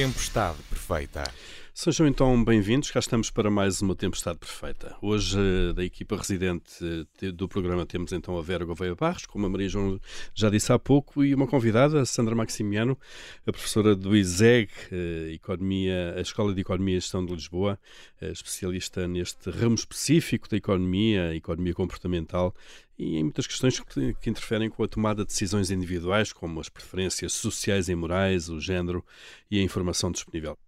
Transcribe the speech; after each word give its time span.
Tempestade 0.00 0.56
Perfeita. 0.70 1.30
Sejam 1.82 2.06
então 2.06 2.44
bem-vindos, 2.44 2.90
cá 2.90 2.98
estamos 2.98 3.30
para 3.30 3.50
mais 3.50 3.80
uma 3.80 3.96
Tempestade 3.96 4.38
Perfeita. 4.38 4.94
Hoje, 5.00 5.38
eh, 5.38 5.72
da 5.72 5.82
equipa 5.82 6.14
residente 6.14 7.08
eh, 7.22 7.32
do 7.32 7.48
programa, 7.48 7.86
temos 7.86 8.12
então 8.12 8.36
a 8.36 8.42
Vera 8.42 8.66
Gouveia 8.66 8.94
Barros, 8.94 9.24
como 9.24 9.46
a 9.46 9.48
Maria 9.48 9.66
João 9.66 9.98
já 10.34 10.50
disse 10.50 10.70
há 10.74 10.78
pouco, 10.78 11.24
e 11.24 11.34
uma 11.34 11.46
convidada, 11.46 12.02
a 12.02 12.04
Sandra 12.04 12.34
Maximiano, 12.34 12.98
a 13.46 13.50
professora 13.50 13.96
do 13.96 14.14
ISEG, 14.14 14.70
eh, 14.92 15.32
Economia, 15.32 16.16
a 16.18 16.20
Escola 16.20 16.52
de 16.52 16.60
Economia 16.60 16.98
e 16.98 17.00
Gestão 17.00 17.24
de 17.24 17.34
Lisboa, 17.34 17.78
especialista 18.20 19.08
neste 19.08 19.48
ramo 19.48 19.76
específico 19.76 20.50
da 20.50 20.58
economia, 20.58 21.34
economia 21.34 21.72
comportamental 21.72 22.54
e 22.98 23.16
em 23.16 23.22
muitas 23.22 23.46
questões 23.46 23.80
que, 23.80 24.12
que, 24.20 24.28
interferem 24.28 24.68
com 24.68 24.84
a 24.84 24.86
tomada 24.86 25.22
de 25.22 25.28
decisões 25.28 25.70
individuais, 25.70 26.30
como 26.30 26.60
as 26.60 26.68
preferências 26.68 27.32
sociais 27.32 27.88
e 27.88 27.94
morais, 27.94 28.50
o 28.50 28.60
género 28.60 29.02
e 29.50 29.58
a 29.58 29.62
informação 29.62 30.12
disponível. 30.12 30.58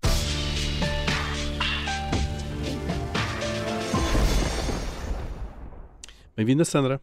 Bem-vinda, 6.34 6.64
Sandra. 6.64 6.98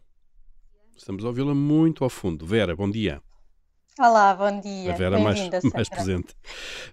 Estamos 0.98 1.24
a 1.24 1.28
ouvi-la 1.28 1.54
muito 1.54 2.04
ao 2.04 2.10
fundo. 2.10 2.48
Vera, 2.48 2.76
bom 2.76 2.90
dia. 2.90 3.22
Olá, 4.00 4.34
bom 4.34 4.60
dia. 4.60 4.92
A 4.92 4.96
Vera 4.98 5.20
mais, 5.20 5.40
mais 5.72 5.88
presente. 5.88 6.36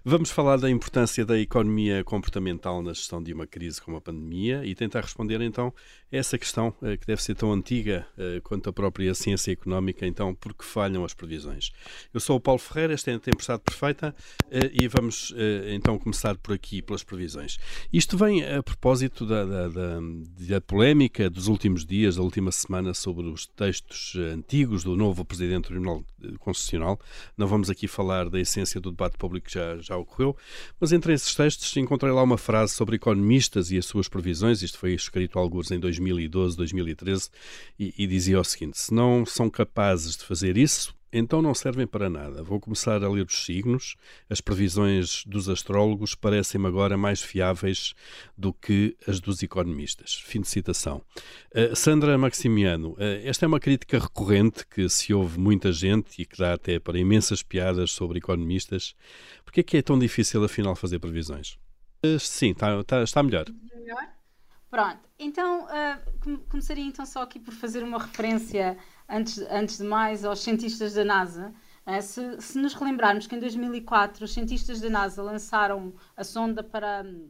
Vamos 0.05 0.29
falar 0.29 0.57
da 0.57 0.69
importância 0.69 1.25
da 1.25 1.39
economia 1.39 2.03
comportamental 2.03 2.83
na 2.83 2.93
gestão 2.93 3.23
de 3.23 3.33
uma 3.33 3.47
crise 3.47 3.81
como 3.81 3.97
a 3.97 4.01
pandemia 4.01 4.63
e 4.63 4.75
tentar 4.75 5.01
responder 5.01 5.41
então 5.41 5.73
essa 6.11 6.37
questão 6.37 6.73
eh, 6.81 6.97
que 6.97 7.05
deve 7.05 7.21
ser 7.21 7.35
tão 7.35 7.51
antiga 7.51 8.07
eh, 8.17 8.39
quanto 8.43 8.69
a 8.69 8.73
própria 8.73 9.13
ciência 9.13 9.51
económica, 9.51 10.05
então, 10.05 10.33
por 10.33 10.53
que 10.53 10.63
falham 10.63 11.03
as 11.03 11.13
previsões. 11.13 11.71
Eu 12.13 12.19
sou 12.19 12.37
o 12.37 12.39
Paulo 12.39 12.59
Ferreira, 12.59 12.93
esta 12.93 13.11
é 13.11 13.15
a 13.15 13.19
Tempestade 13.19 13.61
Perfeita 13.63 14.15
eh, 14.49 14.71
e 14.73 14.87
vamos 14.87 15.33
então 15.73 15.97
começar 15.97 16.37
por 16.37 16.53
aqui, 16.53 16.81
pelas 16.81 17.03
previsões. 17.03 17.57
Isto 17.91 18.17
vem 18.17 18.43
a 18.43 18.63
propósito 18.63 19.25
da, 19.25 19.43
da, 19.45 19.67
da, 19.67 19.99
da 20.49 20.61
polémica 20.61 21.29
dos 21.29 21.47
últimos 21.47 21.85
dias, 21.85 22.15
da 22.15 22.21
última 22.21 22.51
semana, 22.51 22.93
sobre 22.93 23.25
os 23.27 23.45
textos 23.45 24.15
antigos 24.33 24.83
do 24.83 24.95
novo 24.95 25.25
Presidente 25.25 25.63
do 25.63 25.67
Tribunal 25.67 26.03
Constitucional 26.39 26.99
não 27.37 27.47
vamos 27.47 27.69
aqui 27.69 27.87
falar 27.87 28.29
da 28.29 28.39
essência 28.39 28.79
do 28.79 28.91
debate 28.91 29.17
público 29.17 29.47
que 29.47 29.53
já, 29.53 29.77
já 29.77 29.97
ocorreu, 29.97 30.35
mas 30.79 30.91
entre 30.91 31.13
esses 31.13 31.33
textos 31.35 31.75
encontrei 31.77 32.11
lá 32.11 32.23
uma 32.23 32.37
frase 32.37 32.73
sobre 32.73 32.95
economistas 32.95 33.71
e 33.71 33.77
as 33.77 33.85
suas 33.85 34.07
previsões. 34.07 34.61
Isto 34.61 34.77
foi 34.77 34.93
escrito 34.93 35.37
alguns 35.37 35.71
em 35.71 35.79
2012, 35.97 36.57
2013, 36.57 37.29
e, 37.79 37.93
e 37.97 38.07
dizia 38.07 38.39
o 38.39 38.43
seguinte: 38.43 38.77
se 38.77 38.93
não 38.93 39.25
são 39.25 39.49
capazes 39.49 40.15
de 40.15 40.23
fazer 40.23 40.57
isso, 40.57 40.97
então 41.11 41.41
não 41.41 41.53
servem 41.53 41.87
para 41.87 42.09
nada. 42.09 42.43
Vou 42.43 42.59
começar 42.59 43.03
a 43.03 43.09
ler 43.09 43.25
os 43.25 43.45
signos. 43.45 43.95
As 44.29 44.41
previsões 44.41 45.23
dos 45.25 45.47
astrólogos 45.47 46.15
parecem-me 46.15 46.67
agora 46.67 46.97
mais 46.97 47.21
fiáveis 47.21 47.93
do 48.37 48.53
que 48.53 48.95
as 49.07 49.19
dos 49.19 49.41
economistas. 49.41 50.13
Fim 50.13 50.41
de 50.41 50.47
citação. 50.47 51.01
Uh, 51.53 51.75
Sandra 51.75 52.17
Maximiano, 52.17 52.91
uh, 52.93 52.97
esta 53.23 53.45
é 53.45 53.47
uma 53.47 53.59
crítica 53.59 53.99
recorrente 53.99 54.65
que 54.67 54.89
se 54.89 55.13
ouve 55.13 55.39
muita 55.39 55.71
gente 55.71 56.21
e 56.21 56.25
que 56.25 56.37
dá 56.37 56.53
até 56.53 56.77
para 56.77 56.99
imensas 56.99 57.41
piadas 57.41 57.91
sobre 57.91 58.17
economistas. 58.17 58.93
Por 59.45 59.57
é 59.57 59.63
que 59.63 59.77
é 59.77 59.81
tão 59.81 59.97
difícil, 59.97 60.43
afinal, 60.43 60.75
fazer 60.75 60.99
previsões? 60.99 61.57
Uh, 62.05 62.19
sim, 62.19 62.53
tá, 62.53 62.83
tá, 62.83 63.01
está 63.01 63.23
melhor. 63.23 63.45
Melhor? 63.73 64.16
Pronto, 64.69 64.99
então 65.17 65.65
começaria 66.49 66.83
então 66.83 67.05
só 67.05 67.21
aqui 67.21 67.39
por 67.39 67.53
fazer 67.53 67.83
uma 67.83 67.97
referência 67.97 68.77
antes, 69.07 69.39
antes 69.49 69.77
de 69.77 69.85
mais, 69.85 70.25
aos 70.25 70.39
cientistas 70.39 70.93
da 70.93 71.05
NASA. 71.05 71.53
É? 71.85 72.01
Se, 72.01 72.41
se, 72.41 72.59
nos 72.59 72.73
relembrarmos 72.73 73.27
que 73.27 73.35
em 73.35 73.39
2004 73.39 74.25
os 74.25 74.33
cientistas 74.33 74.81
da 74.81 74.89
NASA 74.89 75.23
lançaram 75.23 75.93
a 76.17 76.23
sonda 76.25 76.61
para 76.61 77.03
hum, 77.05 77.29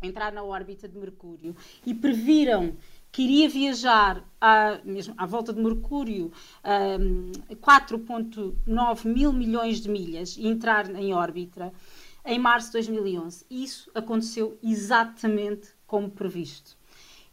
entrar 0.00 0.32
na 0.32 0.44
órbita 0.44 0.88
de 0.88 0.96
Mercúrio 0.96 1.56
e 1.84 1.92
previram 1.92 2.76
que 3.10 3.22
iria 3.22 3.48
viajar 3.48 4.24
à, 4.40 4.78
mesmo 4.84 5.12
à 5.18 5.26
volta 5.26 5.52
de 5.52 5.60
Mercúrio 5.60 6.30
um, 7.00 7.32
4,9 7.56 9.06
mil 9.06 9.32
milhões 9.32 9.80
de 9.80 9.88
milhas 9.88 10.36
e 10.36 10.46
entrar 10.46 10.88
em 10.94 11.12
órbita 11.12 11.72
em 12.24 12.38
março 12.38 12.68
de 12.68 12.74
2011. 12.74 13.44
Isso 13.50 13.90
aconteceu 13.92 14.56
exatamente 14.62 15.68
como 15.90 16.08
previsto. 16.08 16.76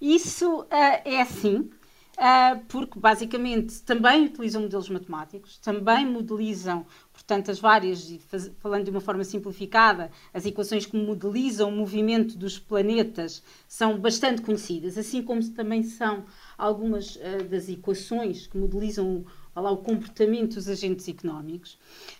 Isso 0.01 0.62
uh, 0.62 0.68
é 1.06 1.22
assim, 1.22 1.69
Uh, 2.18 2.66
porque 2.68 2.97
basicamente 3.00 3.79
também 3.84 4.25
utilizam 4.25 4.63
modelos 4.63 4.90
matemáticos, 4.90 5.59
também 5.59 6.03
modelizam, 6.03 6.84
portanto, 7.13 7.51
as 7.51 7.59
várias, 7.59 8.12
falando 8.57 8.85
de 8.85 8.90
uma 8.90 9.00
forma 9.00 9.23
simplificada, 9.23 10.09
as 10.34 10.44
equações 10.44 10.88
que 10.88 10.97
modelizam 10.97 11.69
o 11.69 11.72
movimento 11.72 12.35
dos 12.35 12.57
planetas 12.57 13.44
são 13.68 14.00
bastante 14.00 14.41
conhecidas, 14.41 14.97
assim 14.97 15.22
como 15.22 15.47
também 15.51 15.84
são 15.84 16.25
algumas 16.57 17.18
uh, 17.18 17.44
das 17.47 17.69
equações 17.69 18.47
que 18.47 18.57
modelizam 18.57 19.24
lá, 19.56 19.69
o 19.69 19.78
comportamento 19.78 20.56
dos 20.56 20.68
agentes 20.68 21.07
económicos. 21.07 21.78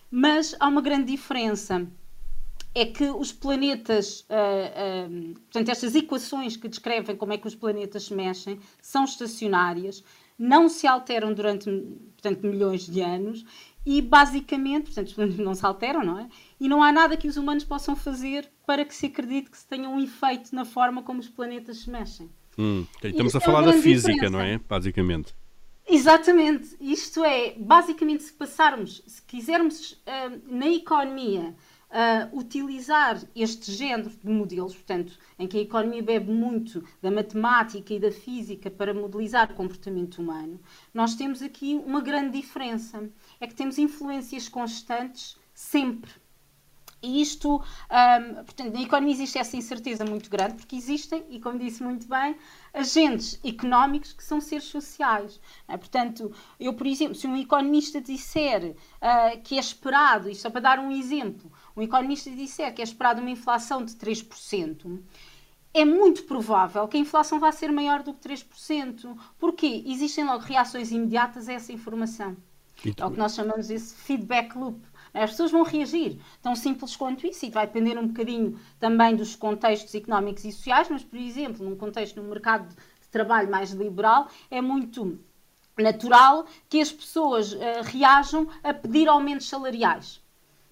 Mas 0.08 0.54
há 0.60 0.68
uma 0.68 0.80
grande 0.80 1.10
diferença 1.10 1.88
é 2.74 2.84
que 2.84 3.04
os 3.04 3.32
planetas, 3.32 4.20
uh, 4.20 5.34
portanto, 5.34 5.68
estas 5.70 5.94
equações 5.94 6.56
que 6.56 6.68
descrevem 6.68 7.16
como 7.16 7.32
é 7.32 7.38
que 7.38 7.46
os 7.46 7.54
planetas 7.54 8.04
se 8.04 8.14
mexem, 8.14 8.60
são 8.80 9.04
estacionárias, 9.04 10.04
não 10.38 10.68
se 10.68 10.86
alteram 10.86 11.32
durante 11.32 11.68
portanto, 12.20 12.46
milhões 12.46 12.86
de 12.86 13.00
anos 13.00 13.44
e, 13.84 14.00
basicamente, 14.00 14.86
portanto, 14.86 15.08
os 15.08 15.12
planetas 15.14 15.44
não 15.44 15.54
se 15.54 15.66
alteram, 15.66 16.04
não 16.04 16.18
é? 16.18 16.28
E 16.60 16.68
não 16.68 16.82
há 16.82 16.92
nada 16.92 17.16
que 17.16 17.26
os 17.26 17.36
humanos 17.36 17.64
possam 17.64 17.96
fazer 17.96 18.48
para 18.66 18.84
que 18.84 18.94
se 18.94 19.06
acredite 19.06 19.50
que 19.50 19.58
se 19.58 19.66
tenha 19.66 19.88
um 19.88 20.00
efeito 20.00 20.54
na 20.54 20.64
forma 20.64 21.02
como 21.02 21.20
os 21.20 21.28
planetas 21.28 21.78
se 21.78 21.90
mexem. 21.90 22.30
Hum, 22.56 22.84
estamos 23.02 23.34
a 23.34 23.38
é 23.38 23.40
falar 23.40 23.62
da 23.62 23.72
física, 23.72 24.12
diferença. 24.12 24.30
não 24.30 24.40
é? 24.40 24.58
Basicamente. 24.58 25.34
Exatamente. 25.88 26.76
Isto 26.80 27.24
é, 27.24 27.54
basicamente, 27.56 28.24
se 28.24 28.32
passarmos, 28.32 29.02
se 29.06 29.22
quisermos, 29.22 29.92
uh, 29.92 30.40
na 30.46 30.68
economia, 30.68 31.54
uh, 31.90 32.36
utilizar 32.38 33.20
este 33.34 33.72
género 33.72 34.10
de 34.10 34.30
modelos, 34.30 34.74
portanto, 34.74 35.18
em 35.38 35.46
que 35.46 35.58
a 35.58 35.62
economia 35.62 36.02
bebe 36.02 36.30
muito 36.30 36.84
da 37.00 37.10
matemática 37.10 37.94
e 37.94 38.00
da 38.00 38.10
física 38.10 38.70
para 38.70 38.94
modelizar 38.94 39.50
o 39.50 39.54
comportamento 39.54 40.18
humano, 40.18 40.60
nós 40.92 41.14
temos 41.14 41.42
aqui 41.42 41.74
uma 41.86 42.00
grande 42.00 42.40
diferença. 42.40 43.08
É 43.40 43.46
que 43.46 43.54
temos 43.54 43.78
influências 43.78 44.48
constantes 44.48 45.36
sempre. 45.54 46.10
E 47.00 47.22
isto, 47.22 47.56
um, 47.56 48.34
portanto, 48.34 48.74
na 48.74 48.82
economia 48.82 49.14
existe 49.14 49.38
essa 49.38 49.56
incerteza 49.56 50.04
muito 50.04 50.28
grande, 50.28 50.54
porque 50.54 50.74
existem, 50.74 51.24
e 51.30 51.38
como 51.38 51.58
disse 51.58 51.82
muito 51.82 52.08
bem, 52.08 52.36
agentes 52.74 53.38
económicos 53.44 54.12
que 54.12 54.24
são 54.24 54.40
seres 54.40 54.64
sociais. 54.64 55.40
É? 55.68 55.76
Portanto, 55.76 56.32
eu, 56.58 56.74
por 56.74 56.86
exemplo, 56.86 57.14
se 57.14 57.26
um 57.26 57.36
economista 57.36 58.00
disser 58.00 58.74
uh, 58.74 59.40
que 59.42 59.56
é 59.56 59.60
esperado, 59.60 60.28
e 60.28 60.34
só 60.34 60.50
para 60.50 60.60
dar 60.60 60.78
um 60.80 60.90
exemplo, 60.90 61.52
um 61.76 61.82
economista 61.82 62.30
disser 62.30 62.74
que 62.74 62.82
é 62.82 62.84
esperado 62.84 63.20
uma 63.20 63.30
inflação 63.30 63.84
de 63.84 63.92
3%, 63.92 65.00
é 65.72 65.84
muito 65.84 66.24
provável 66.24 66.88
que 66.88 66.96
a 66.96 67.00
inflação 67.00 67.38
vá 67.38 67.52
ser 67.52 67.70
maior 67.70 68.02
do 68.02 68.12
que 68.12 68.28
3%. 68.28 69.16
Porquê? 69.38 69.84
Existem 69.86 70.24
logo 70.24 70.42
reações 70.42 70.90
imediatas 70.90 71.48
a 71.48 71.52
essa 71.52 71.72
informação. 71.72 72.36
É 72.96 73.04
o 73.04 73.10
que 73.10 73.18
nós 73.18 73.34
chamamos 73.34 73.70
esse 73.70 73.94
feedback 73.94 74.56
loop. 74.56 74.80
As 75.12 75.30
pessoas 75.30 75.50
vão 75.50 75.62
reagir. 75.62 76.18
Tão 76.42 76.54
simples 76.54 76.96
quanto 76.96 77.26
isso, 77.26 77.46
e 77.46 77.50
vai 77.50 77.66
depender 77.66 77.98
um 77.98 78.06
bocadinho 78.06 78.58
também 78.78 79.16
dos 79.16 79.34
contextos 79.34 79.94
económicos 79.94 80.44
e 80.44 80.52
sociais, 80.52 80.88
mas, 80.90 81.02
por 81.04 81.18
exemplo, 81.18 81.68
num 81.68 81.76
contexto, 81.76 82.20
num 82.20 82.28
mercado 82.28 82.68
de 82.68 83.08
trabalho 83.10 83.50
mais 83.50 83.70
liberal, 83.70 84.28
é 84.50 84.60
muito 84.60 85.18
natural 85.76 86.46
que 86.68 86.80
as 86.80 86.90
pessoas 86.90 87.52
uh, 87.52 87.58
reajam 87.84 88.48
a 88.62 88.74
pedir 88.74 89.08
aumentos 89.08 89.48
salariais. 89.48 90.20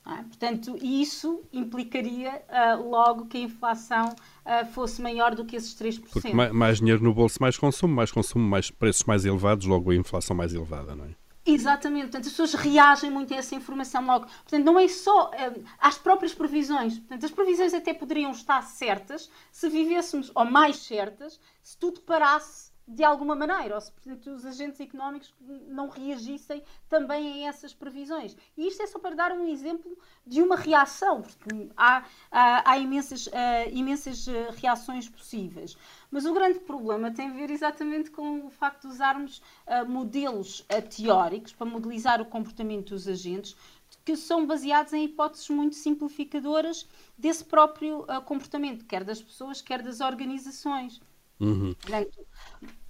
É? 0.06 0.22
Portanto, 0.22 0.78
isso 0.80 1.42
implicaria 1.52 2.40
uh, 2.48 2.88
logo 2.88 3.26
que 3.26 3.38
a 3.38 3.40
inflação 3.40 4.08
uh, 4.10 4.64
fosse 4.72 5.02
maior 5.02 5.34
do 5.34 5.44
que 5.44 5.56
esses 5.56 5.74
3%. 5.74 6.00
Porque 6.12 6.32
mais, 6.32 6.52
mais, 6.52 6.78
dinheiro 6.78 7.02
no 7.02 7.12
bolso, 7.12 7.38
mais 7.40 7.58
consumo, 7.58 7.92
mais 7.92 8.12
consumo, 8.12 8.48
mais 8.48 8.70
preços 8.70 9.02
mais 9.02 9.24
elevados, 9.24 9.66
logo 9.66 9.90
a 9.90 9.96
inflação 9.96 10.36
mais 10.36 10.54
elevada, 10.54 10.94
não 10.94 11.06
é? 11.06 11.25
Exatamente, 11.48 12.06
portanto, 12.06 12.26
as 12.26 12.32
pessoas 12.32 12.54
reagem 12.54 13.08
muito 13.08 13.32
a 13.32 13.36
essa 13.36 13.54
informação 13.54 14.04
logo. 14.04 14.26
Portanto, 14.26 14.64
não 14.64 14.76
é 14.76 14.88
só 14.88 15.30
uh, 15.30 15.64
às 15.78 15.96
próprias 15.96 16.34
previsões. 16.34 16.98
Portanto, 16.98 17.24
as 17.24 17.30
previsões 17.30 17.72
até 17.72 17.94
poderiam 17.94 18.32
estar 18.32 18.60
certas 18.62 19.30
se 19.52 19.68
vivêssemos, 19.68 20.32
ou 20.34 20.44
mais 20.44 20.78
certas, 20.78 21.40
se 21.62 21.78
tudo 21.78 22.00
parasse 22.00 22.74
de 22.88 23.02
alguma 23.02 23.34
maneira, 23.34 23.74
ou 23.74 23.80
se 23.80 23.90
portanto, 23.90 24.30
os 24.30 24.46
agentes 24.46 24.80
económicos 24.80 25.34
não 25.68 25.88
reagissem 25.88 26.62
também 26.88 27.44
a 27.44 27.48
essas 27.48 27.74
previsões. 27.74 28.36
E 28.56 28.68
isto 28.68 28.82
é 28.82 28.86
só 28.86 28.98
para 28.98 29.16
dar 29.16 29.32
um 29.32 29.48
exemplo 29.48 29.96
de 30.24 30.40
uma 30.40 30.56
reação, 30.56 31.22
porque 31.22 31.68
há, 31.76 32.04
há, 32.30 32.70
há 32.70 32.78
imensas, 32.78 33.26
uh, 33.26 33.30
imensas 33.72 34.26
uh, 34.28 34.32
reações 34.56 35.08
possíveis. 35.08 35.76
Mas 36.10 36.24
o 36.24 36.32
grande 36.32 36.60
problema 36.60 37.10
tem 37.10 37.28
a 37.28 37.32
ver 37.32 37.50
exatamente 37.50 38.10
com 38.10 38.46
o 38.46 38.50
facto 38.50 38.82
de 38.82 38.94
usarmos 38.94 39.42
uh, 39.66 39.88
modelos 39.88 40.64
teóricos 40.94 41.52
para 41.52 41.66
modelizar 41.66 42.20
o 42.20 42.26
comportamento 42.26 42.90
dos 42.90 43.08
agentes 43.08 43.56
que 44.04 44.16
são 44.16 44.46
baseados 44.46 44.92
em 44.92 45.04
hipóteses 45.04 45.48
muito 45.48 45.74
simplificadoras 45.74 46.86
desse 47.18 47.44
próprio 47.44 48.02
uh, 48.02 48.22
comportamento, 48.24 48.84
quer 48.84 49.02
das 49.02 49.20
pessoas, 49.20 49.60
quer 49.60 49.82
das 49.82 50.00
organizações. 50.00 51.00
Uhum. 51.40 51.74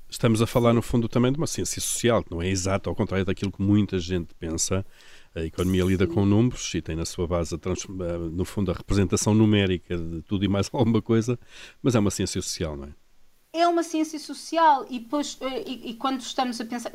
Estamos 0.08 0.40
a 0.40 0.46
falar, 0.46 0.72
no 0.72 0.82
fundo, 0.82 1.08
também 1.08 1.32
de 1.32 1.38
uma 1.38 1.46
ciência 1.46 1.80
social, 1.80 2.22
que 2.22 2.30
não 2.30 2.40
é 2.40 2.48
exata, 2.48 2.88
ao 2.88 2.94
contrário 2.94 3.24
daquilo 3.24 3.50
que 3.50 3.60
muita 3.60 3.98
gente 3.98 4.34
pensa. 4.34 4.84
A 5.34 5.40
economia 5.40 5.84
lida 5.84 6.06
com 6.06 6.24
números 6.24 6.72
e 6.74 6.80
tem 6.80 6.94
na 6.94 7.04
sua 7.04 7.26
base, 7.26 7.58
no 8.32 8.44
fundo, 8.44 8.70
a 8.70 8.74
representação 8.74 9.34
numérica 9.34 9.96
de 9.96 10.22
tudo 10.22 10.44
e 10.44 10.48
mais 10.48 10.68
alguma 10.72 11.02
coisa, 11.02 11.38
mas 11.82 11.94
é 11.94 11.98
uma 11.98 12.10
ciência 12.10 12.40
social, 12.40 12.76
não 12.76 12.84
é? 12.84 13.05
É 13.60 13.66
uma 13.66 13.82
ciência 13.82 14.18
social 14.18 14.86
e, 14.90 14.98
depois, 14.98 15.38
eh, 15.40 15.64
e, 15.66 15.90
e, 15.90 15.94
quando 15.94 16.20
estamos 16.20 16.60
a 16.60 16.64
pensar, 16.64 16.90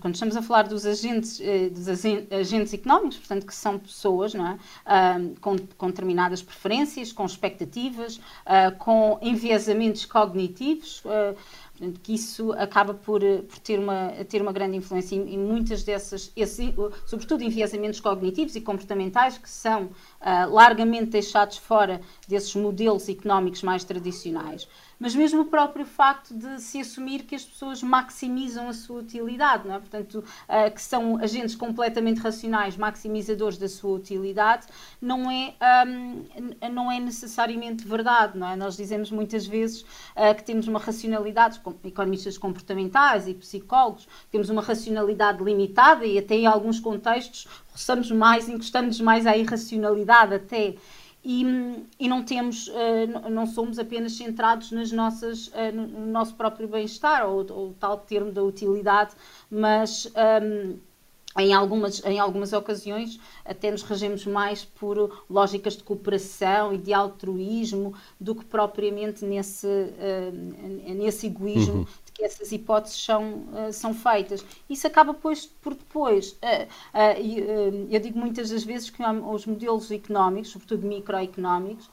quando 0.00 0.14
estamos 0.14 0.36
a 0.36 0.42
falar 0.42 0.62
dos 0.62 0.86
agentes, 0.86 1.40
eh, 1.40 1.68
dos 1.68 1.86
agentes 1.88 2.72
económicos, 2.72 3.18
portanto, 3.18 3.46
que 3.46 3.54
são 3.54 3.78
pessoas 3.78 4.34
não 4.34 4.46
é? 4.46 4.58
com, 5.40 5.56
com 5.76 5.86
determinadas 5.88 6.42
preferências, 6.42 7.12
com 7.12 7.24
expectativas, 7.24 8.16
uh, 8.16 8.76
com 8.78 9.18
enviesamentos 9.22 10.04
cognitivos, 10.04 11.02
uh, 11.04 11.36
Portanto, 11.76 12.00
que 12.00 12.14
isso 12.14 12.52
acaba 12.52 12.94
por, 12.94 13.22
eh, 13.22 13.42
por 13.42 13.58
ter, 13.58 13.78
uma, 13.78 14.08
ter 14.28 14.40
uma 14.40 14.52
grande 14.52 14.78
influência 14.78 15.14
em, 15.14 15.38
muitas 15.38 15.82
dessas, 15.82 16.32
esse, 16.34 16.74
sobretudo 17.04 17.44
enviesamentos 17.44 18.00
cognitivos 18.00 18.56
e 18.56 18.62
comportamentais 18.62 19.36
que 19.36 19.48
são 19.48 19.90
uh, 20.20 20.52
largamente 20.52 21.10
deixados 21.10 21.58
fora 21.58 22.00
desses 22.28 22.54
modelos 22.54 23.08
económicos 23.08 23.62
mais 23.62 23.84
tradicionais 23.84 24.68
mas 24.98 25.14
mesmo 25.14 25.42
o 25.42 25.44
próprio 25.44 25.84
facto 25.84 26.34
de 26.34 26.60
se 26.60 26.80
assumir 26.80 27.24
que 27.24 27.34
as 27.34 27.44
pessoas 27.44 27.82
maximizam 27.82 28.68
a 28.68 28.72
sua 28.72 29.00
utilidade, 29.00 29.68
é? 29.68 29.78
portanto, 29.78 30.24
uh, 30.48 30.70
que 30.74 30.80
são 30.80 31.18
agentes 31.18 31.54
completamente 31.54 32.18
racionais, 32.18 32.76
maximizadores 32.76 33.58
da 33.58 33.68
sua 33.68 33.96
utilidade, 33.96 34.66
não 35.00 35.30
é, 35.30 35.54
um, 35.86 36.24
não 36.72 36.90
é 36.90 36.98
necessariamente 36.98 37.86
verdade. 37.86 38.38
Não 38.38 38.48
é? 38.48 38.56
Nós 38.56 38.76
dizemos 38.76 39.10
muitas 39.10 39.46
vezes 39.46 39.82
uh, 39.82 40.34
que 40.34 40.42
temos 40.42 40.66
uma 40.66 40.78
racionalidade, 40.78 41.60
economistas 41.84 42.38
comportamentais 42.38 43.28
e 43.28 43.34
psicólogos, 43.34 44.08
temos 44.30 44.48
uma 44.48 44.62
racionalidade 44.62 45.42
limitada 45.42 46.06
e 46.06 46.18
até 46.18 46.36
em 46.36 46.46
alguns 46.46 46.80
contextos 46.80 47.46
roçamos 47.76 48.10
mais, 48.10 48.48
encostamos 48.48 48.98
mais 49.00 49.26
à 49.26 49.36
irracionalidade 49.36 50.34
até 50.34 50.74
e, 51.22 51.44
e 52.00 52.08
não 52.08 52.22
temos, 52.24 52.68
uh, 52.68 53.28
não 53.30 53.46
somos 53.46 53.78
apenas 53.78 54.12
centrados 54.12 54.72
nas 54.72 54.90
nossas, 54.90 55.48
uh, 55.48 55.72
no 55.74 56.06
nosso 56.06 56.34
próprio 56.34 56.66
bem-estar 56.66 57.26
ou, 57.28 57.46
ou 57.50 57.74
tal 57.78 57.98
termo 57.98 58.32
da 58.32 58.42
utilidade, 58.42 59.14
mas 59.50 60.10
um, 60.42 60.78
em 61.38 61.52
algumas, 61.52 62.02
em 62.06 62.18
algumas 62.18 62.54
ocasiões 62.54 63.20
até 63.44 63.70
nos 63.70 63.82
regemos 63.82 64.24
mais 64.24 64.64
por 64.64 65.24
lógicas 65.28 65.76
de 65.76 65.82
cooperação 65.82 66.72
e 66.72 66.78
de 66.78 66.94
altruísmo 66.94 67.92
do 68.18 68.34
que 68.34 68.44
propriamente 68.44 69.22
nesse, 69.22 69.66
uh, 69.66 70.94
nesse 70.94 71.26
egoísmo 71.26 71.80
uhum 71.80 71.86
que 72.16 72.24
essas 72.24 72.50
hipóteses 72.50 73.04
são, 73.04 73.44
uh, 73.52 73.72
são 73.72 73.92
feitas. 73.92 74.42
Isso 74.70 74.86
acaba 74.86 75.12
depois, 75.12 75.44
por 75.44 75.74
depois. 75.74 76.32
Uh, 76.32 76.64
uh, 76.64 77.88
eu 77.90 78.00
digo 78.00 78.18
muitas 78.18 78.48
das 78.48 78.64
vezes 78.64 78.88
que 78.88 79.02
os 79.02 79.44
modelos 79.44 79.90
económicos, 79.90 80.50
sobretudo 80.50 80.86
microeconómicos, 80.86 81.90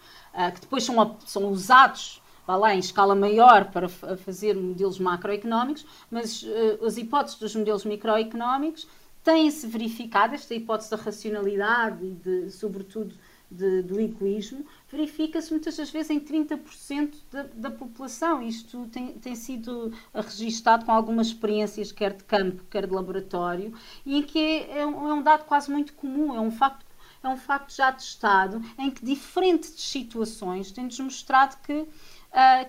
que 0.55 0.61
depois 0.61 0.83
são, 0.83 1.17
são 1.25 1.49
usados 1.49 2.21
vá 2.47 2.57
lá, 2.57 2.75
em 2.75 2.79
escala 2.79 3.15
maior 3.15 3.71
para 3.71 3.87
fazer 3.87 4.55
modelos 4.55 4.99
macroeconómicos, 4.99 5.85
mas 6.11 6.43
as 6.85 6.97
hipóteses 6.97 7.39
dos 7.39 7.55
modelos 7.55 7.85
microeconómicos 7.85 8.87
têm-se 9.23 9.65
verificado, 9.67 10.35
esta 10.35 10.53
hipótese 10.53 10.91
da 10.91 10.97
racionalidade 10.97 12.03
e, 12.03 12.11
de, 12.11 12.51
sobretudo, 12.51 13.15
de, 13.53 13.81
do 13.83 13.99
egoísmo, 13.99 14.65
verifica-se 14.91 15.51
muitas 15.51 15.77
das 15.77 15.89
vezes 15.89 16.09
em 16.09 16.19
30% 16.19 17.13
da, 17.31 17.43
da 17.53 17.71
população. 17.71 18.41
Isto 18.41 18.87
tem, 18.87 19.13
tem 19.13 19.35
sido 19.35 19.93
registado 20.13 20.85
com 20.85 20.91
algumas 20.91 21.27
experiências, 21.27 21.91
quer 21.91 22.13
de 22.13 22.23
campo, 22.23 22.63
quer 22.69 22.87
de 22.87 22.93
laboratório, 22.93 23.73
e 24.05 24.17
em 24.17 24.23
que 24.23 24.39
é, 24.39 24.79
é, 24.79 24.85
um, 24.85 25.07
é 25.07 25.13
um 25.13 25.21
dado 25.21 25.45
quase 25.45 25.71
muito 25.71 25.93
comum, 25.93 26.35
é 26.35 26.39
um 26.39 26.51
facto 26.51 26.85
é 27.21 27.29
um 27.29 27.37
facto 27.37 27.73
já 27.73 27.89
testado 27.89 28.61
em 28.77 28.91
que 28.91 29.05
diferentes 29.05 29.69
situações 29.77 30.73
têm-nos 30.73 30.99
mostrado 30.99 31.55
que, 31.63 31.71
uh, 31.73 31.87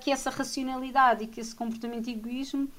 que 0.00 0.12
essa 0.12 0.30
racionalidade 0.30 1.24
e 1.24 1.26
que 1.26 1.40
esse 1.40 1.52
comportamento 1.52 2.04
de 2.04 2.12
egoísmo 2.12 2.70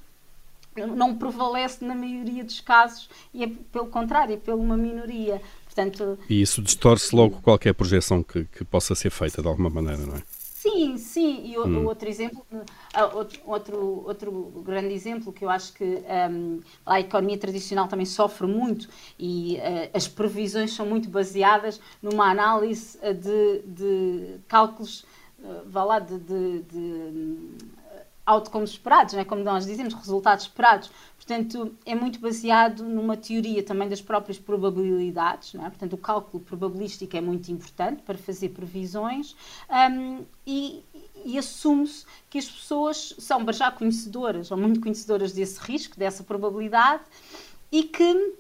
não 0.96 1.16
prevalece 1.16 1.84
na 1.86 1.96
maioria 1.96 2.44
dos 2.44 2.60
casos 2.60 3.10
e 3.34 3.44
é 3.44 3.48
pelo 3.48 3.88
contrário, 3.88 4.36
é 4.36 4.38
pela 4.38 4.58
uma 4.58 4.78
minoria. 4.78 5.42
Portanto, 5.76 6.18
e 6.30 6.42
isso 6.42 6.62
distorce 6.62 7.14
logo 7.14 7.42
qualquer 7.42 7.74
projeção 7.74 8.24
que, 8.24 8.46
que 8.46 8.64
possa 8.64 8.96
ser 8.96 9.10
feita 9.10 9.42
de 9.42 9.48
alguma 9.50 9.70
maneira, 9.70 10.06
não 10.06 10.16
é? 10.16 10.24
Sim, 10.66 10.98
sim. 10.98 11.42
E 11.46 11.58
o, 11.58 11.68
hum. 11.68 11.86
outro 11.86 12.08
exemplo, 12.08 12.44
ah, 12.94 13.08
outro, 13.14 13.42
outro, 13.46 14.04
outro 14.08 14.64
grande 14.66 14.94
exemplo 14.94 15.34
que 15.34 15.44
eu 15.44 15.50
acho 15.50 15.74
que 15.74 16.02
um, 16.32 16.62
a 16.86 17.02
economia 17.02 17.38
tradicional 17.38 17.90
também 17.90 18.06
sofre 18.06 18.48
muito 18.48 18.88
e 19.20 19.58
uh, 19.58 19.90
as 19.94 20.08
previsões 20.08 20.74
são 20.74 20.86
muito 20.86 21.10
baseadas 21.10 21.80
numa 22.02 22.32
análise 22.32 22.98
de, 22.98 23.62
de 23.68 24.40
cálculos, 24.48 25.06
uh, 25.40 25.62
vá 25.68 25.84
lá, 25.84 26.00
de, 26.00 26.18
de, 26.18 26.62
de 26.64 27.58
outcomes 28.26 28.72
esperados, 28.72 29.14
não 29.14 29.22
é? 29.22 29.26
como 29.26 29.44
nós 29.44 29.66
dizemos, 29.66 29.94
resultados 29.94 30.46
esperados. 30.46 30.90
Portanto, 31.16 31.76
é 31.86 31.94
muito 31.96 32.20
baseado 32.20 32.84
numa 32.84 33.16
teoria 33.16 33.64
também 33.64 33.88
das 33.88 34.02
próprias 34.02 34.40
probabilidades, 34.40 35.54
não 35.54 35.66
é? 35.66 35.70
portanto, 35.70 35.94
o 35.94 35.98
cálculo 35.98 36.44
probabilístico 36.44 37.16
é 37.16 37.22
muito 37.22 37.52
importante 37.52 38.02
para 38.02 38.18
fazer 38.18 38.50
previsões 38.50 39.36
um, 39.70 40.24
e, 40.46 40.84
e 41.24 41.38
assume-se 41.38 42.06
que 42.30 42.38
as 42.38 42.50
pessoas 42.50 43.16
são 43.20 43.46
já 43.52 43.72
conhecedoras 43.72 44.52
ou 44.52 44.58
muito 44.58 44.80
conhecedoras 44.80 45.32
desse 45.32 45.60
risco, 45.60 45.98
dessa 45.98 46.24
probabilidade 46.24 47.04
e 47.72 47.84
que 47.84 48.36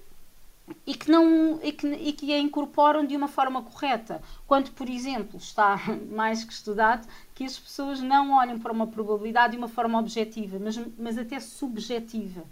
e 0.85 0.95
que, 0.95 1.11
não, 1.11 1.59
e 1.61 1.71
que, 1.71 1.87
e 1.87 2.13
que 2.13 2.33
a 2.33 2.39
incorporam 2.39 3.05
de 3.05 3.15
uma 3.15 3.27
forma 3.27 3.61
correta. 3.61 4.21
Quando, 4.47 4.71
por 4.71 4.89
exemplo, 4.89 5.37
está 5.37 5.79
mais 6.11 6.43
que 6.43 6.53
estudado 6.53 7.07
que 7.33 7.43
as 7.43 7.57
pessoas 7.57 7.99
não 7.99 8.31
olham 8.33 8.59
para 8.59 8.71
uma 8.71 8.87
probabilidade 8.87 9.51
de 9.51 9.57
uma 9.57 9.67
forma 9.67 9.99
objetiva, 9.99 10.57
mas, 10.59 10.79
mas 10.97 11.17
até 11.17 11.39
subjetiva. 11.39 12.43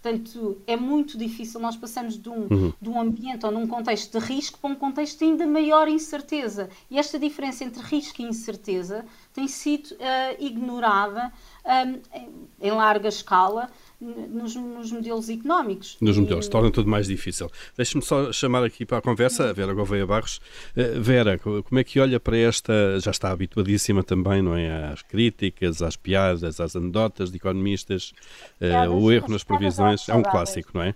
Portanto, 0.00 0.62
é 0.64 0.76
muito 0.76 1.18
difícil. 1.18 1.58
Nós 1.58 1.76
passamos 1.76 2.16
de 2.16 2.28
um, 2.28 2.46
uhum. 2.48 2.72
de 2.80 2.88
um 2.88 3.00
ambiente 3.00 3.44
ou 3.44 3.50
num 3.50 3.66
contexto 3.66 4.18
de 4.18 4.24
risco 4.24 4.58
para 4.60 4.70
um 4.70 4.74
contexto 4.76 5.18
de 5.18 5.24
ainda 5.24 5.44
maior 5.44 5.88
incerteza. 5.88 6.70
E 6.88 6.98
esta 6.98 7.18
diferença 7.18 7.64
entre 7.64 7.82
risco 7.82 8.22
e 8.22 8.24
incerteza 8.24 9.04
tem 9.34 9.48
sido 9.48 9.88
uh, 9.94 9.96
ignorada 10.38 11.32
um, 11.64 11.70
ehm, 11.70 12.00
em, 12.14 12.30
em 12.60 12.70
larga 12.70 13.08
escala 13.08 13.68
nos, 14.00 14.54
nos 14.54 14.92
modelos 14.92 15.28
económicos. 15.28 15.96
Nos 16.00 16.16
modelos, 16.16 16.46
e... 16.46 16.50
torna 16.50 16.70
tudo 16.70 16.88
mais 16.88 17.06
difícil. 17.06 17.50
Deixe-me 17.76 18.02
só 18.02 18.32
chamar 18.32 18.64
aqui 18.64 18.86
para 18.86 18.98
a 18.98 19.02
conversa 19.02 19.50
a 19.50 19.52
Vera 19.52 19.74
Gouveia 19.74 20.06
Barros. 20.06 20.40
Uh, 20.76 21.00
Vera, 21.00 21.38
como 21.38 21.78
é 21.78 21.84
que 21.84 21.98
olha 21.98 22.20
para 22.20 22.36
esta, 22.36 22.72
já 23.00 23.10
está 23.10 23.30
habituadíssima 23.30 24.02
também, 24.02 24.40
não 24.40 24.56
é? 24.56 24.92
Às 24.92 25.02
críticas, 25.02 25.82
às 25.82 25.96
piadas, 25.96 26.60
às 26.60 26.76
anedotas 26.76 27.30
de 27.30 27.36
economistas, 27.36 28.12
uh, 28.60 28.90
o 28.92 29.10
erro 29.10 29.28
nas 29.28 29.42
previsões, 29.44 30.08
é 30.08 30.14
um 30.14 30.22
clássico, 30.22 30.70
não 30.74 30.82
é? 30.82 30.94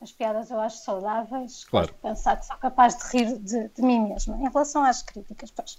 As 0.00 0.12
piadas 0.12 0.50
eu 0.50 0.60
acho 0.60 0.84
saudáveis, 0.84 1.64
claro. 1.64 1.94
pensar 2.02 2.36
que 2.36 2.44
sou 2.44 2.56
capaz 2.56 2.94
de 2.94 3.16
rir 3.16 3.38
de, 3.38 3.68
de 3.68 3.82
mim 3.82 4.08
mesma. 4.08 4.36
Em 4.36 4.50
relação 4.50 4.84
às 4.84 5.02
críticas, 5.02 5.50
pois, 5.50 5.78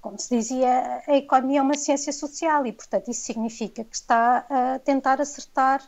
como 0.00 0.18
se 0.18 0.36
dizia, 0.36 1.02
a 1.06 1.16
economia 1.16 1.60
é 1.60 1.62
uma 1.62 1.76
ciência 1.76 2.12
social 2.12 2.66
e, 2.66 2.72
portanto, 2.72 3.10
isso 3.10 3.22
significa 3.22 3.84
que 3.84 3.94
está 3.94 4.46
a 4.48 4.78
tentar 4.78 5.20
acertar 5.20 5.86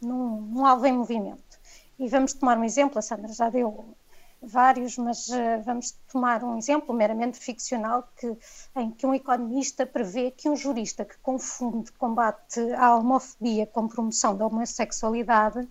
num, 0.00 0.40
num 0.40 0.66
alvo 0.66 0.86
em 0.86 0.92
movimento. 0.92 1.60
E 1.98 2.08
vamos 2.08 2.32
tomar 2.32 2.58
um 2.58 2.64
exemplo, 2.64 2.98
a 2.98 3.02
Sandra 3.02 3.32
já 3.32 3.48
deu 3.48 3.94
vários, 4.42 4.98
mas 4.98 5.28
uh, 5.28 5.62
vamos 5.64 5.92
tomar 6.10 6.42
um 6.42 6.58
exemplo 6.58 6.92
meramente 6.92 7.38
ficcional 7.38 8.08
que, 8.16 8.36
em 8.74 8.90
que 8.90 9.06
um 9.06 9.14
economista 9.14 9.86
prevê 9.86 10.32
que 10.32 10.48
um 10.48 10.56
jurista 10.56 11.04
que 11.04 11.16
confunde 11.18 11.92
combate 11.92 12.60
à 12.74 12.96
homofobia 12.96 13.66
com 13.66 13.86
promoção 13.86 14.36
da 14.36 14.46
homossexualidade 14.46 15.68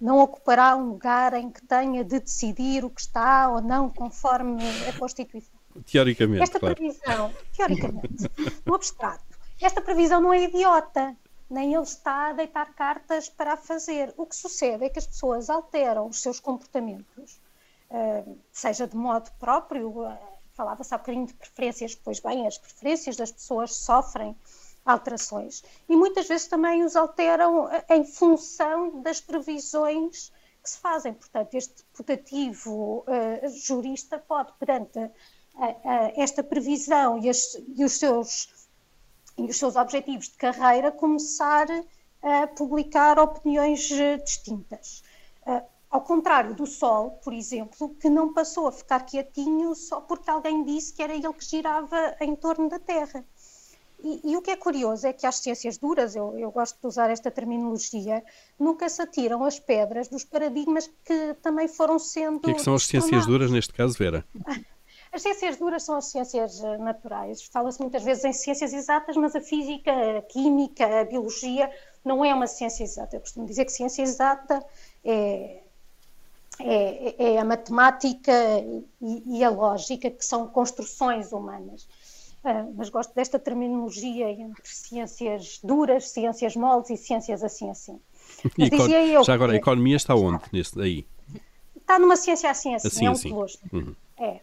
não 0.00 0.18
ocupará 0.18 0.74
um 0.74 0.88
lugar 0.90 1.34
em 1.34 1.50
que 1.50 1.62
tenha 1.66 2.02
de 2.04 2.18
decidir 2.18 2.84
o 2.84 2.90
que 2.90 3.00
está 3.00 3.50
ou 3.50 3.60
não 3.60 3.90
conforme 3.90 4.62
a 4.88 4.98
Constituição. 4.98 5.53
Teoricamente, 5.90 6.42
Esta 6.42 6.60
claro. 6.60 6.76
previsão, 6.76 7.34
teoricamente, 7.56 8.30
no 8.64 8.74
abstrato, 8.74 9.24
esta 9.60 9.80
previsão 9.80 10.20
não 10.20 10.32
é 10.32 10.44
idiota, 10.44 11.16
nem 11.50 11.74
ele 11.74 11.82
está 11.82 12.28
a 12.28 12.32
deitar 12.32 12.74
cartas 12.74 13.28
para 13.28 13.54
a 13.54 13.56
fazer. 13.56 14.12
O 14.16 14.26
que 14.26 14.36
sucede 14.36 14.84
é 14.84 14.88
que 14.88 14.98
as 14.98 15.06
pessoas 15.06 15.50
alteram 15.50 16.06
os 16.08 16.20
seus 16.20 16.40
comportamentos, 16.40 17.40
eh, 17.90 18.24
seja 18.52 18.86
de 18.86 18.96
modo 18.96 19.30
próprio, 19.38 20.04
eh, 20.04 20.18
falava-se 20.54 20.94
há 20.94 20.98
bocadinho 20.98 21.26
de 21.26 21.34
preferências, 21.34 21.94
pois 21.94 22.20
bem, 22.20 22.46
as 22.46 22.58
preferências 22.58 23.16
das 23.16 23.30
pessoas 23.30 23.74
sofrem 23.74 24.36
alterações 24.84 25.64
e 25.88 25.96
muitas 25.96 26.28
vezes 26.28 26.46
também 26.46 26.84
os 26.84 26.94
alteram 26.94 27.70
eh, 27.72 27.84
em 27.90 28.04
função 28.04 29.00
das 29.02 29.20
previsões 29.20 30.32
que 30.62 30.70
se 30.70 30.78
fazem. 30.78 31.12
Portanto, 31.12 31.54
este 31.54 31.84
putativo 31.92 33.04
uh, 33.06 33.48
jurista 33.48 34.18
pode, 34.18 34.50
perante 34.58 34.98
esta 36.16 36.42
previsão 36.42 37.18
e, 37.18 37.28
as, 37.28 37.56
e, 37.76 37.84
os 37.84 37.92
seus, 37.92 38.48
e 39.38 39.44
os 39.44 39.56
seus 39.56 39.76
objetivos 39.76 40.28
de 40.28 40.36
carreira, 40.36 40.90
começar 40.90 41.66
a 42.22 42.46
publicar 42.48 43.18
opiniões 43.18 43.88
distintas. 44.24 45.02
Ao 45.94 46.00
contrário 46.00 46.56
do 46.56 46.66
Sol, 46.66 47.12
por 47.22 47.32
exemplo, 47.32 47.94
que 48.00 48.10
não 48.10 48.32
passou 48.32 48.66
a 48.66 48.72
ficar 48.72 48.98
quietinho 49.06 49.76
só 49.76 50.00
porque 50.00 50.28
alguém 50.28 50.64
disse 50.64 50.92
que 50.92 51.00
era 51.00 51.14
ele 51.14 51.32
que 51.32 51.44
girava 51.44 52.16
em 52.20 52.34
torno 52.34 52.68
da 52.68 52.80
Terra. 52.80 53.24
E, 54.02 54.32
e, 54.32 54.36
o 54.36 54.42
que 54.42 54.50
é 54.50 54.56
curioso 54.56 55.06
é 55.06 55.12
que 55.12 55.24
as 55.24 55.36
ciências 55.36 55.78
duras, 55.78 56.16
eu, 56.16 56.36
eu, 56.36 56.50
gosto 56.50 56.78
de 56.80 56.86
usar 56.86 57.10
esta 57.10 57.30
terminologia, 57.30 58.24
nunca 58.58 58.88
se 58.88 59.00
atiram 59.00 59.44
as 59.44 59.60
pedras 59.60 60.08
dos 60.08 60.24
paradigmas 60.24 60.90
que 61.04 61.34
também 61.40 61.68
foram 61.68 61.96
sendo. 61.98 62.38
O 62.38 62.40
que, 62.40 62.50
é 62.50 62.54
que 62.54 62.62
são 62.62 62.74
as 62.74 62.84
ciências 62.86 63.24
duras 63.24 63.52
neste 63.52 63.72
caso, 63.72 63.96
Vera? 63.96 64.26
As 65.14 65.22
ciências 65.22 65.56
duras 65.56 65.84
são 65.84 65.96
as 65.96 66.06
ciências 66.06 66.60
eh, 66.60 66.76
naturais. 66.78 67.44
Fala-se 67.44 67.80
muitas 67.80 68.02
vezes 68.02 68.24
em 68.24 68.32
ciências 68.32 68.72
exatas, 68.72 69.16
mas 69.16 69.36
a 69.36 69.40
física, 69.40 69.92
a 70.18 70.22
química, 70.22 71.02
a 71.02 71.04
biologia 71.04 71.70
não 72.04 72.24
é 72.24 72.34
uma 72.34 72.48
ciência 72.48 72.82
exata. 72.82 73.14
Eu 73.14 73.20
costumo 73.20 73.46
dizer 73.46 73.64
que 73.64 73.70
ciência 73.70 74.02
exata 74.02 74.60
é, 75.04 75.60
é, 76.58 77.34
é 77.34 77.38
a 77.38 77.44
matemática 77.44 78.32
e, 79.00 79.38
e, 79.38 79.44
a 79.44 79.50
lógica, 79.50 80.10
que 80.10 80.24
são 80.24 80.48
construções 80.48 81.30
humanas. 81.30 81.84
Uh, 82.42 82.74
mas 82.76 82.88
gosto 82.88 83.14
desta 83.14 83.38
terminologia 83.38 84.28
entre 84.32 84.66
ciências 84.66 85.60
duras, 85.62 86.10
ciências 86.10 86.56
moles 86.56 86.90
e 86.90 86.96
ciências 86.96 87.42
assim 87.42 87.70
assim. 87.70 88.00
Mas 88.58 88.68
dizia 88.68 89.06
eu, 89.06 89.24
já 89.24 89.32
agora, 89.32 89.52
a 89.52 89.56
economia 89.56 89.96
está 89.96 90.14
onde? 90.14 90.42
Nesse, 90.52 90.78
aí? 90.78 91.06
Está 91.74 91.98
numa 91.98 92.16
ciência 92.16 92.50
assim 92.50 92.74
assim, 92.74 92.88
assim 92.88 93.06
é 93.06 93.10
um 93.10 93.42
assim. 93.42 93.58
Uhum. 93.72 93.94
É. 94.18 94.40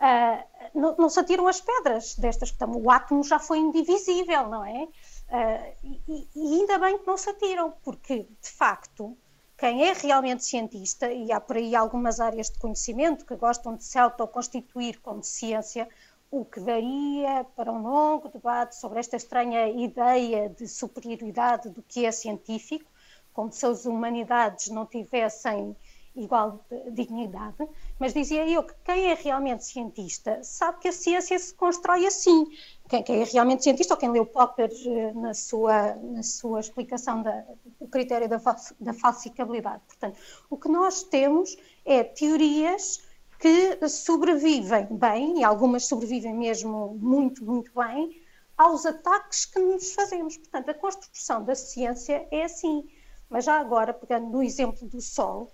Uh, 0.00 0.42
não, 0.74 0.96
não, 0.96 1.08
se 1.10 1.20
atiram 1.20 1.46
as 1.46 1.60
pedras 1.60 2.14
destas 2.14 2.50
que 2.50 2.54
estão. 2.54 2.70
O 2.72 2.90
átomo 2.90 3.22
já 3.22 3.38
foi 3.38 3.58
indivisível, 3.58 4.48
não 4.48 4.64
é? 4.64 4.84
Uh, 4.84 5.76
e, 6.08 6.28
e 6.34 6.60
ainda 6.60 6.78
bem 6.78 6.98
que 6.98 7.06
não 7.06 7.18
se 7.18 7.28
atiram, 7.28 7.74
porque, 7.82 8.26
de 8.40 8.50
facto, 8.50 9.14
quem 9.58 9.86
é 9.86 9.92
realmente 9.92 10.42
cientista, 10.42 11.12
e 11.12 11.30
há 11.30 11.38
por 11.38 11.58
aí 11.58 11.76
algumas 11.76 12.18
áreas 12.18 12.48
de 12.48 12.58
conhecimento 12.58 13.26
que 13.26 13.36
gostam 13.36 13.76
de 13.76 13.84
se 13.84 13.98
autoconstituir 13.98 14.98
como 15.02 15.22
ciência, 15.22 15.86
o 16.30 16.46
que 16.46 16.60
daria 16.60 17.44
para 17.54 17.70
um 17.70 17.82
longo 17.82 18.28
debate 18.28 18.76
sobre 18.76 19.00
esta 19.00 19.16
estranha 19.16 19.68
ideia 19.68 20.48
de 20.48 20.66
superioridade 20.66 21.68
do 21.68 21.82
que 21.82 22.06
é 22.06 22.12
científico, 22.12 22.90
como 23.34 23.52
se 23.52 23.66
as 23.66 23.84
humanidades 23.84 24.68
não 24.68 24.86
tivessem 24.86 25.76
igual 26.14 26.64
dignidade, 26.90 27.68
mas 27.98 28.12
dizia 28.12 28.48
eu 28.48 28.62
que 28.62 28.74
quem 28.84 29.10
é 29.10 29.14
realmente 29.14 29.64
cientista 29.64 30.42
sabe 30.42 30.80
que 30.80 30.88
a 30.88 30.92
ciência 30.92 31.38
se 31.38 31.54
constrói 31.54 32.06
assim. 32.06 32.46
Quem, 32.88 33.02
quem 33.02 33.22
é 33.22 33.24
realmente 33.24 33.62
cientista, 33.62 33.94
ou 33.94 34.00
quem 34.00 34.10
leu 34.10 34.26
Popper 34.26 34.70
eh, 34.86 35.12
na 35.12 35.32
sua, 35.32 35.94
na 35.94 36.22
sua 36.22 36.60
explicação 36.60 37.22
do 37.22 37.86
critério 37.88 38.28
da, 38.28 38.40
da 38.80 38.92
falsificabilidade. 38.92 39.82
Portanto, 39.86 40.18
o 40.50 40.56
que 40.56 40.68
nós 40.68 41.04
temos 41.04 41.56
é 41.84 42.02
teorias 42.02 43.00
que 43.38 43.88
sobrevivem 43.88 44.86
bem, 44.90 45.38
e 45.38 45.44
algumas 45.44 45.86
sobrevivem 45.86 46.34
mesmo 46.34 46.98
muito, 47.00 47.44
muito 47.44 47.72
bem, 47.74 48.20
aos 48.56 48.84
ataques 48.84 49.46
que 49.46 49.58
nos 49.58 49.94
fazemos. 49.94 50.36
Portanto, 50.36 50.68
a 50.68 50.74
construção 50.74 51.42
da 51.42 51.54
ciência 51.54 52.28
é 52.30 52.44
assim. 52.44 52.86
Mas 53.30 53.44
já 53.44 53.58
agora, 53.58 53.94
pegando 53.94 54.28
no 54.28 54.42
exemplo 54.42 54.86
do 54.88 55.00
Sol, 55.00 55.50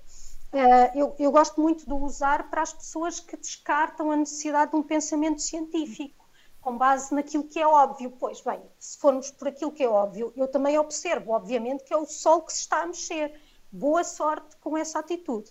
eu, 0.94 1.14
eu, 1.18 1.30
gosto 1.30 1.60
muito 1.60 1.84
de 1.86 1.92
usar 1.92 2.48
para 2.50 2.62
as 2.62 2.72
pessoas 2.72 3.20
que 3.20 3.36
descartam 3.36 4.10
a 4.10 4.16
necessidade 4.16 4.70
de 4.70 4.76
um 4.76 4.82
pensamento 4.82 5.40
científico, 5.40 6.26
com 6.60 6.76
base 6.76 7.14
naquilo 7.14 7.44
que 7.44 7.58
é 7.58 7.66
óbvio. 7.66 8.12
Pois 8.18 8.40
bem, 8.40 8.60
se 8.78 8.98
formos 8.98 9.30
por 9.30 9.48
aquilo 9.48 9.72
que 9.72 9.82
é 9.82 9.88
óbvio, 9.88 10.32
eu 10.36 10.48
também 10.48 10.78
observo, 10.78 11.32
obviamente, 11.32 11.84
que 11.84 11.92
é 11.92 11.96
o 11.96 12.06
Sol 12.06 12.42
que 12.42 12.52
se 12.52 12.60
está 12.60 12.82
a 12.82 12.86
mexer. 12.86 13.32
Boa 13.70 14.04
sorte 14.04 14.56
com 14.60 14.76
essa 14.76 14.98
atitude. 14.98 15.50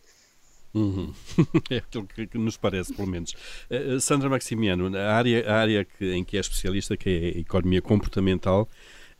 Uhum. 0.74 1.14
é 1.72 1.78
aquilo 1.78 2.06
que, 2.06 2.28
que, 2.28 2.38
nos 2.38 2.58
parece, 2.58 2.94
pelo 2.94 3.08
menos. 3.08 3.34
Uh, 3.72 4.00
Sandra 4.02 4.30
Maximiano, 4.30 4.96
a 4.96 5.14
área, 5.14 5.50
a 5.50 5.56
área 5.56 5.86
que, 5.86 6.14
em 6.14 6.24
que 6.24 6.36
é 6.36 6.40
especialista, 6.42 6.98
que 6.98 7.10
é 7.10 7.38
a 7.38 7.40
economia 7.40 7.82
comportamental, 7.82 8.68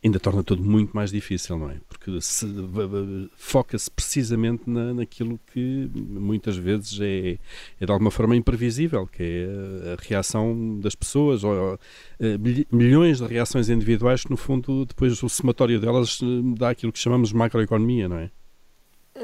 ainda 0.04 0.20
torna 0.20 0.42
tudo 0.42 0.62
muito 0.62 0.94
mais 0.94 1.10
difícil, 1.10 1.58
não 1.58 1.70
é? 1.70 1.80
Porque 1.88 2.10
foca-se 3.36 3.90
precisamente 3.90 4.68
na, 4.68 4.94
naquilo 4.94 5.40
que 5.52 5.90
muitas 5.94 6.56
vezes 6.56 6.98
é, 7.00 7.38
é, 7.80 7.86
de 7.86 7.90
alguma 7.90 8.10
forma 8.10 8.36
imprevisível, 8.36 9.06
que 9.06 9.22
é 9.22 9.92
a 9.92 9.96
reação 10.00 10.78
das 10.80 10.94
pessoas, 10.94 11.42
ou, 11.42 11.78
eh, 12.20 12.38
milhões 12.70 13.18
de 13.18 13.26
reações 13.26 13.68
individuais 13.68 14.22
que, 14.22 14.30
no 14.30 14.36
fundo, 14.36 14.84
depois 14.84 15.22
o 15.22 15.28
somatório 15.28 15.80
delas 15.80 16.20
eh, 16.22 16.26
dá 16.56 16.70
aquilo 16.70 16.92
que 16.92 16.98
chamamos 16.98 17.30
de 17.30 17.36
macroeconomia, 17.36 18.08
não 18.08 18.18
é? 18.18 18.30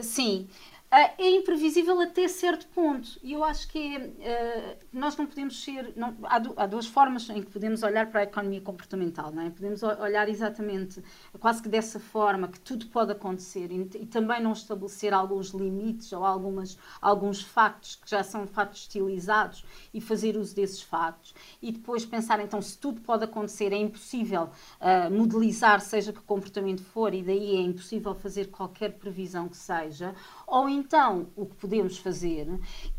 Sim, 0.00 0.46
é 0.92 1.30
imprevisível 1.30 1.98
até 2.00 2.28
certo 2.28 2.66
ponto. 2.68 3.18
E 3.22 3.32
eu 3.32 3.42
acho 3.42 3.66
que 3.68 3.96
é, 4.20 4.76
nós 4.92 5.16
não 5.16 5.26
podemos 5.26 5.62
ser. 5.64 5.94
Não, 5.96 6.14
há, 6.24 6.38
du, 6.38 6.52
há, 6.54 6.66
duas 6.66 6.86
formas 6.86 7.30
em 7.30 7.40
que 7.42 7.50
podemos 7.50 7.82
olhar 7.82 8.10
para 8.10 8.20
a 8.20 8.24
economia 8.24 8.60
comportamental. 8.60 9.32
Não 9.32 9.42
é? 9.42 9.50
Podemos 9.50 9.82
olhar 9.82 10.28
exatamente, 10.28 11.02
quase 11.40 11.62
que 11.62 11.68
dessa 11.68 11.98
forma, 11.98 12.46
que 12.46 12.60
tudo 12.60 12.86
pode 12.88 13.10
acontecer 13.10 13.72
e, 13.72 13.80
e, 14.02 14.06
também 14.06 14.42
não 14.42 14.52
estabelecer 14.52 15.14
alguns 15.14 15.48
limites 15.48 16.12
ou 16.12 16.24
algumas, 16.26 16.76
alguns 17.00 17.40
factos 17.40 17.96
que 17.96 18.10
já 18.10 18.22
são 18.22 18.46
factos 18.46 18.82
estilizados 18.82 19.64
e 19.94 20.00
fazer 20.00 20.36
uso 20.36 20.54
desses 20.54 20.82
factos. 20.82 21.34
E 21.62 21.72
depois 21.72 22.04
pensar, 22.04 22.38
então, 22.40 22.60
se 22.60 22.76
tudo 22.76 23.00
pode 23.00 23.24
acontecer, 23.24 23.72
é 23.72 23.78
impossível 23.78 24.50
uh, 24.78 25.10
modelizar, 25.10 25.80
seja 25.80 26.12
que 26.12 26.20
comportamento 26.20 26.82
for, 26.82 27.14
e 27.14 27.22
daí 27.22 27.56
é 27.56 27.60
impossível 27.62 28.14
fazer 28.14 28.50
qualquer 28.50 28.92
previsão 28.98 29.48
que 29.48 29.56
seja. 29.56 30.14
Ou 30.52 30.68
então, 30.68 31.28
o 31.34 31.46
que 31.46 31.56
podemos 31.56 31.96
fazer 31.96 32.46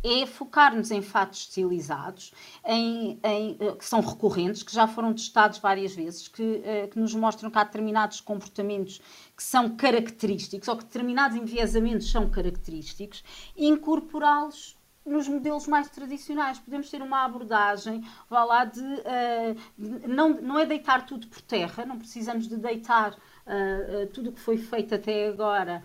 é 0.03 0.25
focar-nos 0.25 0.89
em 0.89 1.03
fatos 1.03 1.41
estilizados, 1.41 2.33
em, 2.65 3.19
em, 3.23 3.57
eh, 3.59 3.75
que 3.75 3.85
são 3.85 4.01
recorrentes, 4.01 4.63
que 4.63 4.73
já 4.73 4.87
foram 4.87 5.13
testados 5.13 5.59
várias 5.59 5.93
vezes, 5.93 6.27
que, 6.27 6.63
eh, 6.65 6.87
que 6.87 6.97
nos 6.97 7.13
mostram 7.13 7.51
que 7.51 7.57
há 7.59 7.63
determinados 7.63 8.19
comportamentos 8.19 8.99
que 9.37 9.43
são 9.43 9.69
característicos, 9.75 10.67
ou 10.67 10.77
que 10.77 10.85
determinados 10.85 11.37
enviesamentos 11.37 12.09
são 12.09 12.27
característicos, 12.27 13.23
e 13.55 13.67
incorporá-los 13.67 14.75
nos 15.05 15.27
modelos 15.27 15.67
mais 15.67 15.87
tradicionais. 15.91 16.57
Podemos 16.57 16.89
ter 16.89 17.03
uma 17.03 17.23
abordagem, 17.23 18.03
vá 18.27 18.43
lá, 18.43 18.65
de, 18.65 18.79
uh, 18.79 20.07
não, 20.07 20.29
não 20.29 20.57
é 20.57 20.65
deitar 20.65 21.05
tudo 21.05 21.27
por 21.27 21.41
terra, 21.41 21.85
não 21.85 21.99
precisamos 21.99 22.47
de 22.47 22.57
deitar 22.57 23.11
uh, 23.11 23.15
uh, 23.15 24.07
tudo 24.07 24.31
o 24.31 24.33
que 24.33 24.39
foi 24.39 24.57
feito 24.57 24.95
até 24.95 25.27
agora 25.27 25.83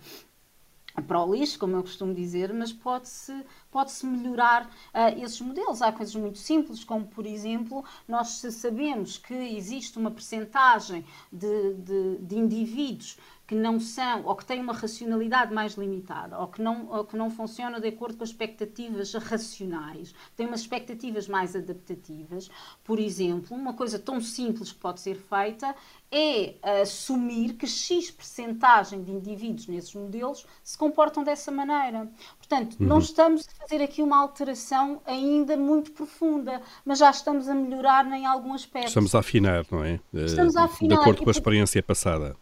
para 1.07 1.23
o 1.23 1.33
lixo, 1.33 1.59
como 1.59 1.75
eu 1.75 1.81
costumo 1.81 2.13
dizer, 2.13 2.53
mas 2.53 2.73
pode-se 2.73 3.45
pode 3.71 3.91
-se 3.91 4.05
melhorar 4.05 4.65
uh, 4.65 5.23
esses 5.23 5.39
modelos. 5.41 5.81
Há 5.81 5.91
coisas 5.91 6.15
muito 6.15 6.37
simples, 6.37 6.83
como 6.83 7.05
por 7.05 7.25
exemplo, 7.25 7.83
nós 8.07 8.41
sabemos 8.51 9.17
que 9.17 9.33
existe 9.33 9.97
uma 9.97 10.11
percentagem 10.11 11.05
de, 11.31 11.73
de, 11.75 12.17
de 12.17 12.35
indivíduos 12.37 13.17
que 13.49 13.55
não 13.55 13.79
são 13.79 14.25
ou 14.25 14.35
que 14.35 14.45
têm 14.45 14.61
uma 14.61 14.73
racionalidade 14.73 15.51
mais 15.51 15.73
limitada 15.73 16.37
ou 16.37 16.49
que 16.49 16.61
não, 16.61 16.87
ou 16.87 17.03
que 17.03 17.17
não 17.17 17.31
funcionam 17.31 17.79
de 17.79 17.87
acordo 17.87 18.15
com 18.15 18.23
as 18.23 18.29
expectativas 18.29 19.11
racionais, 19.15 20.13
têm 20.35 20.45
umas 20.45 20.59
expectativas 20.59 21.27
mais 21.27 21.55
adaptativas. 21.55 22.47
Por 22.83 22.99
exemplo, 22.99 23.57
uma 23.57 23.73
coisa 23.73 23.97
tão 23.97 24.21
simples 24.21 24.71
que 24.71 24.77
pode 24.77 25.01
ser 25.01 25.15
feita 25.15 25.75
é 26.11 26.57
assumir 26.81 27.53
que 27.53 27.65
X 27.65 28.11
percentagem 28.11 29.01
de 29.01 29.11
indivíduos 29.11 29.67
nesses 29.67 29.95
modelos 29.95 30.45
se 30.63 30.77
comportam 30.77 31.23
dessa 31.23 31.51
maneira. 31.51 32.07
Portanto, 32.37 32.77
uhum. 32.79 32.85
não 32.85 32.99
estamos 32.99 33.47
a 33.47 33.61
fazer 33.63 33.81
aqui 33.81 34.03
uma 34.03 34.21
alteração 34.21 35.01
ainda 35.07 35.57
muito 35.57 35.91
profunda, 35.91 36.61
mas 36.85 36.99
já 36.99 37.09
estamos 37.09 37.49
a 37.49 37.55
melhorar 37.55 38.05
em 38.11 38.27
algum 38.27 38.53
aspecto. 38.53 38.89
Estamos 38.89 39.15
a 39.15 39.19
afinar, 39.19 39.65
não 39.71 39.83
é? 39.83 39.99
Estamos 40.13 40.55
a 40.55 40.65
afinar. 40.65 40.97
De 40.97 41.01
acordo 41.01 41.23
com 41.23 41.29
a 41.29 41.31
experiência 41.31 41.81
passada. 41.81 42.37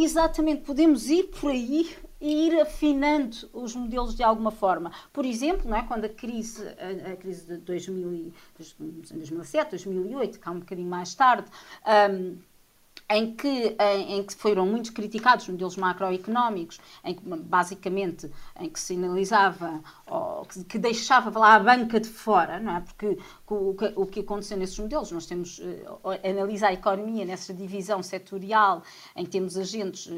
Exatamente, 0.00 0.62
podemos 0.62 1.10
ir 1.10 1.24
por 1.24 1.50
aí 1.50 1.90
e 2.20 2.46
ir 2.46 2.60
afinando 2.60 3.36
os 3.52 3.74
modelos 3.74 4.14
de 4.14 4.22
alguma 4.22 4.52
forma. 4.52 4.92
Por 5.12 5.24
exemplo, 5.24 5.68
não 5.68 5.76
é, 5.76 5.82
quando 5.82 6.04
a 6.04 6.08
crise, 6.08 6.64
a, 6.78 7.12
a 7.12 7.16
crise 7.16 7.44
de 7.46 7.56
2000 7.56 8.32
2007, 8.56 9.70
2008, 9.70 10.38
que 10.38 10.48
há 10.48 10.52
um 10.52 10.60
bocadinho 10.60 10.88
mais 10.88 11.16
tarde, 11.16 11.50
um, 12.12 12.36
em 13.10 13.34
que, 13.34 13.76
em, 13.80 14.18
em, 14.18 14.22
que 14.22 14.34
foram 14.34 14.66
muito 14.66 14.92
criticados 14.92 15.44
os 15.44 15.50
modelos 15.50 15.76
macroeconómicos, 15.76 16.78
em 17.02 17.14
que 17.14 17.22
basicamente 17.24 18.30
em 18.60 18.68
que 18.68 18.78
se 18.78 18.88
sinalizava 18.88 19.80
ou 20.06 20.44
que, 20.44 20.64
que 20.64 20.78
deixava 20.78 21.36
lá 21.38 21.54
a 21.54 21.58
banca 21.58 21.98
de 21.98 22.08
fora, 22.08 22.58
não 22.58 22.76
é? 22.76 22.80
Porque 22.80 23.18
o, 23.48 23.74
o, 23.96 24.06
que 24.06 24.20
aconteceu 24.20 24.58
nesses 24.58 24.78
modelos, 24.78 25.10
nós 25.10 25.26
temos 25.26 25.58
uh, 25.58 26.28
analisa 26.28 26.68
a 26.68 26.72
economia 26.72 27.24
nessa 27.24 27.54
divisão 27.54 28.02
setorial, 28.02 28.82
em 29.16 29.24
que 29.24 29.30
temos 29.30 29.56
agentes 29.56 30.06
uh, 30.06 30.12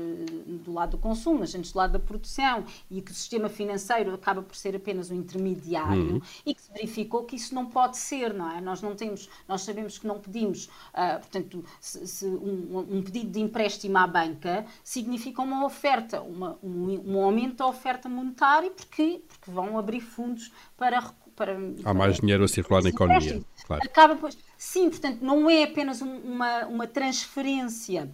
do 0.47 0.73
lado 0.73 0.93
do 0.93 0.99
consumo, 0.99 1.43
agentes 1.43 1.73
do 1.73 1.79
lado 1.79 1.93
da 1.93 1.99
produção 1.99 2.65
e 2.91 3.01
que 3.01 3.13
o 3.13 3.15
sistema 3.15 3.49
financeiro 3.49 4.13
acaba 4.15 4.43
por 4.43 4.57
ser 4.57 4.75
apenas 4.75 5.11
um 5.11 5.15
intermediário 5.15 6.15
uhum. 6.15 6.21
e 6.45 6.55
que 6.55 6.63
se 6.63 6.73
verificou 6.73 7.25
que 7.25 7.37
isso 7.37 7.55
não 7.55 7.67
pode 7.67 7.97
ser, 7.97 8.35
não 8.35 8.51
é? 8.51 8.61
Nós 8.61 8.83
não 8.83 8.95
temos, 8.97 9.29
nós 9.47 9.63
sabemos 9.63 9.99
que 9.99 10.07
não 10.07 10.19
pedimos, 10.19 10.67
uh, 10.67 11.21
portanto, 11.21 11.65
se, 11.81 12.07
se 12.07 12.27
um, 12.27 12.80
um, 12.81 13.03
pedido 13.03 13.31
de 13.31 13.41
empréstimo 13.41 13.99
à 13.99 14.07
banca 14.07 14.65
significa 14.83 15.43
uma 15.43 15.65
oferta, 15.65 16.21
uma, 16.21 16.59
um, 16.63 17.13
um 17.13 17.23
aumento 17.23 17.57
da 17.57 17.67
oferta 17.67 18.09
monetária, 18.09 18.71
porque, 18.71 19.23
porque 19.29 19.51
vão 19.51 19.79
abrir 19.79 20.01
fundos 20.01 20.51
para 20.77 21.03
para, 21.37 21.57
Há 21.85 21.95
mais 21.95 22.19
dinheiro 22.19 22.45
a 22.45 22.49
circular 22.49 22.83
na 22.83 22.91
economia. 22.91 23.41
Claro. 23.67 23.83
Acaba, 23.83 24.15
pois, 24.17 24.37
sim, 24.59 24.91
portanto, 24.91 25.23
não 25.23 25.49
é 25.49 25.63
apenas 25.63 26.03
um, 26.03 26.19
uma, 26.19 26.67
uma 26.67 26.87
transferência 26.87 28.11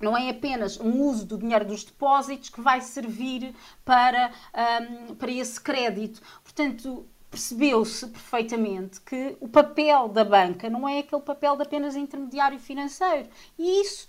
não 0.00 0.16
é 0.16 0.28
apenas 0.28 0.78
um 0.78 1.00
uso 1.00 1.24
do 1.24 1.38
dinheiro 1.38 1.64
dos 1.64 1.84
depósitos 1.84 2.50
que 2.50 2.60
vai 2.60 2.80
servir 2.80 3.54
para, 3.84 4.30
um, 5.10 5.14
para 5.14 5.30
esse 5.30 5.60
crédito. 5.60 6.20
Portanto, 6.42 7.06
percebeu-se 7.30 8.06
perfeitamente 8.06 9.00
que 9.00 9.36
o 9.40 9.48
papel 9.48 10.08
da 10.08 10.24
banca 10.24 10.70
não 10.70 10.88
é 10.88 11.00
aquele 11.00 11.22
papel 11.22 11.56
de 11.56 11.62
apenas 11.62 11.96
intermediário 11.96 12.58
financeiro. 12.58 13.28
E 13.58 13.80
isso 13.80 14.06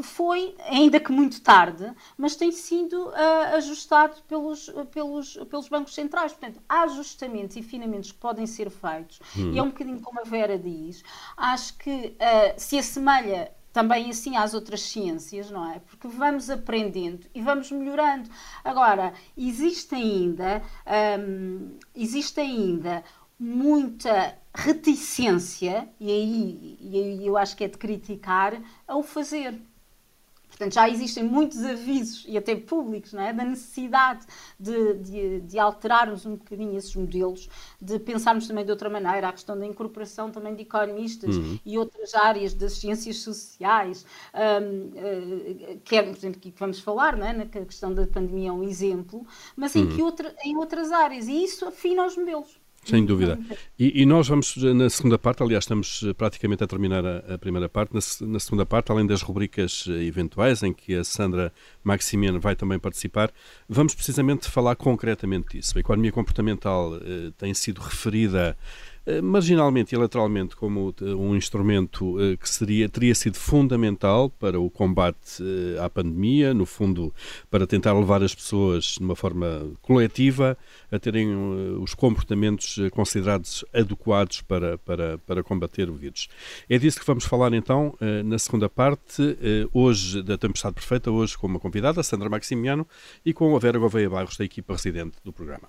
foi, 0.00 0.54
ainda 0.60 0.98
que 0.98 1.12
muito 1.12 1.42
tarde, 1.42 1.92
mas 2.16 2.34
tem 2.34 2.50
sido 2.50 3.08
uh, 3.08 3.56
ajustado 3.56 4.22
pelos, 4.26 4.70
pelos, 4.90 5.36
pelos 5.50 5.68
bancos 5.68 5.94
centrais. 5.94 6.32
Portanto, 6.32 6.62
há 6.66 6.84
ajustamentos 6.84 7.56
e 7.56 7.60
afinamentos 7.60 8.10
que 8.12 8.18
podem 8.18 8.46
ser 8.46 8.70
feitos, 8.70 9.20
hum. 9.36 9.52
e 9.52 9.58
é 9.58 9.62
um 9.62 9.68
bocadinho 9.68 10.00
como 10.00 10.20
a 10.20 10.24
Vera 10.24 10.58
diz, 10.58 11.04
acho 11.36 11.76
que 11.76 12.16
uh, 12.16 12.54
se 12.56 12.78
assemelha 12.78 13.52
também 13.72 14.10
assim 14.10 14.36
às 14.36 14.54
outras 14.54 14.82
ciências, 14.82 15.50
não 15.50 15.70
é? 15.70 15.80
Porque 15.80 16.06
vamos 16.08 16.50
aprendendo 16.50 17.26
e 17.34 17.40
vamos 17.40 17.70
melhorando. 17.70 18.28
Agora, 18.62 19.14
existe 19.36 19.94
ainda, 19.94 20.62
um, 21.18 21.78
existe 21.94 22.40
ainda 22.40 23.02
muita 23.38 24.38
reticência, 24.54 25.88
e 25.98 26.10
aí, 26.10 26.78
e 26.80 26.96
aí 26.96 27.26
eu 27.26 27.36
acho 27.36 27.56
que 27.56 27.64
é 27.64 27.68
de 27.68 27.78
criticar, 27.78 28.60
ao 28.86 29.02
fazer. 29.02 29.60
Portanto, 30.62 30.74
já 30.74 30.88
existem 30.88 31.24
muitos 31.24 31.64
avisos, 31.64 32.24
e 32.28 32.38
até 32.38 32.54
públicos, 32.54 33.12
não 33.12 33.22
é? 33.22 33.32
da 33.32 33.44
necessidade 33.44 34.24
de, 34.60 34.94
de, 34.94 35.40
de, 35.40 35.58
alterarmos 35.58 36.24
um 36.24 36.36
bocadinho 36.36 36.76
esses 36.76 36.94
modelos, 36.94 37.48
de 37.80 37.98
pensarmos 37.98 38.46
também 38.46 38.64
de 38.64 38.70
outra 38.70 38.88
maneira, 38.88 39.28
a 39.28 39.32
questão 39.32 39.58
da 39.58 39.66
incorporação 39.66 40.30
também 40.30 40.54
de 40.54 40.62
economistas 40.62 41.36
uhum. 41.36 41.58
e 41.66 41.76
outras 41.76 42.14
áreas 42.14 42.54
das 42.54 42.74
ciências 42.74 43.16
sociais, 43.18 44.06
um, 44.34 45.74
uh, 45.74 45.80
que 45.82 45.96
é, 45.96 46.02
por 46.04 46.16
exemplo, 46.16 46.40
que 46.40 46.54
vamos 46.56 46.78
falar, 46.78 47.16
não 47.16 47.26
é? 47.26 47.32
na 47.32 47.46
questão 47.46 47.92
da 47.92 48.06
pandemia 48.06 48.50
é 48.50 48.52
um 48.52 48.62
exemplo, 48.62 49.26
mas 49.56 49.74
em, 49.74 49.82
uhum. 49.82 49.96
que 49.96 50.02
outra, 50.02 50.32
em 50.44 50.56
outras 50.56 50.92
áreas, 50.92 51.26
e 51.26 51.42
isso 51.42 51.66
afina 51.66 52.06
os 52.06 52.16
modelos. 52.16 52.61
Sem 52.84 53.04
dúvida. 53.04 53.38
E, 53.78 54.02
e, 54.02 54.06
nós 54.06 54.26
vamos 54.26 54.56
na 54.56 54.90
segunda 54.90 55.16
parte, 55.16 55.40
aliás, 55.40 55.62
estamos 55.62 56.02
eh, 56.02 56.12
praticamente 56.12 56.64
a 56.64 56.66
terminar 56.66 57.06
a, 57.06 57.34
a 57.34 57.38
primeira 57.38 57.68
parte. 57.68 57.94
Na, 57.94 58.00
na, 58.26 58.40
segunda 58.40 58.66
parte, 58.66 58.90
além 58.90 59.06
das 59.06 59.22
rubricas 59.22 59.84
eh, 59.88 60.02
eventuais, 60.02 60.64
em 60.64 60.72
que 60.72 60.96
a 60.96 61.04
Sandra 61.04 61.52
Maximiano 61.84 62.40
vai 62.40 62.56
também 62.56 62.80
participar, 62.80 63.32
vamos 63.68 63.94
precisamente 63.94 64.50
falar 64.50 64.74
concretamente 64.74 65.56
disso. 65.56 65.78
A 65.78 65.80
economia 65.80 66.10
comportamental 66.10 66.96
eh, 66.96 67.30
tem 67.38 67.54
sido 67.54 67.80
referida 67.80 68.56
eh, 68.56 68.91
marginalmente 69.22 69.94
e 69.94 69.98
lateralmente 69.98 70.54
como 70.54 70.94
eh, 71.00 71.04
um 71.06 71.34
instrumento 71.34 72.20
eh, 72.20 72.36
que 72.36 72.48
seria, 72.48 72.88
teria 72.88 73.14
sido 73.14 73.36
fundamental 73.36 74.30
para 74.30 74.60
o 74.60 74.70
combate 74.70 75.42
à 75.82 75.90
pandemia, 75.90 76.54
no 76.54 76.64
fundo, 76.64 77.12
para 77.50 77.66
tentar 77.66 77.92
levar 77.92 78.22
as 78.22 78.34
pessoas 78.34 78.96
de 78.98 79.00
uma 79.00 79.16
forma 79.16 79.72
coletiva 79.80 80.56
a 80.90 80.98
terem 80.98 81.28
os 81.80 81.94
comportamentos 81.94 82.78
considerados 82.92 83.64
adequados 83.72 84.42
para, 84.42 84.78
para, 84.78 85.18
para 85.18 85.42
combater 85.42 85.90
o 85.90 85.94
vírus. 85.94 86.28
É 86.68 86.78
disso 86.78 87.00
que 87.00 87.06
vamos 87.06 87.24
falar 87.24 87.52
então 87.54 87.94
na 88.24 88.38
segunda 88.38 88.68
parte, 88.68 89.36
hoje 89.72 90.22
da 90.22 90.36
Tempestade 90.36 90.74
Perfeita, 90.74 91.10
hoje 91.10 91.36
com 91.36 91.46
uma 91.46 91.58
convidada, 91.58 92.02
Sandra 92.02 92.28
Maximiano, 92.28 92.86
e 93.24 93.32
com 93.32 93.54
a 93.56 93.58
Vera 93.58 93.78
Gouveia 93.78 94.10
Barros, 94.10 94.36
da 94.36 94.44
equipa 94.44 94.74
residente 94.74 95.16
do 95.24 95.32
programa. 95.32 95.68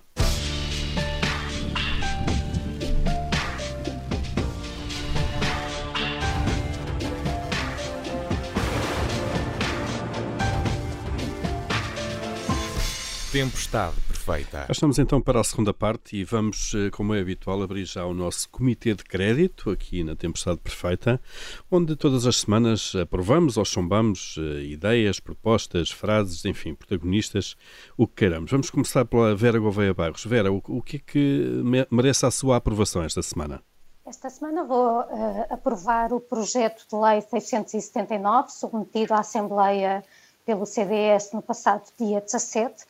Tempestade 13.34 13.96
perfeita. 14.02 14.64
Estamos 14.70 14.96
então 14.96 15.20
para 15.20 15.40
a 15.40 15.42
segunda 15.42 15.74
parte 15.74 16.16
e 16.16 16.22
vamos, 16.22 16.72
eh, 16.72 16.88
como 16.90 17.12
é 17.16 17.20
habitual, 17.20 17.60
abrir 17.64 17.84
já 17.84 18.06
o 18.06 18.14
nosso 18.14 18.48
comitê 18.48 18.94
de 18.94 19.02
crédito 19.02 19.70
aqui 19.70 20.04
na 20.04 20.14
Tempestade 20.14 20.58
Perfeita, 20.58 21.20
onde 21.68 21.96
todas 21.96 22.28
as 22.28 22.36
semanas 22.36 22.94
aprovamos 22.94 23.56
ou 23.56 23.64
chumbamos 23.64 24.36
eh, 24.38 24.66
ideias, 24.66 25.18
propostas, 25.18 25.90
frases, 25.90 26.44
enfim, 26.44 26.76
protagonistas, 26.76 27.56
o 27.96 28.06
que 28.06 28.14
queiramos. 28.18 28.52
Vamos 28.52 28.70
começar 28.70 29.04
pela 29.04 29.34
Vera 29.34 29.58
Gouveia 29.58 29.92
Barros. 29.92 30.24
Vera, 30.24 30.52
o, 30.52 30.62
o 30.68 30.80
que 30.80 30.98
é 30.98 31.00
que 31.04 31.60
merece 31.90 32.24
a 32.24 32.30
sua 32.30 32.58
aprovação 32.58 33.02
esta 33.02 33.20
semana? 33.20 33.60
Esta 34.06 34.30
semana 34.30 34.62
vou 34.62 35.00
uh, 35.00 35.46
aprovar 35.50 36.12
o 36.12 36.20
projeto 36.20 36.86
de 36.88 36.96
lei 36.96 37.20
679, 37.20 38.52
submetido 38.52 39.12
à 39.12 39.18
Assembleia 39.18 40.04
pelo 40.44 40.66
CDS 40.66 41.32
no 41.32 41.42
passado 41.42 41.84
dia 41.98 42.20
17, 42.20 42.84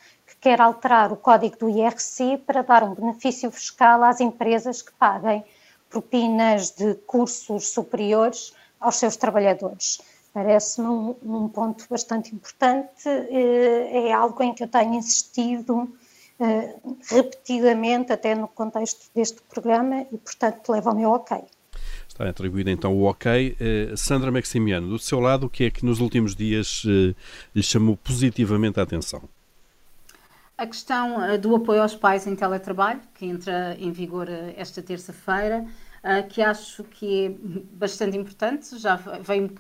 quer 0.44 0.61
alterar 0.61 1.11
o 1.11 1.16
código 1.16 1.57
do 1.57 1.70
IRC 1.70 2.37
para 2.46 2.61
dar 2.61 2.83
um 2.85 2.94
benefício 2.94 3.50
fiscal 3.50 4.04
às 4.04 4.20
empresas 4.20 4.83
que 4.83 4.92
paguem 4.92 5.42
propinas 5.88 6.70
de 6.70 6.96
cursos 7.07 7.68
superiores 7.68 8.52
aos 8.78 8.96
seus 8.96 9.16
trabalhadores. 9.16 10.02
Parece-me 10.35 10.88
um, 10.88 11.16
um, 11.22 11.48
ponto 11.48 11.87
bastante 11.88 12.35
importante, 12.35 13.09
eh, 13.09 14.09
é 14.09 14.12
algo 14.12 14.42
em 14.42 14.52
que 14.52 14.62
eu 14.64 14.68
tenho 14.68 14.92
insistido 14.92 15.88
eh, 16.38 16.74
repetidamente, 17.09 18.12
até 18.12 18.35
no 18.35 18.46
contexto 18.46 19.07
deste 19.14 19.40
programa, 19.48 20.04
e, 20.12 20.18
portanto, 20.18 20.70
leva 20.70 20.90
ao 20.90 20.96
meu 20.96 21.09
ok. 21.12 21.38
Está 22.07 22.28
atribuído 22.28 22.68
então 22.68 22.94
o 22.94 23.04
ok. 23.04 23.57
Uh, 23.59 23.96
Sandra 23.96 24.30
Maximiano, 24.30 24.90
do 24.90 24.98
seu 24.98 25.20
lado, 25.20 25.46
o 25.46 25.48
que 25.48 25.64
é 25.64 25.70
que 25.70 25.87
nos 25.87 26.00
últimos 26.00 26.37
dias 26.37 26.83
lhe 27.54 27.62
chamou 27.62 27.96
positivamente 27.96 28.78
a 28.78 28.83
atenção? 28.83 29.22
A 30.56 30.66
questão 30.68 31.16
uh, 31.16 31.36
do 31.36 31.56
apoio 31.56 31.82
aos 31.82 31.96
pais 31.96 32.28
em 32.28 32.36
teletrabalho, 32.36 33.00
que 33.14 33.26
entra 33.26 33.76
em 33.76 33.90
vigor 33.90 34.28
uh, 34.28 34.54
esta 34.56 34.80
terça-feira, 34.80 35.66
uh, 36.04 36.28
que 36.28 36.40
acho 36.40 36.84
que 36.84 37.26
é 37.26 37.34
bastante 37.72 38.16
importante, 38.16 38.78
já 38.78 38.94
veio, 38.94 39.50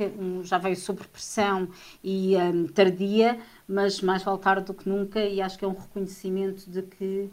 já 0.44 0.56
veio 0.56 0.76
sob 0.76 1.02
pressão 1.08 1.68
e 2.02 2.34
tardia, 2.72 3.36
mas 3.66 4.00
mais 4.00 4.22
vale 4.22 4.38
tarde 4.38 4.66
do 4.66 4.74
que 4.74 4.88
nunca, 4.88 5.20
e 5.20 5.40
acho 5.40 5.58
que 5.58 5.64
é 5.64 5.68
um 5.68 5.74
reconhecimento 5.74 6.70
de 6.70 6.82
que 6.82 7.30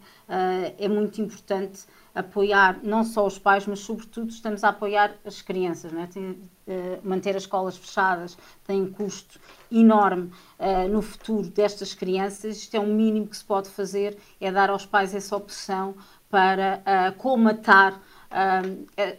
é 0.77 0.87
muito 0.87 1.21
importante 1.21 1.85
apoiar 2.13 2.79
não 2.83 3.03
só 3.03 3.25
os 3.25 3.39
pais, 3.39 3.65
mas 3.65 3.79
sobretudo 3.79 4.29
estamos 4.29 4.63
a 4.63 4.69
apoiar 4.69 5.15
as 5.25 5.41
crianças. 5.41 5.91
Né? 5.91 6.07
Tem, 6.11 6.31
uh, 6.31 6.39
manter 7.03 7.35
as 7.35 7.43
escolas 7.43 7.77
fechadas 7.77 8.37
tem 8.65 8.81
um 8.81 8.91
custo 8.91 9.39
enorme 9.71 10.31
uh, 10.59 10.87
no 10.89 11.01
futuro 11.01 11.49
destas 11.49 11.93
crianças. 11.93 12.57
Isto 12.57 12.75
é 12.75 12.79
o 12.79 12.83
um 12.83 12.93
mínimo 12.93 13.27
que 13.27 13.37
se 13.37 13.45
pode 13.45 13.69
fazer, 13.69 14.17
é 14.39 14.51
dar 14.51 14.69
aos 14.69 14.85
pais 14.85 15.15
essa 15.15 15.35
opção 15.35 15.95
para 16.29 16.81
uh, 16.81 17.17
colmatar 17.17 17.99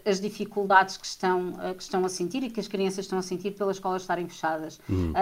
as 0.06 0.18
dificuldades 0.18 0.96
que 0.96 1.04
estão, 1.04 1.52
que 1.76 1.82
estão 1.82 2.02
a 2.02 2.08
sentir 2.08 2.42
e 2.44 2.48
que 2.48 2.58
as 2.58 2.66
crianças 2.66 3.04
estão 3.04 3.18
a 3.18 3.22
sentir 3.22 3.50
pelas 3.50 3.76
escolas 3.76 4.00
estarem 4.00 4.26
fechadas. 4.26 4.80
Uhum. 4.88 5.12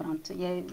Pronto, 0.00 0.32
e 0.32 0.42
é 0.42 0.64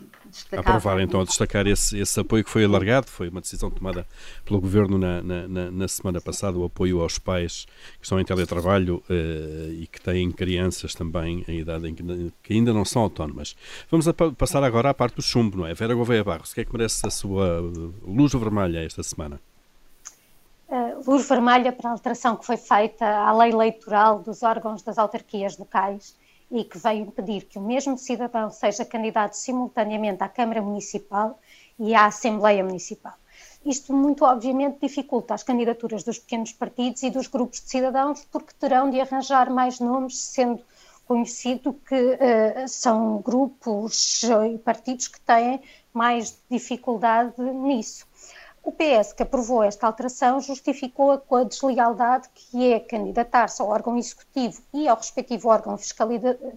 Aprovar 0.58 1.02
então 1.02 1.20
a 1.20 1.26
destacar 1.26 1.68
esse, 1.68 2.00
esse 2.00 2.18
apoio 2.18 2.46
que 2.46 2.50
foi 2.50 2.64
alargado, 2.64 3.08
foi 3.08 3.28
uma 3.28 3.42
decisão 3.42 3.70
tomada 3.70 4.08
pelo 4.46 4.62
Governo 4.62 4.98
na, 4.98 5.22
na, 5.22 5.70
na 5.70 5.88
semana 5.90 6.22
passada, 6.22 6.58
o 6.58 6.64
apoio 6.64 7.02
aos 7.02 7.20
pais 7.20 7.68
que 8.00 8.06
estão 8.06 8.22
em 8.22 8.24
teletrabalho 8.24 9.04
uh, 9.10 9.74
e 9.74 9.86
que 9.92 10.00
têm 10.00 10.32
crianças 10.32 10.96
também 10.96 11.44
em 11.46 11.60
idade 11.60 11.90
em 11.90 11.94
que, 11.94 12.32
que 12.42 12.54
ainda 12.54 12.72
não 12.72 12.86
são 12.86 13.02
autónomas. 13.02 13.54
Vamos 13.92 14.08
a, 14.08 14.14
passar 14.14 14.64
agora 14.64 14.92
à 14.92 14.94
parte 14.94 15.16
do 15.16 15.22
chumbo, 15.22 15.58
não 15.58 15.68
é? 15.68 15.74
Vera 15.74 15.94
Gouveia 15.94 16.24
Barros, 16.24 16.52
o 16.52 16.56
que 16.56 16.62
é 16.62 16.64
que 16.64 16.72
merece 16.72 17.06
a 17.06 17.10
sua 17.10 17.60
luz 18.08 18.32
vermelha 18.32 18.86
esta 18.86 19.04
semana? 19.04 19.42
Uh, 20.70 21.04
luz 21.06 21.28
vermelha 21.28 21.74
para 21.74 21.90
a 21.90 21.92
alteração 21.92 22.38
que 22.38 22.46
foi 22.46 22.56
feita 22.56 23.06
à 23.06 23.38
lei 23.38 23.52
eleitoral 23.52 24.20
dos 24.20 24.42
órgãos 24.42 24.82
das 24.84 24.98
autarquias 24.98 25.58
locais 25.58 26.16
e 26.50 26.64
que 26.64 26.78
veio 26.78 27.04
impedir 27.04 27.46
que 27.46 27.60
o 27.60 27.62
mesmo 27.62 27.98
cidadão 27.98 28.50
seja 28.50 28.86
candidato 28.86 29.34
simultaneamente 29.34 30.24
à 30.24 30.30
Câmara 30.30 30.62
Municipal 30.62 31.40
e 31.80 31.94
à 31.94 32.06
Assembleia 32.06 32.64
Municipal. 32.64 33.14
Isto, 33.66 33.94
muito 33.94 34.24
obviamente, 34.24 34.80
dificulta 34.82 35.34
as 35.34 35.44
candidaturas 35.44 36.04
dos 36.04 36.18
pequenos 36.18 36.54
partidos 36.54 37.04
e 37.04 37.10
dos 37.10 37.28
grupos 37.28 37.60
de 37.60 37.70
cidadãos, 37.70 38.26
porque 38.32 38.54
terão 38.58 38.90
de 38.90 39.02
arranjar 39.02 39.50
mais 39.50 39.80
nomes, 39.80 40.18
sendo 40.18 40.62
conhecido 41.06 41.74
que 41.74 41.96
uh, 41.96 42.68
são 42.68 43.22
grupos 43.22 44.24
e 44.24 44.58
partidos 44.58 45.08
que 45.08 45.20
têm 45.20 45.62
mais 45.94 46.42
dificuldade 46.50 47.42
nisso. 47.42 48.07
O 48.68 48.72
PS, 48.74 49.14
que 49.14 49.24
aprovou 49.24 49.64
esta 49.64 49.88
alteração, 49.88 50.42
justificou-a 50.42 51.18
com 51.18 51.38
a 51.38 51.46
deslealdade 51.46 52.28
que 52.36 52.74
é 52.74 52.82
candidatar-se 52.82 53.62
ao 53.62 53.70
órgão 53.70 53.98
executivo 53.98 54.62
e 54.74 54.90
ao 54.90 54.98
respectivo 54.98 55.48
órgão 55.48 55.78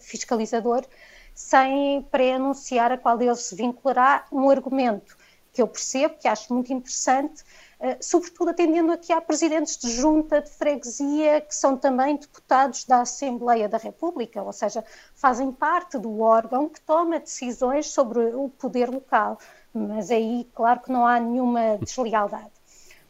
fiscalizador 0.01 0.85
sem 1.33 2.03
pré-anunciar 2.11 2.91
a 2.91 2.99
qual 2.99 3.17
deles 3.17 3.43
se 3.43 3.55
vinculará. 3.55 4.27
Um 4.33 4.51
argumento 4.51 5.17
que 5.53 5.63
eu 5.63 5.69
percebo, 5.69 6.17
que 6.19 6.27
acho 6.27 6.53
muito 6.53 6.73
interessante, 6.73 7.45
uh, 7.79 7.97
sobretudo 8.01 8.51
atendendo 8.51 8.91
aqui 8.91 9.13
a 9.13 9.21
presidentes 9.21 9.79
de 9.79 9.93
junta 9.93 10.41
de 10.41 10.51
freguesia 10.51 11.41
que 11.41 11.55
são 11.55 11.77
também 11.77 12.17
deputados 12.17 12.85
da 12.87 13.03
Assembleia 13.03 13.69
da 13.69 13.79
República, 13.79 14.43
ou 14.43 14.53
seja, 14.53 14.85
fazem 15.15 15.53
parte 15.53 15.97
do 15.97 16.19
órgão 16.19 16.69
que 16.69 16.81
toma 16.81 17.21
decisões 17.21 17.87
sobre 17.93 18.35
o 18.35 18.49
poder 18.49 18.91
local 18.91 19.39
mas 19.73 20.11
aí, 20.11 20.49
claro 20.55 20.81
que 20.81 20.93
não 20.93 21.07
há 21.07 21.19
nenhuma 21.21 21.79
deslealdade. 21.79 22.51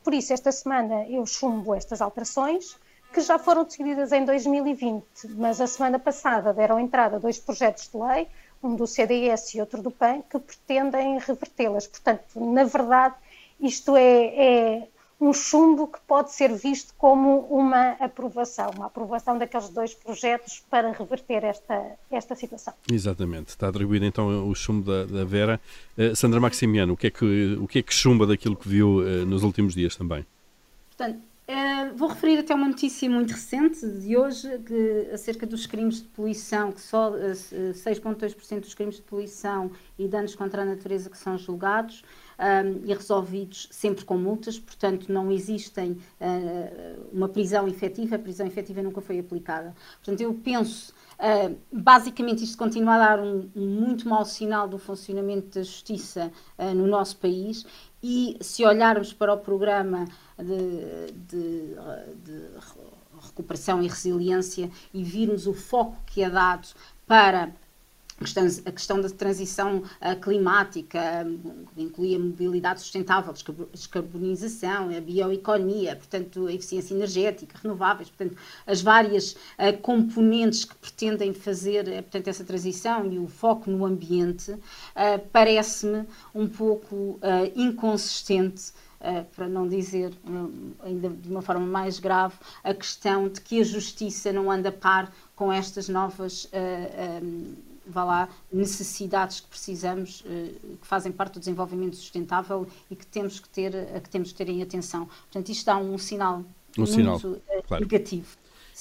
Por 0.03 0.15
isso, 0.15 0.33
esta 0.33 0.51
semana 0.51 1.07
eu 1.09 1.25
chumbo 1.27 1.75
estas 1.75 2.01
alterações, 2.01 2.77
que 3.13 3.21
já 3.21 3.39
foram 3.39 3.65
decididas 3.65 4.13
em 4.13 4.25
2020, 4.25 5.05
mas 5.37 5.61
a 5.61 5.67
semana 5.67 5.99
passada 5.99 6.53
deram 6.55 6.79
entrada 6.79 7.19
dois 7.19 7.39
projetos 7.39 7.89
de 7.89 7.99
lei, 7.99 8.29
um 8.63 8.77
do 8.77 8.87
CDS 8.87 9.55
e 9.55 9.61
outro 9.61 9.83
do 9.83 9.91
PAN, 9.91 10.23
que 10.23 10.39
pretendem 10.39 11.19
revertê-las. 11.19 11.87
Portanto, 11.87 12.39
na 12.39 12.65
verdade, 12.65 13.15
isto 13.59 13.97
é, 13.97 14.27
é 14.27 14.89
um 15.21 15.35
chumbo 15.35 15.87
que 15.87 15.99
pode 16.07 16.33
ser 16.33 16.51
visto 16.55 16.95
como 16.97 17.41
uma 17.51 17.91
aprovação, 18.01 18.71
uma 18.75 18.87
aprovação 18.87 19.37
daqueles 19.37 19.69
dois 19.69 19.93
projetos 19.93 20.63
para 20.71 20.91
reverter 20.93 21.45
esta, 21.45 21.93
esta 22.11 22.35
situação. 22.35 22.73
Exatamente. 22.91 23.49
Está 23.49 23.69
atribuído 23.69 24.07
então 24.07 24.49
o 24.49 24.55
chumbo 24.55 24.91
da, 24.91 25.05
da 25.05 25.25
Vera. 25.25 25.61
Uh, 25.97 26.17
Sandra 26.17 26.41
Maximiano, 26.41 26.95
o 26.95 26.97
que, 26.97 27.09
é 27.09 27.11
que, 27.11 27.59
o 27.61 27.69
que 27.69 27.81
é 27.81 27.83
que 27.83 27.93
chumba 27.93 28.27
daquilo 28.27 28.57
que 28.57 28.67
viu 28.67 29.01
uh, 29.01 29.27
nos 29.27 29.43
últimos 29.43 29.75
dias 29.75 29.95
também? 29.95 30.25
Portanto, 30.97 31.19
uh, 31.19 31.97
vou 31.97 32.09
referir 32.09 32.39
até 32.39 32.55
uma 32.55 32.69
notícia 32.69 33.09
muito 33.11 33.33
recente 33.33 33.87
de 33.87 34.17
hoje 34.17 34.49
que, 34.61 35.11
acerca 35.13 35.47
dos 35.47 35.67
crimes 35.67 35.97
de 35.97 36.09
poluição, 36.09 36.73
que 36.73 36.81
só 36.81 37.13
6,2% 37.13 38.61
dos 38.61 38.73
crimes 38.73 38.97
de 38.97 39.03
poluição 39.03 39.71
e 39.99 40.09
danos 40.09 40.35
contra 40.35 40.63
a 40.63 40.65
natureza 40.65 41.11
que 41.11 41.19
são 41.19 41.37
julgados 41.37 42.03
um, 42.41 42.87
e 42.87 42.95
resolvidos 42.95 43.69
sempre 43.71 44.05
com 44.05 44.17
multas, 44.17 44.59
portanto 44.59 45.13
não 45.13 45.31
existem 45.31 45.93
uh, 45.93 47.09
uma 47.13 47.29
prisão 47.29 47.69
efetiva, 47.69 48.17
a 48.17 48.19
prisão 48.19 48.47
efetiva 48.47 48.83
nunca 48.83 49.01
foi 49.01 49.19
aplicada. 49.19 49.75
Portanto, 49.97 50.21
eu 50.23 50.33
penso, 50.33 50.95
uh, 51.19 51.55
basicamente 51.71 52.43
isto 52.43 52.57
continua 52.57 52.95
a 52.95 52.99
dar 52.99 53.21
um, 53.21 53.51
um, 53.55 53.67
muito 53.67 54.09
mau 54.09 54.25
sinal 54.25 54.67
do 54.67 54.79
funcionamento 54.79 55.59
da 55.59 55.63
justiça 55.63 56.33
uh, 56.59 56.75
no 56.75 56.87
nosso 56.87 57.19
país. 57.19 57.67
E 58.03 58.39
se 58.41 58.65
olharmos 58.65 59.13
para 59.13 59.35
o 59.35 59.37
programa 59.37 60.07
de, 60.39 61.13
de, 61.13 61.75
de 62.25 62.49
recuperação 63.21 63.83
e 63.83 63.87
resiliência 63.87 64.71
e 64.95 65.05
virmos 65.05 65.47
o 65.47 65.53
foco 65.53 65.99
que 66.07 66.23
é 66.23 66.31
dado 66.31 66.69
para 67.07 67.53
a 68.67 68.73
questão 68.73 69.01
da 69.01 69.09
transição 69.09 69.79
uh, 69.79 70.21
climática, 70.21 71.27
que 71.75 71.83
inclui 71.83 72.15
a 72.15 72.19
mobilidade 72.19 72.81
sustentável, 72.81 73.33
descarbonização, 73.73 74.95
a 74.95 75.01
bioeconomia, 75.01 75.97
portanto, 75.97 76.47
a 76.47 76.53
eficiência 76.53 76.95
energética, 76.95 77.59
renováveis, 77.63 78.11
portanto, 78.11 78.39
as 78.67 78.83
várias 78.83 79.33
uh, 79.33 79.77
componentes 79.81 80.67
que 80.67 80.75
pretendem 80.75 81.33
fazer 81.33 81.89
uh, 81.89 82.03
portanto, 82.03 82.29
essa 82.29 82.45
transição 82.45 83.11
e 83.11 83.19
o 83.19 83.27
foco 83.27 83.71
no 83.71 83.87
ambiente, 83.87 84.55
parece-me 85.33 86.05
um 86.35 86.47
pouco 86.47 87.19
inconsistente. 87.55 88.73
Uh, 89.01 89.25
para 89.35 89.49
não 89.49 89.67
dizer 89.67 90.13
ainda 90.85 91.09
de 91.09 91.31
uma 91.31 91.41
forma 91.41 91.65
mais 91.65 91.99
grave, 91.99 92.35
a 92.63 92.75
questão 92.75 93.31
de 93.31 93.41
que 93.41 93.59
a 93.59 93.65
justiça 93.65 94.31
não 94.31 94.51
anda 94.51 94.69
a 94.69 94.73
par 94.73 95.11
com 95.35 95.51
estas 95.51 95.89
novas 95.89 96.45
uh, 96.45 97.25
um, 97.25 97.55
vá 97.91 98.05
lá, 98.05 98.29
necessidades 98.53 99.41
que 99.41 99.49
precisamos, 99.49 100.25
eh, 100.27 100.53
que 100.81 100.87
fazem 100.87 101.13
parte 101.13 101.35
do 101.35 101.41
desenvolvimento 101.41 101.97
sustentável 101.97 102.67
e 102.91 102.97
que 102.97 103.07
temos 103.07 103.39
que 103.41 103.49
ter, 103.49 103.73
que 104.03 104.09
temos 104.09 104.33
que 104.33 104.39
ter 104.39 104.49
em 104.49 104.63
atenção. 104.63 105.07
Portanto, 105.07 105.49
isto 105.51 105.67
dá 105.67 105.77
um 105.77 105.99
sinal 105.99 106.45
um 106.79 106.83
muito 106.83 106.93
sinal, 106.93 107.21
eh, 107.49 107.63
claro. 107.67 107.85
negativo. 107.85 108.29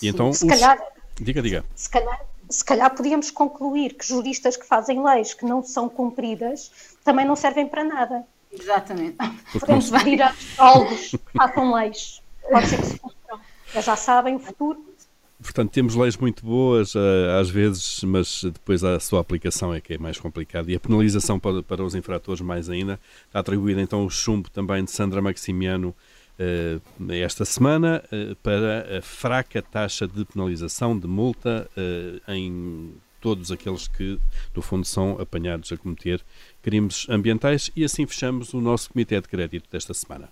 E 0.01 0.07
então, 0.07 0.31
se 0.31 0.45
os... 0.45 0.49
calhar, 0.49 0.79
diga, 1.19 1.41
diga. 1.41 1.65
Se 1.75 1.89
calhar, 1.89 2.25
se 2.49 2.63
calhar 2.63 2.95
podíamos 2.95 3.31
concluir 3.31 3.95
que 3.95 4.05
juristas 4.05 4.55
que 4.55 4.65
fazem 4.65 5.03
leis 5.03 5.33
que 5.33 5.45
não 5.45 5.63
são 5.63 5.89
cumpridas 5.89 6.71
também 7.03 7.25
não 7.25 7.35
servem 7.35 7.67
para 7.67 7.83
nada. 7.83 8.25
Exatamente. 8.51 9.17
Podemos 9.59 9.89
pedir 9.89 10.21
a 10.21 10.29
astrólogos 10.29 11.11
que 11.11 11.37
façam 11.37 11.73
leis. 11.73 12.21
Pode 12.49 12.67
ser 12.67 12.77
que 12.77 12.85
se 12.85 12.99
cumpram. 12.99 13.39
Eles 13.73 13.85
já 13.85 13.95
sabem 13.95 14.35
o 14.35 14.39
futuro 14.39 14.88
Portanto, 15.49 15.71
temos 15.71 15.95
leis 15.95 16.15
muito 16.15 16.45
boas 16.45 16.93
eh, 16.95 17.39
às 17.41 17.49
vezes, 17.49 18.03
mas 18.03 18.43
depois 18.43 18.83
a 18.83 18.99
sua 18.99 19.19
aplicação 19.19 19.73
é 19.73 19.81
que 19.81 19.95
é 19.95 19.97
mais 19.97 20.19
complicada. 20.19 20.71
E 20.71 20.75
a 20.75 20.79
penalização 20.79 21.39
para, 21.39 21.63
para 21.63 21.83
os 21.83 21.95
infratores, 21.95 22.39
mais 22.39 22.69
ainda. 22.69 22.99
Está 23.25 23.39
atribuída 23.39 23.81
então 23.81 24.05
o 24.05 24.11
chumbo 24.11 24.47
também 24.51 24.83
de 24.83 24.91
Sandra 24.91 25.23
Maximiano 25.23 25.89
uh, 25.89 27.11
esta 27.11 27.45
semana 27.45 28.03
uh, 28.13 28.35
para 28.43 28.99
a 28.99 29.01
fraca 29.01 29.59
taxa 29.59 30.07
de 30.07 30.23
penalização, 30.23 30.97
de 30.97 31.07
multa, 31.07 31.67
em 32.27 32.93
todos 33.19 33.51
aqueles 33.51 33.87
que, 33.87 34.19
no 34.55 34.61
fundo, 34.61 34.85
são 34.85 35.19
apanhados 35.19 35.71
a 35.71 35.77
cometer 35.77 36.21
crimes 36.61 37.07
ambientais. 37.09 37.71
E 37.75 37.83
assim 37.83 38.05
fechamos 38.05 38.53
o 38.53 38.61
nosso 38.61 38.91
Comitê 38.91 39.19
de 39.19 39.27
Crédito 39.27 39.67
desta 39.71 39.95
semana. 39.95 40.29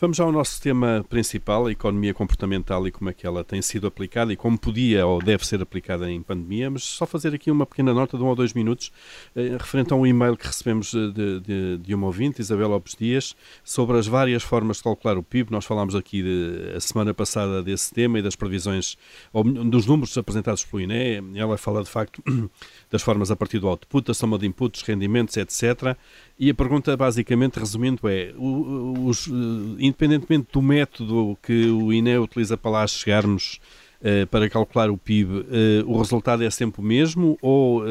Vamos 0.00 0.20
ao 0.20 0.30
nosso 0.30 0.62
tema 0.62 1.04
principal, 1.08 1.66
a 1.66 1.72
economia 1.72 2.14
comportamental 2.14 2.86
e 2.86 2.92
como 2.92 3.10
é 3.10 3.12
que 3.12 3.26
ela 3.26 3.42
tem 3.42 3.60
sido 3.60 3.84
aplicada 3.88 4.32
e 4.32 4.36
como 4.36 4.56
podia 4.56 5.04
ou 5.04 5.20
deve 5.20 5.44
ser 5.44 5.60
aplicada 5.60 6.08
em 6.08 6.22
pandemia, 6.22 6.70
mas 6.70 6.84
só 6.84 7.04
fazer 7.04 7.34
aqui 7.34 7.50
uma 7.50 7.66
pequena 7.66 7.92
nota 7.92 8.16
de 8.16 8.22
um 8.22 8.28
ou 8.28 8.36
dois 8.36 8.54
minutos 8.54 8.92
eh, 9.34 9.56
referente 9.58 9.92
a 9.92 9.96
um 9.96 10.06
e-mail 10.06 10.36
que 10.36 10.46
recebemos 10.46 10.92
de, 10.92 11.40
de, 11.40 11.78
de 11.78 11.94
uma 11.96 12.06
ouvinte, 12.06 12.40
Isabel 12.40 12.68
Lopes 12.68 12.94
Dias, 12.94 13.34
sobre 13.64 13.98
as 13.98 14.06
várias 14.06 14.44
formas 14.44 14.76
de 14.76 14.84
calcular 14.84 15.18
o 15.18 15.22
PIB. 15.22 15.50
Nós 15.50 15.64
falámos 15.64 15.96
aqui 15.96 16.22
de, 16.22 16.76
a 16.76 16.80
semana 16.80 17.12
passada 17.12 17.60
desse 17.60 17.92
tema 17.92 18.20
e 18.20 18.22
das 18.22 18.36
previsões, 18.36 18.96
ou 19.32 19.42
dos 19.42 19.84
números 19.84 20.16
apresentados 20.16 20.64
pelo 20.64 20.80
INE. 20.80 21.36
Ela 21.36 21.58
fala 21.58 21.82
de 21.82 21.90
facto 21.90 22.22
das 22.90 23.02
formas 23.02 23.30
a 23.30 23.36
partir 23.36 23.58
do 23.58 23.68
output, 23.68 24.06
da 24.06 24.14
soma 24.14 24.38
de 24.38 24.46
inputs, 24.46 24.82
rendimentos, 24.82 25.36
etc. 25.36 25.96
E 26.38 26.50
a 26.50 26.54
pergunta, 26.54 26.96
basicamente, 26.96 27.58
resumindo, 27.58 28.08
é: 28.08 28.32
os, 28.38 29.28
eh, 29.28 29.30
independentemente 29.78 30.48
do 30.52 30.62
método 30.62 31.36
que 31.42 31.66
o 31.70 31.92
INE 31.92 32.18
utiliza 32.18 32.56
para 32.56 32.70
lá 32.70 32.86
chegarmos 32.86 33.60
uh, 34.00 34.26
para 34.28 34.48
calcular 34.48 34.90
o 34.90 34.96
PIB, 34.96 35.30
uh, 35.32 35.44
o 35.86 35.98
resultado 35.98 36.42
é 36.42 36.50
sempre 36.50 36.80
o 36.80 36.84
mesmo 36.84 37.38
ou, 37.42 37.82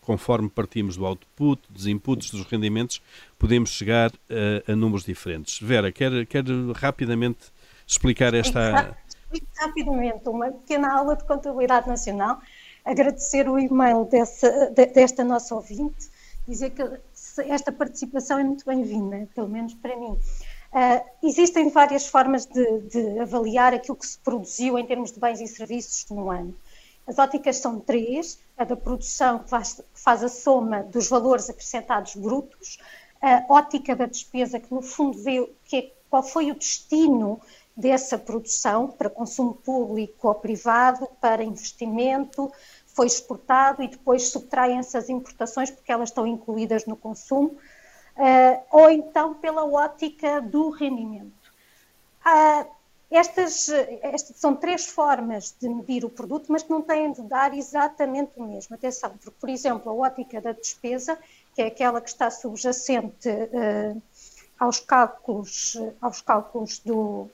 conforme 0.00 0.48
partimos 0.48 0.96
do 0.96 1.04
output, 1.04 1.60
dos 1.68 1.86
inputs, 1.86 2.30
dos 2.30 2.44
rendimentos, 2.44 3.00
podemos 3.38 3.70
chegar 3.70 4.12
a 4.66 4.76
números 4.76 5.04
diferentes? 5.04 5.60
Vera, 5.60 5.90
quer, 5.90 6.26
quer 6.26 6.44
rapidamente 6.76 7.52
explicar 7.86 8.34
esta. 8.34 8.96
Rapidamente, 9.58 10.28
uma 10.28 10.50
pequena 10.52 10.92
aula 10.92 11.16
de 11.16 11.24
contabilidade 11.24 11.88
nacional. 11.88 12.40
Agradecer 12.84 13.48
o 13.48 13.58
e-mail 13.58 14.06
desta 14.94 15.24
nossa 15.24 15.54
ouvinte, 15.54 16.10
dizer 16.46 16.70
que 16.70 16.82
esta 17.48 17.72
participação 17.72 18.38
é 18.38 18.44
muito 18.44 18.64
bem-vinda, 18.66 19.26
pelo 19.34 19.48
menos 19.48 19.72
para 19.74 19.96
mim. 19.96 20.10
Uh, 20.74 21.04
existem 21.22 21.70
várias 21.70 22.06
formas 22.06 22.44
de, 22.46 22.80
de, 22.82 23.18
avaliar 23.20 23.72
aquilo 23.72 23.96
que 23.96 24.06
se 24.06 24.18
produziu 24.18 24.78
em 24.78 24.84
termos 24.84 25.12
de 25.12 25.20
bens 25.20 25.40
e 25.40 25.46
serviços 25.46 26.04
no 26.10 26.30
ano. 26.30 26.54
As 27.06 27.18
óticas 27.18 27.56
são 27.56 27.80
três: 27.80 28.38
a 28.58 28.64
da 28.64 28.76
produção, 28.76 29.38
que 29.38 29.48
faz, 29.48 29.80
faz 29.94 30.22
a 30.22 30.28
soma 30.28 30.82
dos 30.82 31.08
valores 31.08 31.48
acrescentados 31.48 32.16
brutos, 32.16 32.78
a 33.22 33.44
ótica 33.48 33.96
da 33.96 34.06
despesa, 34.06 34.60
que 34.60 34.74
no 34.74 34.82
fundo 34.82 35.22
vê 35.22 35.48
que 35.64 35.76
é, 35.76 35.92
qual 36.10 36.22
foi 36.22 36.50
o 36.50 36.54
destino 36.54 37.40
dessa 37.76 38.16
produção 38.16 38.88
para 38.88 39.10
consumo 39.10 39.54
público 39.54 40.28
ou 40.28 40.34
privado, 40.34 41.08
para 41.20 41.42
investimento, 41.42 42.52
foi 42.86 43.06
exportado 43.06 43.82
e 43.82 43.88
depois 43.88 44.28
subtraem-se 44.28 44.96
as 44.96 45.08
importações 45.08 45.70
porque 45.70 45.90
elas 45.90 46.10
estão 46.10 46.26
incluídas 46.26 46.86
no 46.86 46.96
consumo, 46.96 47.48
uh, 48.16 48.62
ou 48.70 48.88
então 48.90 49.34
pela 49.34 49.64
ótica 49.64 50.40
do 50.40 50.70
rendimento. 50.70 51.32
Uh, 52.24 52.72
estas, 53.10 53.68
estas, 54.02 54.36
são 54.36 54.56
três 54.56 54.86
formas 54.86 55.54
de 55.60 55.68
medir 55.68 56.04
o 56.04 56.10
produto, 56.10 56.46
mas 56.50 56.62
que 56.62 56.70
não 56.70 56.82
têm 56.82 57.12
de 57.12 57.22
dar 57.22 57.56
exatamente 57.56 58.32
o 58.36 58.44
mesmo. 58.44 58.74
Atenção, 58.74 59.10
porque, 59.10 59.36
por 59.38 59.48
exemplo, 59.48 59.90
a 59.90 59.94
ótica 59.94 60.40
da 60.40 60.52
despesa, 60.52 61.18
que 61.54 61.62
é 61.62 61.66
aquela 61.66 62.00
que 62.00 62.08
está 62.08 62.30
subjacente 62.30 63.28
uh, 63.28 64.02
aos 64.58 64.80
cálculos, 64.80 65.76
aos 66.00 66.20
cálculos 66.20 66.78
do, 66.78 67.28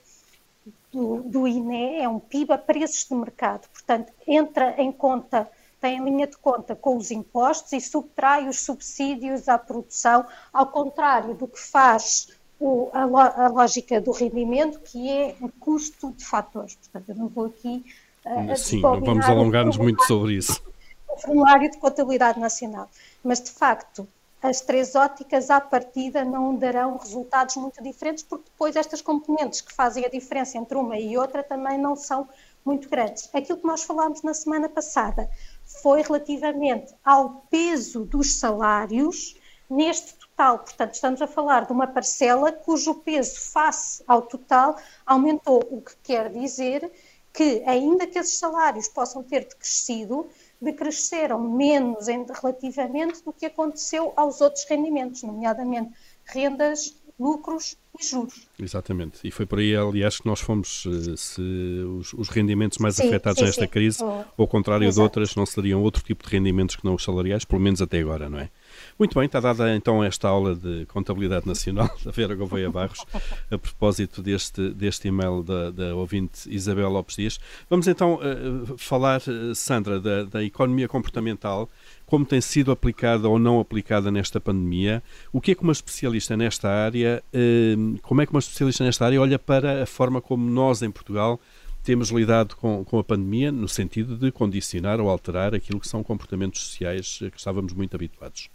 do, 0.91 1.23
do, 1.23 1.47
INE, 1.47 2.01
é 2.01 2.09
um 2.09 2.19
PIB 2.19 2.53
a 2.53 2.57
preços 2.57 3.05
de 3.07 3.15
mercado. 3.15 3.67
Portanto, 3.69 4.11
entra 4.27 4.75
em 4.81 4.91
conta, 4.91 5.49
tem 5.79 5.97
em 5.97 6.03
linha 6.03 6.27
de 6.27 6.37
conta 6.37 6.75
com 6.75 6.97
os 6.97 7.11
impostos 7.11 7.71
e 7.73 7.81
subtrai 7.81 8.47
os 8.47 8.59
subsídios 8.59 9.47
à 9.47 9.57
produção, 9.57 10.25
ao 10.51 10.67
contrário 10.67 11.33
do 11.33 11.47
que 11.47 11.59
faz 11.59 12.29
o, 12.59 12.89
a, 12.93 13.45
a, 13.45 13.47
lógica 13.47 13.99
do 13.99 14.11
rendimento, 14.11 14.79
que 14.79 15.09
é 15.09 15.35
o 15.41 15.49
custo 15.49 16.11
de 16.11 16.23
fatores. 16.23 16.75
Portanto, 16.75 17.09
eu 17.09 17.15
não 17.15 17.27
vou 17.27 17.45
aqui. 17.45 17.83
Uh, 18.23 18.55
Sim, 18.55 18.81
não 18.81 19.01
vamos 19.01 19.25
alongar-nos 19.25 19.77
muito 19.77 20.03
sobre 20.03 20.35
isso. 20.35 20.61
O 21.09 21.17
formulário 21.17 21.71
de 21.71 21.77
contabilidade 21.77 22.39
nacional. 22.39 22.87
Mas, 23.23 23.41
de 23.41 23.51
facto, 23.51 24.07
as 24.41 24.61
três 24.61 24.95
óticas 24.95 25.49
à 25.49 25.61
partida 25.61 26.25
não 26.25 26.55
darão 26.55 26.97
resultados 26.97 27.55
muito 27.55 27.81
diferentes, 27.83 28.23
porque 28.23 28.49
depois 28.49 28.75
estas 28.75 29.01
componentes 29.01 29.61
que 29.61 29.73
fazem 29.73 30.03
a 30.03 30.09
diferença 30.09 30.57
entre 30.57 30.77
uma 30.77 30.97
e 30.97 31.17
outra 31.17 31.43
também 31.43 31.77
não 31.77 31.95
são 31.95 32.27
muito 32.65 32.89
grandes. 32.89 33.29
Aquilo 33.33 33.59
que 33.59 33.67
nós 33.67 33.83
falámos 33.83 34.23
na 34.23 34.33
semana 34.33 34.67
passada 34.67 35.29
foi 35.63 36.01
relativamente 36.01 36.93
ao 37.03 37.45
peso 37.49 38.03
dos 38.05 38.33
salários 38.33 39.35
neste 39.69 40.15
total. 40.15 40.59
Portanto, 40.59 40.93
estamos 40.95 41.21
a 41.21 41.27
falar 41.27 41.65
de 41.65 41.71
uma 41.71 41.87
parcela 41.87 42.51
cujo 42.51 42.95
peso 42.95 43.39
face 43.39 44.03
ao 44.07 44.23
total 44.23 44.75
aumentou, 45.05 45.65
o 45.69 45.81
que 45.81 45.95
quer 46.03 46.31
dizer 46.31 46.91
que, 47.33 47.63
ainda 47.65 48.05
que 48.05 48.19
esses 48.19 48.37
salários 48.37 48.87
possam 48.87 49.23
ter 49.23 49.45
decrescido, 49.45 50.27
decresceram 50.61 51.39
menos 51.39 52.07
em, 52.07 52.25
relativamente 52.25 53.23
do 53.23 53.33
que 53.33 53.45
aconteceu 53.45 54.13
aos 54.15 54.41
outros 54.41 54.65
rendimentos, 54.69 55.23
nomeadamente 55.23 55.91
rendas, 56.25 56.95
lucros 57.19 57.77
e 57.99 58.03
juros. 58.03 58.47
Exatamente, 58.59 59.19
e 59.23 59.31
foi 59.31 59.45
por 59.45 59.59
aí, 59.59 59.75
aliás, 59.75 60.19
que 60.19 60.25
nós 60.25 60.39
fomos, 60.39 60.85
eh, 60.87 61.15
se 61.15 61.41
os, 61.99 62.13
os 62.13 62.29
rendimentos 62.29 62.77
mais 62.79 62.95
sim, 62.95 63.07
afetados 63.07 63.39
sim, 63.39 63.45
nesta 63.45 63.61
sim. 63.61 63.67
crise, 63.67 64.03
ao 64.03 64.47
contrário 64.47 64.85
Exato. 64.85 64.95
de 64.95 65.01
outras, 65.01 65.35
não 65.35 65.45
seriam 65.45 65.83
outro 65.83 66.03
tipo 66.03 66.23
de 66.23 66.29
rendimentos 66.29 66.75
que 66.75 66.85
não 66.85 66.95
os 66.95 67.03
salariais, 67.03 67.45
pelo 67.45 67.61
menos 67.61 67.81
até 67.81 67.99
agora, 67.99 68.29
não 68.29 68.39
é? 68.39 68.49
Muito 68.97 69.17
bem, 69.17 69.25
está 69.25 69.39
dada 69.39 69.75
então 69.75 70.03
esta 70.03 70.27
aula 70.27 70.55
de 70.55 70.85
Contabilidade 70.87 71.47
Nacional 71.47 71.89
da 72.03 72.11
Vera 72.11 72.35
Gouveia 72.35 72.69
Barros, 72.69 73.03
a 73.49 73.57
propósito 73.57 74.21
deste, 74.21 74.69
deste 74.71 75.07
e-mail 75.07 75.41
da, 75.43 75.71
da 75.71 75.95
ouvinte 75.95 76.49
Isabel 76.49 76.89
Lopes 76.89 77.15
Dias. 77.15 77.39
Vamos 77.69 77.87
então 77.87 78.15
uh, 78.15 78.77
falar, 78.77 79.21
uh, 79.21 79.55
Sandra, 79.55 79.99
da, 79.99 80.23
da 80.23 80.43
economia 80.43 80.87
comportamental, 80.87 81.69
como 82.05 82.25
tem 82.25 82.41
sido 82.41 82.71
aplicada 82.71 83.27
ou 83.27 83.39
não 83.39 83.59
aplicada 83.59 84.11
nesta 84.11 84.39
pandemia, 84.39 85.01
o 85.31 85.39
que 85.39 85.51
é 85.51 85.55
que 85.55 85.63
uma 85.63 85.71
especialista 85.71 86.35
nesta 86.35 86.69
área, 86.69 87.23
uh, 87.33 87.99
como 88.01 88.21
é 88.21 88.25
que 88.25 88.31
uma 88.31 88.39
especialista 88.39 88.83
nesta 88.83 89.05
área 89.05 89.21
olha 89.21 89.39
para 89.39 89.83
a 89.83 89.85
forma 89.85 90.21
como 90.21 90.49
nós 90.49 90.81
em 90.81 90.91
Portugal 90.91 91.39
temos 91.83 92.09
lidado 92.09 92.55
com, 92.55 92.83
com 92.85 92.99
a 92.99 93.03
pandemia 93.03 93.51
no 93.51 93.67
sentido 93.67 94.15
de 94.15 94.31
condicionar 94.31 94.99
ou 94.99 95.09
alterar 95.09 95.55
aquilo 95.55 95.79
que 95.79 95.87
são 95.87 96.03
comportamentos 96.03 96.61
sociais 96.61 97.17
que 97.17 97.37
estávamos 97.37 97.73
muito 97.73 97.95
habituados. 97.95 98.49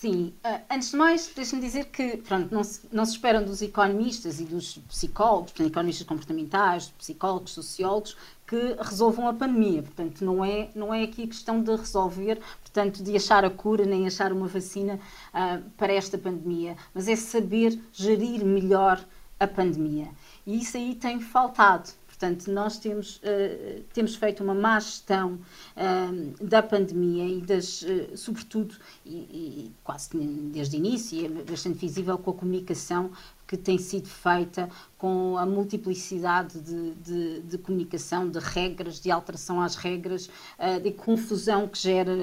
Sim, 0.00 0.32
uh, 0.42 0.60
antes 0.70 0.92
de 0.92 0.96
mais, 0.96 1.30
deixe-me 1.36 1.60
dizer 1.60 1.84
que 1.90 2.16
pronto, 2.16 2.50
não, 2.54 2.64
se, 2.64 2.80
não 2.90 3.04
se 3.04 3.12
esperam 3.12 3.44
dos 3.44 3.60
economistas 3.60 4.40
e 4.40 4.46
dos 4.46 4.78
psicólogos, 4.88 5.52
portanto, 5.52 5.70
economistas 5.70 6.06
comportamentais, 6.06 6.88
psicólogos, 6.96 7.52
sociólogos, 7.52 8.16
que 8.46 8.76
resolvam 8.80 9.28
a 9.28 9.34
pandemia. 9.34 9.82
Portanto, 9.82 10.24
não 10.24 10.42
é, 10.42 10.70
não 10.74 10.94
é 10.94 11.02
aqui 11.02 11.26
questão 11.26 11.62
de 11.62 11.76
resolver, 11.76 12.40
portanto, 12.62 13.02
de 13.02 13.14
achar 13.14 13.44
a 13.44 13.50
cura 13.50 13.84
nem 13.84 14.06
achar 14.06 14.32
uma 14.32 14.46
vacina 14.46 14.98
uh, 15.34 15.62
para 15.76 15.92
esta 15.92 16.16
pandemia, 16.16 16.78
mas 16.94 17.06
é 17.06 17.14
saber 17.14 17.78
gerir 17.92 18.42
melhor 18.42 19.04
a 19.38 19.46
pandemia. 19.46 20.08
E 20.46 20.62
isso 20.62 20.78
aí 20.78 20.94
tem 20.94 21.20
faltado. 21.20 21.90
Portanto, 22.20 22.52
nós 22.52 22.78
temos, 22.78 23.16
uh, 23.16 23.82
temos 23.94 24.14
feito 24.14 24.44
uma 24.44 24.54
má 24.54 24.78
gestão 24.78 25.38
uh, 25.74 26.44
da 26.44 26.62
pandemia 26.62 27.26
e 27.26 27.40
das, 27.40 27.80
uh, 27.80 28.14
sobretudo, 28.14 28.74
e, 29.06 29.16
e, 29.16 29.72
quase 29.82 30.10
desde 30.52 30.76
o 30.76 30.78
início, 30.78 31.24
é 31.24 31.28
bastante 31.50 31.78
visível 31.78 32.18
com 32.18 32.30
a 32.30 32.34
comunicação 32.34 33.10
que 33.46 33.56
tem 33.56 33.78
sido 33.78 34.06
feita 34.06 34.68
com 34.98 35.38
a 35.38 35.46
multiplicidade 35.46 36.60
de, 36.60 36.94
de, 36.96 37.40
de, 37.40 37.58
comunicação, 37.58 38.28
de 38.28 38.38
regras, 38.38 39.00
de 39.00 39.10
alteração 39.10 39.60
às 39.60 39.74
regras, 39.74 40.30
de 40.80 40.92
confusão 40.92 41.66
que 41.66 41.76
gera, 41.76 42.14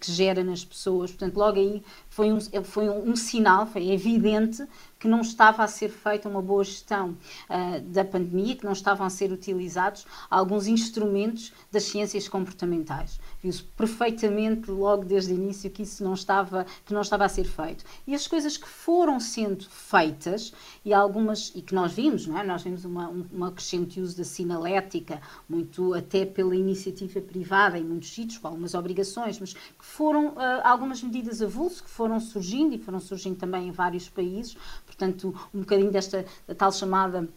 que 0.00 0.10
gera 0.10 0.42
nas 0.42 0.64
pessoas. 0.64 1.10
Portanto, 1.10 1.36
logo 1.36 1.58
aí 1.58 1.82
foi 2.10 2.32
um, 2.32 2.40
foi 2.64 2.88
um, 2.88 3.10
um, 3.10 3.16
sinal, 3.16 3.66
foi 3.66 3.90
evidente 3.90 4.66
que 4.98 5.08
não 5.08 5.22
estava 5.22 5.64
a 5.64 5.66
ser 5.66 5.88
feita 5.88 6.28
uma 6.28 6.42
boa 6.42 6.62
gestão 6.62 7.16
uh, 7.48 7.80
da 7.80 8.04
pandemia, 8.04 8.56
que 8.56 8.64
não 8.64 8.72
estavam 8.72 9.06
a 9.06 9.10
ser 9.10 9.32
utilizados 9.32 10.06
alguns 10.28 10.66
instrumentos 10.66 11.52
das 11.72 11.84
ciências 11.84 12.28
comportamentais. 12.28 13.18
Viu-se 13.42 13.62
perfeitamente 13.62 14.70
logo 14.70 15.04
desde 15.04 15.32
o 15.32 15.36
início 15.36 15.70
que 15.70 15.82
isso 15.82 16.04
não 16.04 16.12
estava, 16.12 16.66
que 16.84 16.92
não 16.92 17.00
estava 17.00 17.24
a 17.24 17.28
ser 17.28 17.44
feito. 17.44 17.82
E 18.06 18.14
as 18.14 18.26
coisas 18.26 18.58
que 18.58 18.68
foram 18.68 19.18
sendo 19.18 19.64
feitas, 19.70 20.52
e 20.84 20.92
algumas, 20.92 21.52
e 21.54 21.62
que 21.62 21.74
nós 21.74 21.92
vimos, 21.92 22.26
não 22.26 22.38
é? 22.38 22.44
nós 22.44 22.62
vimos 22.62 22.84
uma, 22.84 23.08
uma 23.08 23.52
crescente 23.52 24.00
uso 24.00 24.18
da 24.18 24.24
sinalética, 24.24 25.22
muito 25.48 25.94
até 25.94 26.26
pela 26.26 26.54
iniciativa 26.54 27.20
privada 27.20 27.78
em 27.78 27.84
muitos 27.84 28.10
sítios, 28.10 28.36
com 28.36 28.48
algumas 28.48 28.74
obrigações, 28.74 29.38
mas 29.38 29.54
que 29.54 29.84
foram 29.84 30.30
uh, 30.30 30.60
algumas 30.62 31.02
medidas 31.02 31.40
avulso 31.40 31.82
que 31.82 31.90
foram 32.00 32.18
surgindo 32.18 32.74
e 32.74 32.78
foram 32.78 32.98
surgindo 32.98 33.36
também 33.36 33.68
em 33.68 33.70
vários 33.70 34.08
países, 34.08 34.56
portanto, 34.86 35.34
um 35.52 35.60
bocadinho 35.60 35.90
desta 35.90 36.24
tal 36.56 36.72
chamada 36.72 37.28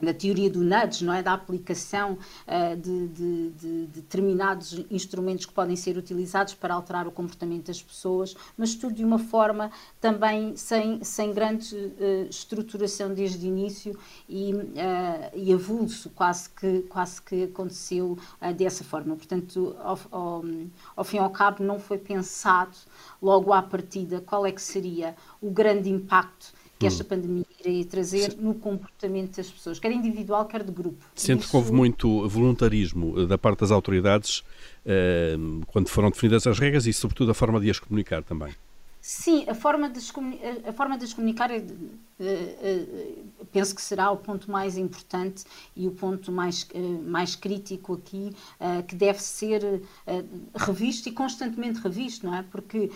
da 0.00 0.12
teoria 0.12 0.50
do 0.50 0.60
nudge, 0.62 1.04
não 1.04 1.12
é? 1.12 1.22
da 1.22 1.32
aplicação 1.32 2.18
uh, 2.46 2.76
de, 2.76 3.08
de, 3.08 3.50
de, 3.50 3.86
determinados 3.86 4.84
instrumentos 4.90 5.46
que 5.46 5.52
podem 5.52 5.74
ser 5.74 5.96
utilizados 5.96 6.54
para 6.54 6.74
alterar 6.74 7.06
o 7.06 7.10
comportamento 7.10 7.66
das 7.66 7.82
pessoas, 7.82 8.36
mas 8.56 8.74
tudo 8.74 8.94
de 8.94 9.04
uma 9.04 9.18
forma 9.18 9.70
também 10.00 10.54
sem, 10.56 11.02
sem 11.02 11.32
grande 11.32 11.74
uh, 11.74 12.28
estruturação 12.28 13.12
desde 13.14 13.46
o 13.46 13.48
início 13.48 13.98
e, 14.28 14.52
uh, 14.54 14.66
e 15.34 15.52
avulso, 15.52 16.10
quase 16.10 16.50
que, 16.50 16.80
quase 16.82 17.22
que 17.22 17.44
aconteceu 17.44 18.18
dessa 18.56 18.84
forma. 18.84 19.16
Portanto, 19.16 19.76
ao, 19.80 19.98
ao, 20.10 20.44
ao 20.94 21.04
fim 21.04 21.16
e 21.16 21.20
ao 21.20 21.30
cabo, 21.30 21.64
não 21.64 21.78
foi 21.78 21.98
pensado 21.98 22.76
logo 23.20 23.52
à 23.52 23.62
partida 23.62 24.20
qual 24.20 24.44
é 24.46 24.52
que 24.52 24.60
seria 24.60 25.16
o 25.40 25.50
grande 25.50 25.88
impacto 25.88 26.52
que 26.78 26.86
esta 26.86 27.02
hum. 27.04 27.06
pandemia 27.06 27.46
iria 27.64 27.84
trazer 27.84 28.32
Sim. 28.32 28.38
no 28.40 28.54
comportamento 28.54 29.36
das 29.36 29.50
pessoas, 29.50 29.78
quer 29.78 29.92
individual, 29.92 30.44
quer 30.46 30.62
de 30.62 30.70
grupo. 30.70 31.04
Sente 31.14 31.42
Isso... 31.42 31.50
que 31.50 31.56
houve 31.56 31.72
muito 31.72 32.28
voluntarismo 32.28 33.20
eh, 33.20 33.26
da 33.26 33.38
parte 33.38 33.60
das 33.60 33.70
autoridades 33.70 34.44
eh, 34.84 35.36
quando 35.66 35.88
foram 35.88 36.10
definidas 36.10 36.46
as 36.46 36.58
regras 36.58 36.86
e, 36.86 36.92
sobretudo, 36.92 37.30
a 37.30 37.34
forma 37.34 37.58
de 37.60 37.70
as 37.70 37.80
comunicar 37.80 38.22
também. 38.22 38.52
Sim, 39.08 39.44
a 39.48 39.54
forma 39.54 39.88
de, 39.88 40.00
a 40.68 40.72
forma 40.72 40.98
de 40.98 41.14
comunicar 41.14 41.48
é, 41.48 41.64
penso 43.52 43.72
que 43.72 43.80
será 43.80 44.10
o 44.10 44.16
ponto 44.16 44.50
mais 44.50 44.76
importante 44.76 45.44
e 45.76 45.86
o 45.86 45.92
ponto 45.92 46.32
mais, 46.32 46.66
mais 47.04 47.36
crítico 47.36 47.94
aqui, 47.94 48.34
que 48.88 48.96
deve 48.96 49.22
ser 49.22 49.80
revisto 50.56 51.08
e 51.08 51.12
constantemente 51.12 51.78
revisto, 51.78 52.26
não 52.26 52.34
é? 52.34 52.42
Porque, 52.42 52.90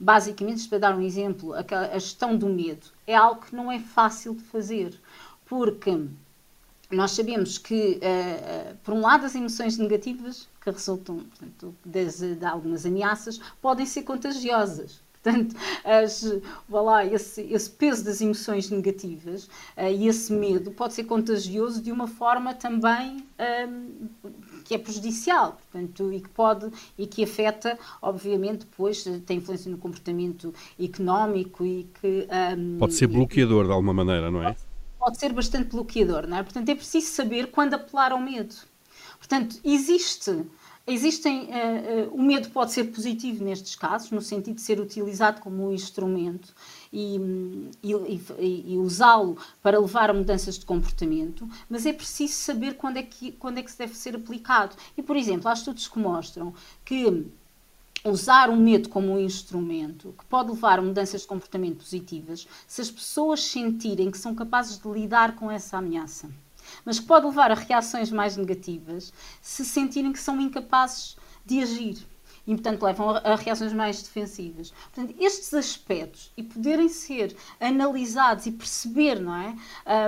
basicamente, 0.00 0.68
para 0.68 0.78
dar 0.78 0.98
um 0.98 1.00
exemplo, 1.00 1.54
a 1.54 1.98
gestão 2.00 2.36
do 2.36 2.48
medo 2.48 2.88
é 3.06 3.14
algo 3.14 3.40
que 3.42 3.54
não 3.54 3.70
é 3.70 3.78
fácil 3.78 4.34
de 4.34 4.42
fazer, 4.42 5.00
porque 5.46 6.08
nós 6.90 7.12
sabemos 7.12 7.56
que, 7.56 8.00
por 8.82 8.94
um 8.94 9.00
lado, 9.00 9.26
as 9.26 9.36
emoções 9.36 9.78
negativas 9.78 10.48
que 10.60 10.72
resultam 10.72 11.20
portanto, 11.20 11.72
de 11.84 12.44
algumas 12.44 12.84
ameaças 12.84 13.38
podem 13.62 13.86
ser 13.86 14.02
contagiosas. 14.02 15.08
Portanto, 15.22 15.54
as, 15.84 16.24
lá, 16.70 17.04
esse, 17.04 17.42
esse, 17.42 17.68
peso 17.68 18.04
das 18.04 18.22
emoções 18.22 18.70
negativas 18.70 19.44
uh, 19.76 19.86
e 19.94 20.08
esse 20.08 20.32
medo 20.32 20.70
pode 20.70 20.94
ser 20.94 21.04
contagioso 21.04 21.82
de 21.82 21.92
uma 21.92 22.06
forma 22.06 22.54
também 22.54 23.22
um, 23.68 24.08
que 24.64 24.74
é 24.74 24.78
prejudicial, 24.78 25.58
portanto, 25.70 26.10
e 26.10 26.20
que 26.20 26.28
pode 26.30 26.70
e 26.96 27.06
que 27.06 27.22
afeta, 27.22 27.78
obviamente, 28.00 28.60
depois 28.60 29.04
tem 29.26 29.36
influência 29.38 29.70
no 29.70 29.76
comportamento 29.76 30.54
económico 30.78 31.66
e 31.66 31.86
que 32.00 32.26
um, 32.56 32.78
pode 32.78 32.94
ser 32.94 33.06
bloqueador 33.06 33.66
de 33.66 33.72
alguma 33.72 33.92
maneira, 33.92 34.30
não 34.30 34.42
é? 34.42 34.46
Pode, 34.46 34.58
pode 34.98 35.18
ser 35.18 35.32
bastante 35.34 35.68
bloqueador, 35.68 36.26
não 36.26 36.38
é? 36.38 36.42
Portanto, 36.42 36.68
é 36.70 36.74
preciso 36.74 37.08
saber 37.08 37.48
quando 37.48 37.74
apelar 37.74 38.12
ao 38.12 38.20
medo. 38.20 38.54
Portanto, 39.18 39.60
existe 39.62 40.46
Existem, 40.86 41.42
uh, 41.44 42.10
uh, 42.10 42.14
o 42.14 42.22
medo 42.22 42.50
pode 42.50 42.72
ser 42.72 42.84
positivo 42.84 43.44
nestes 43.44 43.74
casos, 43.74 44.10
no 44.10 44.20
sentido 44.20 44.56
de 44.56 44.62
ser 44.62 44.80
utilizado 44.80 45.40
como 45.40 45.68
um 45.68 45.72
instrumento 45.72 46.54
e, 46.92 47.16
e, 47.82 48.20
e, 48.40 48.78
usá-lo 48.78 49.36
para 49.62 49.78
levar 49.78 50.10
a 50.10 50.14
mudanças 50.14 50.58
de 50.58 50.64
comportamento, 50.64 51.48
mas 51.68 51.86
é 51.86 51.92
preciso 51.92 52.34
saber 52.34 52.74
quando 52.74 52.96
é, 52.96 53.02
que, 53.02 53.32
quando 53.32 53.58
é 53.58 53.62
que 53.62 53.70
se 53.70 53.78
deve 53.78 53.94
ser 53.94 54.16
aplicado. 54.16 54.74
E, 54.96 55.02
por 55.02 55.16
exemplo, 55.16 55.48
há 55.48 55.52
estudos 55.52 55.86
que 55.86 55.98
mostram 55.98 56.52
que 56.84 57.26
usar 58.04 58.48
o 58.48 58.56
medo 58.56 58.88
como 58.88 59.12
um 59.12 59.18
instrumento 59.18 60.14
que 60.18 60.24
pode 60.24 60.50
levar 60.50 60.78
a 60.78 60.82
mudanças 60.82 61.20
de 61.20 61.26
comportamento 61.26 61.76
positivas 61.76 62.48
se 62.66 62.80
as 62.80 62.90
pessoas 62.90 63.44
sentirem 63.44 64.10
que 64.10 64.18
são 64.18 64.34
capazes 64.34 64.78
de 64.78 64.88
lidar 64.88 65.36
com 65.36 65.50
essa 65.50 65.76
ameaça 65.76 66.30
mas 66.84 66.98
que 66.98 67.06
pode 67.06 67.26
levar 67.26 67.50
a 67.50 67.54
reações 67.54 68.10
mais 68.10 68.36
negativas 68.36 69.12
se 69.40 69.64
sentirem 69.64 70.12
que 70.12 70.18
são 70.18 70.40
incapazes 70.40 71.16
de 71.44 71.62
agir. 71.62 72.06
E, 72.46 72.54
portanto, 72.54 72.82
levam 72.82 73.10
a, 73.10 73.36
reações 73.36 73.72
mais 73.72 74.02
defensivas. 74.02 74.72
Portanto, 74.92 75.14
estes 75.20 75.52
aspectos 75.54 76.32
e 76.36 76.42
poderem 76.42 76.88
ser 76.88 77.36
analisados 77.60 78.46
e 78.46 78.52
perceber, 78.52 79.20
não 79.20 79.36
é? 79.36 79.54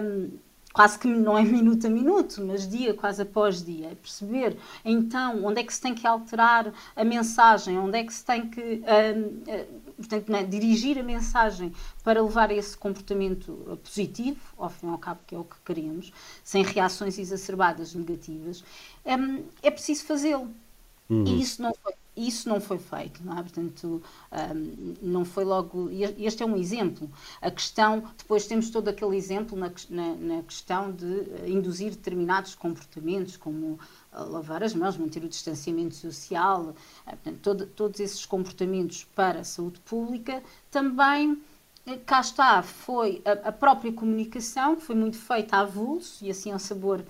Um, 0.02 0.30
quase 0.72 0.98
que 0.98 1.06
não 1.06 1.36
é 1.36 1.42
minuto 1.42 1.86
a 1.86 1.90
minuto, 1.90 2.42
mas 2.44 2.66
dia 2.66 2.94
quase 2.94 3.22
após 3.22 3.62
dia, 3.62 3.96
perceber 4.00 4.56
então 4.84 5.44
onde 5.44 5.60
é 5.60 5.64
que 5.64 5.72
se 5.72 5.80
tem 5.80 5.94
que 5.94 6.06
alterar 6.06 6.72
a 6.96 7.04
mensagem, 7.04 7.78
onde 7.78 7.98
é 7.98 8.04
que 8.04 8.12
se 8.12 8.24
tem 8.24 8.48
que 8.48 8.82
um, 8.82 9.42
portanto, 10.06 10.34
é? 10.34 10.44
dirigir 10.44 10.98
a 10.98 11.02
mensagem 11.02 11.72
para 12.04 12.22
levar 12.22 12.50
a 12.50 12.54
esse 12.54 12.76
comportamento 12.76 13.78
positivo, 13.82 14.40
ao 14.58 14.68
fim 14.68 14.86
e 14.86 14.90
ao 14.90 14.98
cabo, 14.98 15.20
que 15.26 15.34
é 15.34 15.38
o 15.38 15.44
que 15.44 15.56
queremos, 15.64 16.12
sem 16.44 16.62
reações 16.62 17.18
exacerbadas 17.18 17.94
negativas, 17.94 18.64
um, 19.06 19.44
é 19.62 19.70
preciso 19.70 20.04
fazê-lo. 20.04 20.50
Uhum. 21.08 21.24
E 21.26 21.40
isso 21.40 21.60
não 21.62 21.74
foi 21.74 21.92
isso 22.16 22.48
não 22.48 22.60
foi 22.60 22.78
feito, 22.78 23.24
não 23.24 23.38
é? 23.38 23.42
Portanto, 23.42 24.02
um, 24.32 24.94
não 25.00 25.24
foi 25.24 25.44
logo. 25.44 25.88
Este 26.18 26.42
é 26.42 26.46
um 26.46 26.56
exemplo. 26.56 27.10
A 27.40 27.50
questão, 27.50 28.04
depois 28.18 28.46
temos 28.46 28.68
todo 28.70 28.88
aquele 28.88 29.16
exemplo 29.16 29.58
na, 29.58 29.72
na, 29.88 30.14
na 30.16 30.42
questão 30.42 30.92
de 30.92 31.50
induzir 31.50 31.90
determinados 31.90 32.54
comportamentos, 32.54 33.36
como 33.36 33.78
lavar 34.12 34.62
as 34.62 34.74
mãos, 34.74 34.96
manter 34.96 35.24
o 35.24 35.28
distanciamento 35.28 35.94
social, 35.94 36.74
eh, 37.06 37.10
portanto, 37.10 37.38
todo, 37.40 37.66
todos 37.66 38.00
esses 38.00 38.26
comportamentos 38.26 39.04
para 39.14 39.40
a 39.40 39.44
saúde 39.44 39.80
pública, 39.80 40.42
também 40.70 41.40
eh, 41.86 41.96
cá 42.04 42.20
está, 42.20 42.62
foi 42.62 43.22
a, 43.24 43.48
a, 43.48 43.52
própria 43.52 43.92
comunicação, 43.92 44.76
que 44.76 44.82
foi 44.82 44.94
muito 44.94 45.16
feita 45.16 45.56
a 45.56 45.64
vulso 45.64 46.24
e 46.24 46.30
assim 46.30 46.52
ao 46.52 46.58
sabor, 46.58 47.00
uh, 47.00 47.04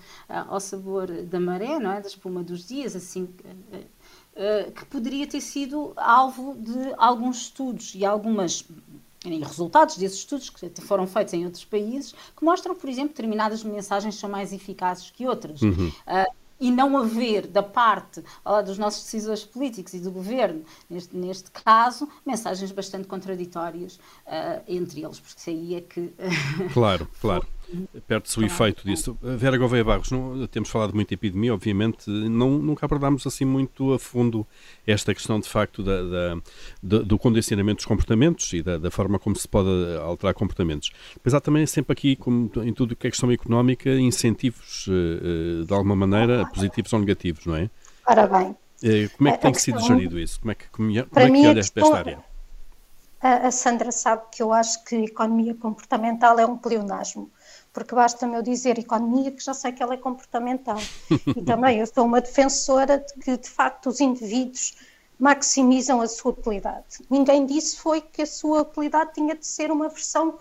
ao 0.47 0.59
sabor 0.59 1.11
da 1.23 1.39
maré, 1.39 1.77
não 1.77 1.91
é? 1.91 1.99
da 1.99 2.07
espuma 2.07 2.41
dos 2.41 2.65
dias, 2.65 2.95
assim, 2.95 3.23
uh, 3.23 3.77
uh, 3.77 4.71
que 4.71 4.85
poderia 4.85 5.27
ter 5.27 5.41
sido 5.41 5.93
alvo 5.97 6.55
de 6.55 6.93
alguns 6.97 7.41
estudos 7.41 7.93
e 7.95 8.05
algumas 8.05 8.65
e 9.25 9.39
resultados 9.39 9.95
desses 9.95 10.17
estudos 10.17 10.49
que 10.49 10.81
foram 10.81 11.07
feitos 11.07 11.33
em 11.33 11.45
outros 11.45 11.63
países 11.63 12.13
que 12.35 12.43
mostram, 12.43 12.75
por 12.75 12.89
exemplo, 12.89 13.11
determinadas 13.11 13.63
mensagens 13.63 14.15
são 14.15 14.29
mais 14.29 14.51
eficazes 14.51 15.11
que 15.11 15.25
outras. 15.25 15.61
Uhum 15.61 15.89
e 16.63 16.71
não 16.71 16.97
haver 16.97 17.45
da 17.45 17.61
parte 17.61 18.23
dos 18.65 18.77
nossos 18.77 19.03
decisores 19.03 19.43
políticos 19.43 19.93
e 19.93 19.99
do 19.99 20.09
governo, 20.09 20.63
neste, 20.89 21.13
neste 21.13 21.51
caso, 21.51 22.07
mensagens 22.25 22.71
bastante 22.71 23.05
contraditórias 23.05 23.97
uh, 24.25 24.63
entre 24.65 25.03
eles, 25.03 25.19
porque 25.19 25.37
isso 25.37 25.49
aí 25.49 25.75
é 25.75 25.81
que. 25.81 26.13
claro, 26.71 27.05
claro. 27.19 27.45
Perde-se 28.07 28.39
o 28.39 28.45
efeito 28.45 28.85
disso. 28.85 29.17
Vera 29.21 29.57
Gouveia 29.57 29.83
Barros, 29.83 30.11
não, 30.11 30.45
temos 30.47 30.69
falado 30.69 30.93
muito 30.93 31.09
de 31.09 31.15
epidemia, 31.15 31.53
obviamente, 31.53 32.09
não, 32.09 32.51
nunca 32.51 32.85
abordámos 32.85 33.25
assim 33.25 33.45
muito 33.45 33.93
a 33.93 33.99
fundo 33.99 34.45
esta 34.85 35.13
questão 35.13 35.39
de 35.39 35.49
facto 35.49 35.83
da, 35.83 36.03
da, 36.03 36.41
da, 36.81 36.99
do 36.99 37.17
condicionamento 37.17 37.77
dos 37.77 37.85
comportamentos 37.85 38.51
e 38.53 38.61
da, 38.61 38.91
forma 38.91 39.17
como 39.17 39.35
se 39.35 39.47
pode 39.47 39.69
alterar 40.01 40.33
comportamentos. 40.33 40.91
Mas 41.23 41.33
há 41.33 41.41
também 41.41 41.65
sempre 41.65 41.93
aqui, 41.93 42.15
como 42.15 42.51
em 42.63 42.73
tudo 42.73 42.91
o 42.91 42.95
que 42.95 43.07
é 43.07 43.09
questão 43.09 43.31
económica, 43.31 43.89
incentivos, 43.89 44.85
eh, 44.89 45.61
eh, 45.61 45.65
de 45.65 45.73
alguma 45.73 45.95
maneira, 45.95 46.45
positivos 46.53 46.91
ou 46.93 46.99
negativos, 46.99 47.45
não 47.45 47.55
é? 47.55 47.69
Ora 48.07 48.27
bem. 48.27 48.55
Eh, 48.83 49.09
como 49.17 49.29
é 49.29 49.31
que 49.33 49.41
tem 49.41 49.53
sido 49.53 49.79
gerido 49.79 50.19
isso? 50.19 50.39
Como 50.39 50.51
é 50.51 50.55
que, 50.55 50.69
como, 50.69 50.97
é, 50.97 51.03
como 51.03 51.25
é 51.25 51.31
que 51.31 51.47
olhas 51.47 51.69
para 51.69 51.83
esta 51.83 51.97
área? 51.97 52.33
A 53.23 53.51
Sandra 53.51 53.89
sabe 53.89 54.23
que 54.33 54.43
eu 54.43 54.51
acho 54.51 54.83
que 54.83 54.97
economia 54.97 55.55
comportamental 55.55 56.37
é 56.37 56.45
um 56.45 56.57
pleonasmo 56.57 57.31
porque 57.73 57.95
basta-me 57.95 58.37
eu 58.37 58.43
dizer 58.43 58.77
economia 58.77 59.31
que 59.31 59.43
já 59.43 59.53
sei 59.53 59.71
que 59.71 59.81
ela 59.81 59.95
é 59.95 59.97
comportamental. 59.97 60.77
E 61.09 61.41
também 61.41 61.79
eu 61.79 61.87
sou 61.87 62.05
uma 62.05 62.21
defensora 62.21 62.99
de 62.99 63.13
que, 63.15 63.35
de 63.35 63.49
facto, 63.49 63.89
os 63.89 63.99
indivíduos 63.99 64.75
maximizam 65.19 65.99
a 65.99 66.07
sua 66.07 66.31
utilidade. 66.31 66.99
Ninguém 67.09 67.45
disse 67.45 67.77
foi 67.77 67.99
que 67.99 68.21
a 68.21 68.27
sua 68.27 68.61
utilidade 68.61 69.13
tinha 69.13 69.35
de 69.35 69.45
ser 69.45 69.71
uma 69.71 69.89
versão 69.89 70.37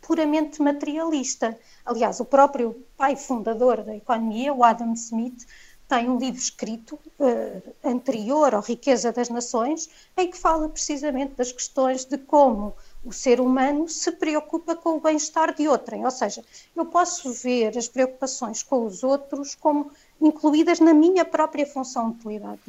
puramente 0.00 0.60
materialista. 0.60 1.56
Aliás, 1.86 2.18
o 2.18 2.24
próprio 2.24 2.84
pai 2.96 3.14
fundador 3.14 3.82
da 3.84 3.94
economia, 3.94 4.52
o 4.52 4.64
Adam 4.64 4.92
Smith, 4.94 5.46
tem 5.88 6.08
um 6.08 6.18
livro 6.18 6.40
escrito 6.40 6.98
uh, 7.20 7.74
anterior 7.84 8.54
à 8.54 8.60
Riqueza 8.60 9.12
das 9.12 9.28
Nações, 9.28 9.88
em 10.16 10.30
que 10.30 10.38
fala 10.38 10.68
precisamente 10.68 11.34
das 11.34 11.52
questões 11.52 12.04
de 12.04 12.16
como 12.18 12.74
o 13.04 13.12
ser 13.12 13.40
humano 13.40 13.88
se 13.88 14.12
preocupa 14.12 14.76
com 14.76 14.96
o 14.96 15.00
bem-estar 15.00 15.54
de 15.54 15.66
outrem, 15.66 16.04
ou 16.04 16.10
seja, 16.10 16.44
eu 16.74 16.86
posso 16.86 17.32
ver 17.32 17.76
as 17.76 17.88
preocupações 17.88 18.62
com 18.62 18.86
os 18.86 19.02
outros 19.02 19.54
como 19.56 19.90
incluídas 20.20 20.78
na 20.78 20.94
minha 20.94 21.24
própria 21.24 21.66
função 21.66 22.10
de 22.10 22.18
utilidade. 22.18 22.60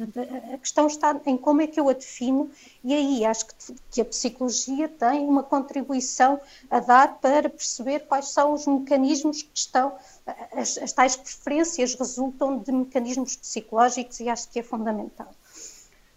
A 0.52 0.58
questão 0.58 0.88
está 0.88 1.20
em 1.24 1.36
como 1.36 1.62
é 1.62 1.68
que 1.68 1.78
eu 1.78 1.88
a 1.88 1.92
defino, 1.92 2.50
e 2.82 2.92
aí 2.92 3.24
acho 3.24 3.46
que, 3.90 4.00
a 4.00 4.04
psicologia 4.04 4.88
tem 4.88 5.20
uma 5.20 5.44
contribuição 5.44 6.40
a 6.68 6.80
dar 6.80 7.20
para 7.20 7.48
perceber 7.48 8.00
quais 8.00 8.28
são 8.28 8.54
os 8.54 8.66
mecanismos 8.66 9.42
que 9.42 9.50
estão, 9.54 9.92
as, 10.52 10.76
as 10.78 10.92
tais 10.92 11.14
preferências 11.14 11.94
resultam 11.94 12.58
de 12.58 12.72
mecanismos 12.72 13.36
psicológicos 13.36 14.18
e 14.18 14.28
acho 14.28 14.48
que 14.50 14.58
é 14.58 14.62
fundamental. 14.62 15.32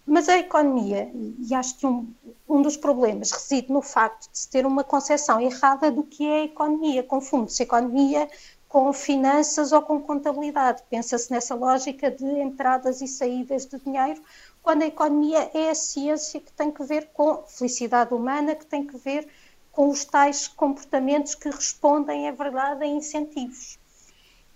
Mas 0.10 0.30
a 0.30 0.38
economia, 0.38 1.12
e 1.14 1.54
acho 1.54 1.78
que 1.80 1.86
um, 1.86 2.08
um 2.48 2.62
dos 2.62 2.78
problemas 2.78 3.30
reside 3.30 3.70
no 3.70 3.82
facto 3.82 4.32
de 4.32 4.40
se 4.40 4.50
ter 4.50 4.66
uma 4.66 4.82
concepção 4.82 5.42
errada 5.42 5.92
do 5.92 6.02
que 6.02 6.26
é 6.26 6.42
a 6.42 6.44
economia. 6.46 7.04
Confunde-se 7.04 7.64
economia 7.64 8.30
com 8.70 8.94
finanças 8.94 9.74
ou 9.74 9.82
com 9.82 10.00
contabilidade. 10.00 10.82
Pensa-se 10.90 11.30
nessa 11.30 11.56
lógica 11.56 12.10
de 12.10 12.26
entradas 12.26 13.02
e 13.02 13.08
saídas 13.08 13.66
de 13.66 13.78
dinheiro, 13.80 14.22
quando 14.64 14.84
a 14.84 14.88
economia 14.88 15.52
é 15.54 15.72
a 15.72 15.76
ciência 15.76 16.40
que 16.40 16.54
tem 16.54 16.72
que 16.72 16.84
ver 16.86 17.10
com 17.14 17.44
felicidade 17.46 18.14
humana, 18.14 18.56
que 18.56 18.66
tem 18.66 18.88
que 18.88 18.98
ver 18.98 19.28
com 19.74 19.90
os 19.90 20.06
tais 20.06 20.48
comportamentos 20.48 21.36
que 21.36 21.50
respondem, 21.50 22.30
é 22.30 22.32
verdade, 22.32 22.82
a 22.82 22.88
incentivos. 22.88 23.78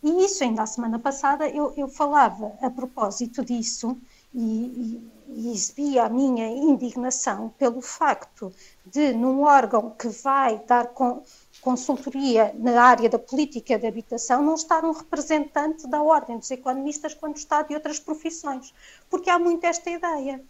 E 0.02 0.26
isso, 0.26 0.46
ainda 0.46 0.64
a 0.64 0.66
semana 0.66 0.98
passada, 0.98 1.48
eu, 1.50 1.74
eu 1.76 1.90
falava 1.90 2.54
a 2.62 2.70
propósito 2.70 3.44
disso, 3.44 3.98
e, 4.34 5.02
e 5.28 5.52
exibia 5.52 6.04
a 6.04 6.10
minha 6.10 6.48
indignação 6.48 7.50
pelo 7.58 7.82
facto 7.82 8.54
de, 8.86 9.13
num 9.13 9.44
órgão 9.44 9.91
que 9.91 10.08
vai 10.08 10.60
dar 10.65 10.88
con 10.88 11.22
consultoria 11.62 12.56
na 12.58 12.82
área 12.82 13.08
da 13.08 13.20
política 13.20 13.78
de 13.78 13.86
habitação, 13.86 14.41
não 14.41 14.56
estar 14.56 14.84
um 14.84 14.91
representante 14.91 15.88
da 15.88 16.02
Ordem 16.02 16.39
dos 16.39 16.50
Economistas 16.50 17.13
quando 17.13 17.38
está 17.38 17.62
de 17.62 17.76
outras 17.76 18.00
profissões. 18.00 18.74
Porque 19.08 19.30
há 19.30 19.38
muito 19.38 19.63
esta 19.63 19.89
ideia. 19.91 20.44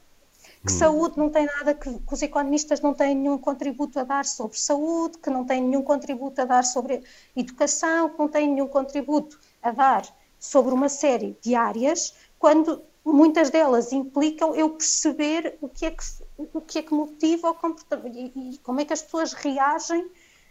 Que 0.66 0.72
hum. 0.72 0.78
saúde 0.78 1.18
não 1.18 1.30
tem 1.30 1.46
nada, 1.46 1.74
que, 1.74 2.00
que, 2.00 2.14
os 2.14 2.22
economistas 2.22 2.80
não 2.80 2.94
têm 2.94 3.14
nenhum 3.14 3.38
contributo 3.38 4.00
a 4.00 4.04
dar 4.04 4.26
sobre 4.26 4.58
saúde, 4.58 5.18
que 5.18 5.30
não 5.30 5.44
têm 5.44 5.62
nenhum 5.62 5.82
contributo 5.82 6.42
a 6.42 6.46
dar 6.46 6.64
sobre 6.64 7.04
educação, 7.36 8.10
que 8.10 8.18
não 8.18 8.30
têm 8.30 8.48
nenhum 8.48 8.68
contributo 8.68 9.38
a 9.62 9.72
dar 9.72 10.06
sobre 10.40 10.74
uma 10.74 10.88
série 10.88 11.38
de 11.42 11.56
áreas, 11.56 12.16
quando 12.40 12.82
muitas 13.04 13.50
delas 13.50 13.92
implicam 13.92 14.56
eu 14.56 14.70
perceber 14.70 15.58
o 15.62 15.68
que 15.68 15.86
é 15.86 15.92
que, 15.92 16.04
o 16.38 16.62
que, 16.62 16.80
é 16.80 16.82
que 16.82 16.94
motiva 16.94 17.50
o 17.50 17.56
comportamento 17.56 18.16
e, 18.16 18.54
e 18.54 18.58
como 18.60 18.80
é 18.80 18.86
que 18.86 18.94
as 18.94 19.02
pessoas 19.02 19.34
reagem 19.34 20.10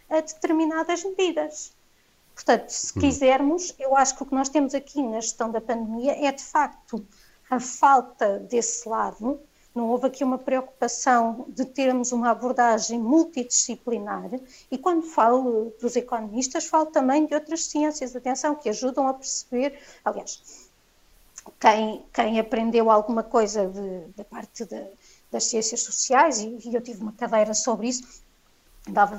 a 0.09 0.19
determinadas 0.19 1.03
medidas. 1.03 1.73
Portanto, 2.33 2.69
se 2.69 2.97
hum. 2.97 3.01
quisermos, 3.01 3.73
eu 3.79 3.95
acho 3.95 4.15
que 4.15 4.23
o 4.23 4.25
que 4.25 4.35
nós 4.35 4.49
temos 4.49 4.73
aqui 4.73 5.01
na 5.01 5.21
gestão 5.21 5.49
da 5.49 5.61
pandemia 5.61 6.13
é 6.25 6.31
de 6.31 6.43
facto 6.43 7.05
a 7.49 7.59
falta 7.59 8.39
desse 8.39 8.87
lado. 8.87 9.39
Não 9.73 9.89
houve 9.89 10.07
aqui 10.07 10.23
uma 10.23 10.37
preocupação 10.37 11.45
de 11.47 11.63
termos 11.63 12.11
uma 12.11 12.31
abordagem 12.31 12.99
multidisciplinar, 12.99 14.29
e 14.69 14.77
quando 14.77 15.03
falo 15.03 15.73
dos 15.79 15.95
economistas, 15.95 16.65
falo 16.65 16.87
também 16.87 17.25
de 17.25 17.33
outras 17.33 17.65
ciências, 17.65 18.13
atenção, 18.13 18.53
que 18.55 18.67
ajudam 18.67 19.07
a 19.07 19.13
perceber, 19.13 19.79
aliás, 20.03 20.60
quem, 21.59 22.05
quem 22.13 22.39
aprendeu 22.39 22.89
alguma 22.89 23.23
coisa 23.23 23.71
da 24.15 24.23
parte 24.23 24.65
de, 24.65 24.83
das 25.31 25.45
ciências 25.45 25.81
sociais, 25.81 26.39
e, 26.39 26.59
e, 26.65 26.75
eu 26.75 26.81
tive 26.81 27.01
uma 27.01 27.13
cadeira 27.13 27.53
sobre 27.53 27.87
isso, 27.87 28.23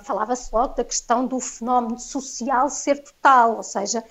falava-se 0.04 0.52
logo 0.52 0.74
da 0.74 0.84
questão 0.84 1.26
do 1.26 1.38
fenómeno 1.38 1.98
social 1.98 2.68
ser 2.68 3.02
total, 3.02 3.56
ou 3.56 3.62
seja, 3.62 4.04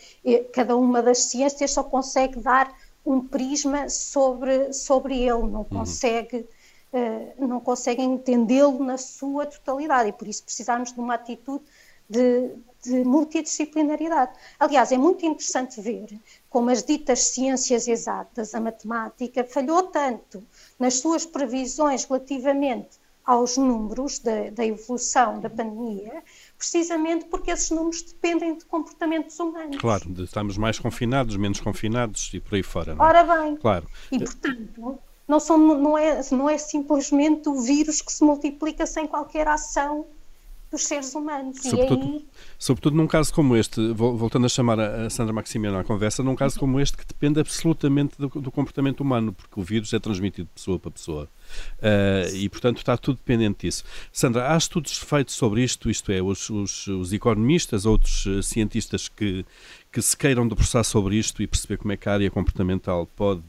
cada 0.53 0.76
uma 0.76 1.01
das 1.01 1.26
ciências 1.26 1.72
só 1.72 1.84
consegue 1.84 2.39
dar 2.39 2.74
um 3.05 3.26
prisma 3.26 3.89
sobre, 3.89 4.72
sobre 4.74 5.18
ele, 5.20 5.43
não 5.43 5.62
uhum. 5.62 5.64
consegue, 5.66 6.47
uh, 6.93 7.47
não 7.47 7.59
consegue 7.59 8.01
entendê-lo 8.01 8.84
na 8.84 8.97
sua 8.97 9.45
totalidade 9.45 10.09
e 10.09 10.14
por 10.14 10.28
isso 10.28 10.43
precisamos 10.43 10.93
de 10.93 10.99
uma 10.99 11.16
atitude 11.16 11.64
de, 12.07 12.51
de 12.84 13.03
multidisciplinaridade. 13.03 14.32
Aliás, 14.59 14.91
é 14.91 14.97
muito 14.97 15.25
interessante 15.25 15.79
ver 15.79 16.07
como 16.49 16.69
as 16.69 16.84
ditas 16.84 17.27
ciências 17.27 17.88
exatas, 17.88 18.53
a 18.55 18.59
matemática, 18.59 19.43
falhou 19.43 19.84
tanto 19.84 20.43
nas 20.79 20.95
suas 20.95 21.25
previsões 21.25 22.05
relativamente 22.05 22.99
aos 23.23 23.55
números 23.55 24.19
da, 24.19 24.49
da, 24.49 24.65
evolução 24.65 25.39
da 25.39 25.49
pandemia, 25.49 26.23
precisamente 26.57 27.25
porque 27.25 27.51
esses 27.51 27.69
números 27.69 28.01
dependem 28.01 28.57
de 28.57 28.65
comportamentos 28.65 29.39
humanos. 29.39 29.77
Claro, 29.77 30.11
estamos 30.23 30.57
mais 30.57 30.79
confinados, 30.79 31.38
menos 31.38 31.59
confinados 31.59 32.32
e 32.34 32.39
por 32.39 32.55
aí 32.55 32.63
fora. 32.63 32.95
Não 32.95 33.05
é? 33.05 33.07
Ora 33.07 33.23
bem, 33.23 33.55
claro. 33.57 33.88
e 34.11 34.17
portanto, 34.17 34.99
não, 35.27 35.39
são, 35.39 35.57
não, 35.57 35.97
é, 35.97 36.19
não 36.32 36.49
é 36.49 36.57
simplesmente 36.57 37.47
o 37.47 37.61
vírus 37.61 38.01
que 38.01 38.11
se 38.11 38.23
multiplica 38.23 38.86
sem 38.86 39.05
qualquer 39.05 39.47
ação 39.47 40.07
dos 40.72 40.84
seres 40.84 41.13
humanos. 41.13 41.57
Sobretudo, 41.61 42.03
aí... 42.03 42.26
sobretudo 42.57 42.95
num 42.95 43.07
caso 43.07 43.34
como 43.34 43.57
este, 43.57 43.91
voltando 43.93 44.45
a 44.45 44.49
chamar 44.49 44.80
a 44.80 45.09
Sandra 45.09 45.34
Maximiano 45.34 45.78
à 45.78 45.84
conversa, 45.84 46.24
num 46.24 46.36
caso 46.36 46.57
como 46.57 46.80
este 46.80 46.97
que 46.97 47.05
depende 47.05 47.39
absolutamente 47.39 48.15
do, 48.17 48.30
do 48.30 48.51
comportamento 48.51 49.01
humano, 49.01 49.34
porque 49.34 49.59
o 49.59 49.63
vírus 49.63 49.91
é 49.93 49.99
transmitido 49.99 50.47
de 50.47 50.53
pessoa 50.53 50.80
para 50.80 50.91
pessoa. 50.91 51.30
Uh, 51.80 52.36
e, 52.36 52.47
portanto, 52.47 52.78
está 52.78 52.95
tudo 52.95 53.17
dependente 53.17 53.67
disso. 53.67 53.84
Sandra, 54.13 54.53
há 54.53 54.57
estudos 54.57 54.97
feitos 54.97 55.36
sobre 55.36 55.61
isto, 55.61 55.89
isto 55.89 56.11
é, 56.11 56.22
os, 56.22 56.49
os, 56.49 56.88
os 56.88 57.11
economistas, 57.11 57.86
outros 57.86 58.26
uh, 58.26 58.41
cientistas 58.41 59.09
que, 59.09 59.45
que 59.91 60.01
se 60.01 60.15
queiram 60.15 60.47
debruçar 60.47 60.83
sobre 60.85 61.17
isto 61.17 61.43
e 61.43 61.47
perceber 61.47 61.77
como 61.77 61.91
é 61.91 61.97
que 61.97 62.07
a 62.07 62.13
área 62.13 62.31
comportamental 62.31 63.05
pode, 63.05 63.41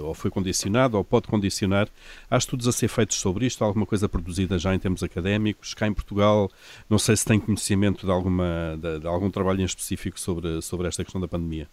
ou 0.00 0.12
foi 0.12 0.30
condicionada, 0.30 0.96
ou 0.96 1.04
pode 1.04 1.26
condicionar. 1.26 1.88
Há 2.30 2.36
estudos 2.36 2.68
a 2.68 2.72
ser 2.72 2.88
feitos 2.88 3.16
sobre 3.18 3.46
isto, 3.46 3.64
alguma 3.64 3.86
coisa 3.86 4.08
produzida 4.08 4.58
já 4.58 4.74
em 4.74 4.78
termos 4.78 5.02
académicos. 5.02 5.72
Cá 5.72 5.86
em 5.86 5.94
Portugal, 5.94 6.50
não 6.88 6.98
sei 6.98 7.16
se 7.16 7.24
tem 7.24 7.40
conhecimento 7.40 8.04
de, 8.04 8.12
alguma, 8.12 8.78
de, 8.80 9.00
de 9.00 9.06
algum 9.06 9.30
trabalho 9.30 9.62
em 9.62 9.64
específico 9.64 10.20
sobre, 10.20 10.60
sobre 10.60 10.86
esta 10.86 11.02
questão 11.02 11.20
da 11.20 11.28
pandemia. 11.28 11.66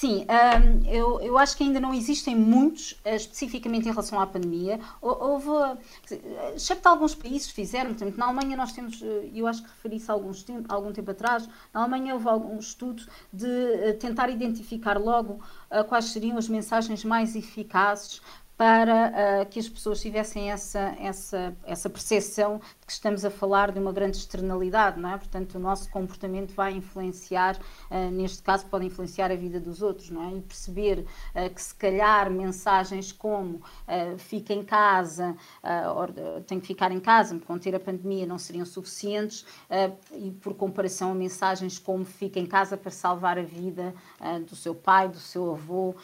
Sim, 0.00 0.24
um, 0.24 0.90
eu, 0.90 1.20
eu 1.20 1.36
acho 1.36 1.54
que 1.54 1.62
ainda 1.62 1.78
não 1.78 1.92
existem 1.92 2.34
muitos, 2.34 2.92
uh, 3.04 3.14
especificamente 3.16 3.86
em 3.86 3.90
relação 3.90 4.18
à 4.18 4.26
pandemia. 4.26 4.80
Houve, 4.98 5.50
excepto 6.56 6.88
alguns 6.88 7.14
países 7.14 7.50
fizeram, 7.50 7.90
portanto, 7.90 8.16
na 8.16 8.24
Alemanha 8.24 8.56
nós 8.56 8.72
temos, 8.72 9.02
eh, 9.02 9.28
eu 9.34 9.46
acho 9.46 9.62
que 9.62 9.68
referi 9.68 9.96
isso 9.96 10.10
há 10.10 10.14
alguns 10.14 10.42
tempo, 10.42 10.64
algum 10.72 10.90
tempo 10.90 11.10
atrás, 11.10 11.46
na 11.74 11.82
Alemanha 11.82 12.14
houve 12.14 12.26
algum 12.30 12.58
estudo 12.58 13.02
de 13.30 13.92
tentar 14.00 14.30
identificar 14.30 14.98
logo 14.98 15.38
quais 15.88 16.06
seriam 16.06 16.38
as 16.38 16.48
mensagens 16.48 17.04
mais 17.04 17.36
eficazes 17.36 18.22
para 18.60 19.42
uh, 19.42 19.46
que 19.48 19.58
as 19.58 19.66
pessoas 19.66 20.02
tivessem 20.02 20.50
essa, 20.50 20.94
essa, 21.00 21.56
essa 21.64 21.88
percepção 21.88 22.58
de 22.58 22.86
que 22.86 22.92
estamos 22.92 23.24
a 23.24 23.30
falar 23.30 23.72
de 23.72 23.78
uma 23.78 23.90
grande 23.90 24.18
externalidade, 24.18 25.00
não 25.00 25.14
é? 25.14 25.16
Portanto, 25.16 25.54
o 25.54 25.58
nosso 25.58 25.88
comportamento 25.88 26.52
vai 26.52 26.74
influenciar, 26.74 27.56
uh, 27.56 28.10
neste 28.10 28.42
caso, 28.42 28.66
pode 28.66 28.84
influenciar 28.84 29.32
a 29.32 29.34
vida 29.34 29.58
dos 29.58 29.80
outros, 29.80 30.10
não 30.10 30.28
é? 30.28 30.36
E 30.36 30.42
perceber 30.42 31.06
uh, 31.34 31.48
que, 31.54 31.62
se 31.62 31.74
calhar, 31.74 32.30
mensagens 32.30 33.12
como 33.12 33.62
fica 34.18 34.52
em 34.52 34.62
casa, 34.62 35.34
tem 36.46 36.60
que 36.60 36.66
ficar 36.66 36.92
em 36.92 37.00
casa, 37.00 37.34
me 37.34 37.40
conter 37.40 37.74
a 37.74 37.80
pandemia, 37.80 38.26
não 38.26 38.38
seriam 38.38 38.64
suficientes, 38.64 39.44
e 40.12 40.30
por 40.30 40.54
comparação 40.54 41.12
a 41.12 41.14
mensagens 41.14 41.78
como 41.78 42.04
fica 42.04 42.38
em 42.38 42.46
casa 42.46 42.76
para 42.76 42.90
salvar 42.90 43.38
a 43.38 43.42
vida 43.42 43.94
do 44.46 44.54
seu 44.54 44.74
pai, 44.74 45.08
do 45.08 45.18
seu 45.18 45.52
avô, 45.52 45.94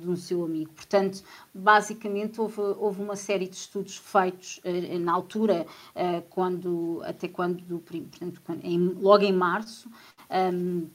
do 0.00 0.16
seu 0.16 0.44
amigo. 0.44 0.72
Portanto, 0.72 1.22
basicamente, 1.52 1.93
basicamente 1.94 2.40
houve, 2.40 2.60
houve 2.60 3.02
uma 3.02 3.16
série 3.16 3.48
de 3.48 3.56
estudos 3.56 3.96
feitos 3.96 4.60
uh, 4.64 4.98
na 4.98 5.12
altura, 5.12 5.66
uh, 5.94 6.22
quando, 6.30 7.00
até 7.04 7.28
quando, 7.28 7.62
portanto, 7.78 8.42
em, 8.62 8.78
logo 8.78 9.24
em 9.24 9.32
março, 9.32 9.88
um, 9.88 9.92
ehm, 10.30 10.86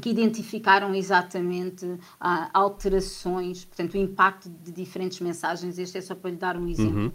que 0.00 0.10
identificaram 0.10 0.92
exatamente 0.94 1.86
uh, 1.86 1.98
alterações, 2.52 3.64
portanto, 3.64 3.94
o 3.94 3.96
impacto 3.96 4.48
de 4.48 4.72
diferentes 4.72 5.20
mensagens. 5.20 5.78
Este 5.78 5.98
é 5.98 6.00
só 6.00 6.14
para 6.14 6.30
lhe 6.30 6.36
dar 6.36 6.56
um 6.56 6.68
exemplo. 6.68 7.04
Uhum. 7.04 7.12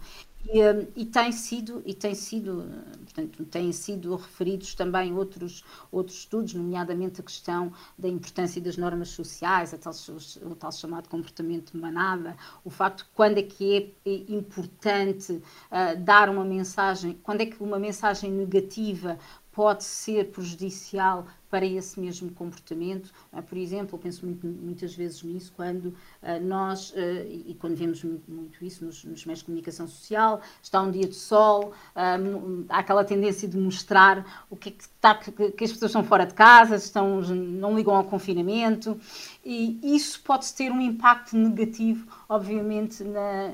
E, 0.51 1.05
tem 1.05 1.31
sido 1.31 1.83
e 1.85 1.93
tem 1.93 2.15
sido 2.15 2.67
portanto 3.03 3.45
têm 3.45 3.71
sido 3.71 4.15
referidos 4.15 4.73
também 4.73 5.13
outros 5.13 5.63
outros 5.91 6.17
estudos 6.17 6.55
nomeadamente 6.55 7.21
a 7.21 7.23
questão 7.23 7.71
da 7.95 8.07
importância 8.07 8.59
das 8.59 8.75
normas 8.75 9.09
sociais 9.09 9.75
a 9.75 9.77
tal, 9.77 9.93
o 10.41 10.55
tal 10.55 10.71
chamado 10.71 11.07
comportamento 11.07 11.77
manada 11.77 12.35
o 12.65 12.71
facto 12.71 13.03
de 13.03 13.09
quando 13.13 13.37
é 13.37 13.43
que 13.43 13.93
é 14.03 14.09
importante 14.33 15.33
uh, 15.33 16.03
dar 16.03 16.29
uma 16.29 16.43
mensagem 16.43 17.19
quando 17.21 17.41
é 17.41 17.45
que 17.45 17.61
uma 17.61 17.77
mensagem 17.77 18.31
negativa 18.31 19.19
pode 19.59 19.83
ser 19.83 20.31
prejudicial 20.31 21.27
para 21.49 21.65
esse 21.65 21.99
mesmo 21.99 22.31
comportamento. 22.31 23.11
Ah, 23.33 23.41
por 23.41 23.57
exemplo, 23.57 23.95
eu 23.95 23.99
penso 23.99 24.25
muito, 24.25 24.47
muitas 24.47 24.95
vezes 24.95 25.21
nisso 25.21 25.51
quando 25.53 25.87
uh, 25.87 26.39
nós, 26.41 26.91
uh, 26.91 26.95
e 27.27 27.57
quando 27.59 27.75
vemos 27.75 28.01
muito, 28.01 28.31
muito 28.31 28.63
isso 28.63 28.85
nos, 28.85 29.03
nos, 29.03 29.25
meios 29.25 29.39
de 29.39 29.45
comunicação 29.45 29.85
social, 29.85 30.39
está 30.63 30.81
um 30.81 30.89
dia 30.89 31.07
de 31.07 31.15
sol, 31.15 31.73
uh, 31.93 32.65
há 32.69 32.79
aquela 32.79 33.03
tendência 33.03 33.49
de 33.49 33.57
mostrar 33.57 34.45
o 34.49 34.55
que 34.55 34.69
é 34.69 34.71
que 34.71 34.83
está, 34.83 35.15
que, 35.15 35.29
que, 35.31 35.63
as 35.65 35.73
pessoas 35.73 35.89
estão 35.89 36.05
fora 36.05 36.25
de 36.25 36.35
casa, 36.35 36.77
estão, 36.77 37.19
não 37.19 37.75
ligam 37.75 37.95
ao 37.95 38.05
confinamento, 38.05 38.97
e 39.43 39.77
isso 39.83 40.21
pode 40.21 40.53
ter 40.53 40.71
um 40.71 40.79
impacto 40.79 41.35
negativo, 41.35 42.07
obviamente, 42.29 43.03
na, 43.03 43.49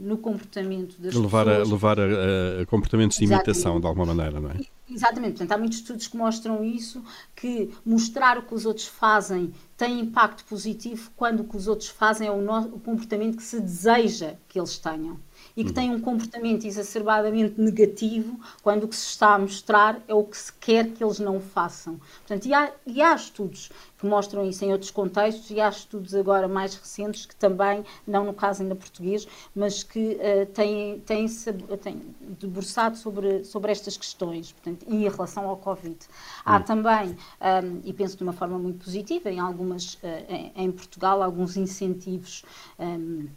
no 0.00 0.16
comportamento 0.16 0.98
das 0.98 1.14
levar 1.14 1.44
pessoas. 1.44 1.68
A, 1.68 1.70
levar 1.70 2.00
a, 2.00 2.62
a 2.62 2.66
comportamentos 2.66 3.18
de 3.18 3.24
imitação, 3.24 3.78
de 3.78 3.86
alguma 3.86 4.14
maneira, 4.14 4.40
não 4.40 4.50
é? 4.50 4.79
Exatamente, 4.90 5.38
portanto, 5.38 5.52
há 5.52 5.58
muitos 5.58 5.78
estudos 5.78 6.08
que 6.08 6.16
mostram 6.16 6.64
isso, 6.64 7.02
que 7.36 7.72
mostrar 7.86 8.38
o 8.38 8.42
que 8.42 8.54
os 8.54 8.66
outros 8.66 8.86
fazem 8.86 9.54
tem 9.76 10.00
impacto 10.00 10.44
positivo 10.44 11.12
quando 11.16 11.40
o 11.40 11.44
que 11.44 11.56
os 11.56 11.68
outros 11.68 11.88
fazem 11.88 12.26
é 12.26 12.30
o, 12.30 12.42
no, 12.42 12.58
o 12.74 12.80
comportamento 12.80 13.36
que 13.36 13.42
se 13.42 13.60
deseja 13.60 14.34
que 14.48 14.58
eles 14.58 14.78
tenham 14.78 15.18
e 15.60 15.62
que 15.62 15.68
uhum. 15.68 15.74
tem 15.74 15.94
um 15.94 16.00
comportamento 16.00 16.66
exacerbadamente 16.66 17.60
negativo 17.60 18.40
quando 18.62 18.84
o 18.84 18.88
que 18.88 18.96
se 18.96 19.08
está 19.08 19.34
a 19.34 19.38
mostrar 19.38 20.00
é 20.08 20.14
o 20.14 20.24
que 20.24 20.36
se 20.36 20.50
quer 20.54 20.88
que 20.88 21.04
eles 21.04 21.18
não 21.18 21.38
façam. 21.38 22.00
Portanto, 22.26 22.46
e 22.46 22.54
há, 22.54 22.72
e 22.86 23.02
há 23.02 23.14
estudos 23.14 23.70
que 23.98 24.06
mostram 24.06 24.48
isso 24.48 24.64
em 24.64 24.72
outros 24.72 24.90
contextos 24.90 25.50
e 25.50 25.60
há 25.60 25.68
estudos 25.68 26.14
agora 26.14 26.48
mais 26.48 26.74
recentes 26.74 27.26
que 27.26 27.36
também, 27.36 27.84
não 28.06 28.24
no 28.24 28.32
caso 28.32 28.62
ainda 28.62 28.74
português, 28.74 29.28
mas 29.54 29.82
que 29.82 30.16
uh, 30.16 30.46
têm, 30.54 31.00
têm, 31.00 31.26
têm 31.28 32.02
debruçado 32.40 32.96
sobre, 32.96 33.44
sobre 33.44 33.70
estas 33.70 33.98
questões 33.98 34.52
portanto, 34.52 34.86
e 34.88 35.04
em 35.04 35.08
relação 35.10 35.46
ao 35.46 35.58
Covid. 35.58 35.98
Há 36.42 36.56
hum. 36.56 36.62
também, 36.62 37.10
um, 37.10 37.80
e 37.84 37.92
penso 37.92 38.16
de 38.16 38.22
uma 38.22 38.32
forma 38.32 38.58
muito 38.58 38.82
positiva, 38.82 39.30
em 39.30 39.38
algumas, 39.38 39.96
uh, 39.96 39.98
em, 40.26 40.52
em, 40.56 40.72
Portugal, 40.72 41.22
alguns 41.22 41.58
incentivos. 41.58 42.46
Um, 42.78 43.28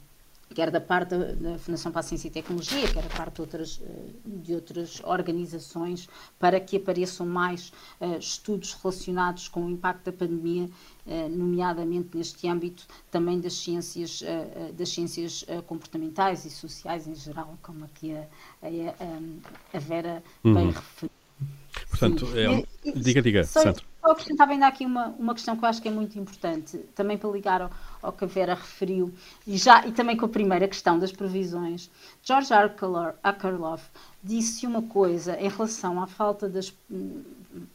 quer 0.54 0.72
da 0.72 0.80
parte 0.80 1.16
da, 1.18 1.58
Fundação 1.58 1.92
para 1.92 2.00
a 2.00 2.04
Ciência 2.04 2.28
e 2.28 2.32
Tecnologia, 2.32 2.88
quer 2.88 3.04
da 3.04 3.10
parte 3.10 3.36
de 3.36 3.42
outras, 3.42 3.82
eh, 3.84 4.10
de 4.26 4.54
outras 4.54 5.02
organizações, 5.04 6.08
para 6.40 6.60
que 6.60 6.78
apareçam 6.78 7.26
mais 7.26 7.72
uh, 8.00 8.18
estudos 8.20 8.74
relacionados 8.74 9.48
com 9.48 9.66
o 9.66 9.70
impacto 9.70 10.06
da 10.06 10.12
pandemia, 10.12 10.70
uh, 11.06 11.30
nomeadamente 11.30 12.16
neste 12.16 12.48
âmbito 12.48 12.86
também 13.12 13.40
das 13.40 13.54
ciências, 13.54 14.22
uh, 14.22 14.74
das 14.74 14.90
ciências 14.90 15.46
comportamentais 15.68 16.46
e 16.46 16.50
sociais 16.50 17.08
em 17.08 17.16
geral, 17.16 17.58
como 17.62 17.86
aqui 17.86 18.14
a, 18.14 18.28
a, 18.62 19.78
a 19.78 19.80
Vera 19.80 20.24
uhum. 20.44 20.54
bem 20.54 20.68
referiu. 20.72 21.12
Portanto, 21.90 22.28
é, 22.36 22.92
diga, 22.96 23.22
diga, 23.22 23.44
só, 23.44 23.62
Sandro. 23.62 23.84
Só 24.02 24.12
acrescentava 24.12 24.52
ainda 24.52 24.68
aqui 24.68 24.86
uma, 24.86 25.10
uma 25.20 25.34
questão 25.34 25.56
que 25.56 25.64
eu 25.64 25.70
acho 25.70 25.82
que 25.82 25.88
é 25.88 25.92
muito 25.92 26.18
importante, 26.18 26.78
também 26.96 27.18
para 27.18 27.30
ligar 27.30 27.62
ao, 27.62 27.72
ao 28.04 28.12
que 28.12 28.26
a 28.26 28.28
Vera 28.28 28.54
referiu, 28.54 29.14
e, 29.48 29.58
já, 29.58 29.88
e 29.88 29.92
também 29.94 30.18
com 30.18 30.26
a 30.26 30.30
primeira 30.30 30.68
questão 30.68 31.00
das 31.00 31.12
previsões. 31.12 31.90
George 32.22 32.50
Akerlof 33.24 33.84
disse 34.22 34.68
uma 34.68 34.82
coisa 34.84 35.40
em 35.40 35.48
relação 35.48 36.04
à 36.04 36.06
falta 36.06 36.50
das. 36.50 36.72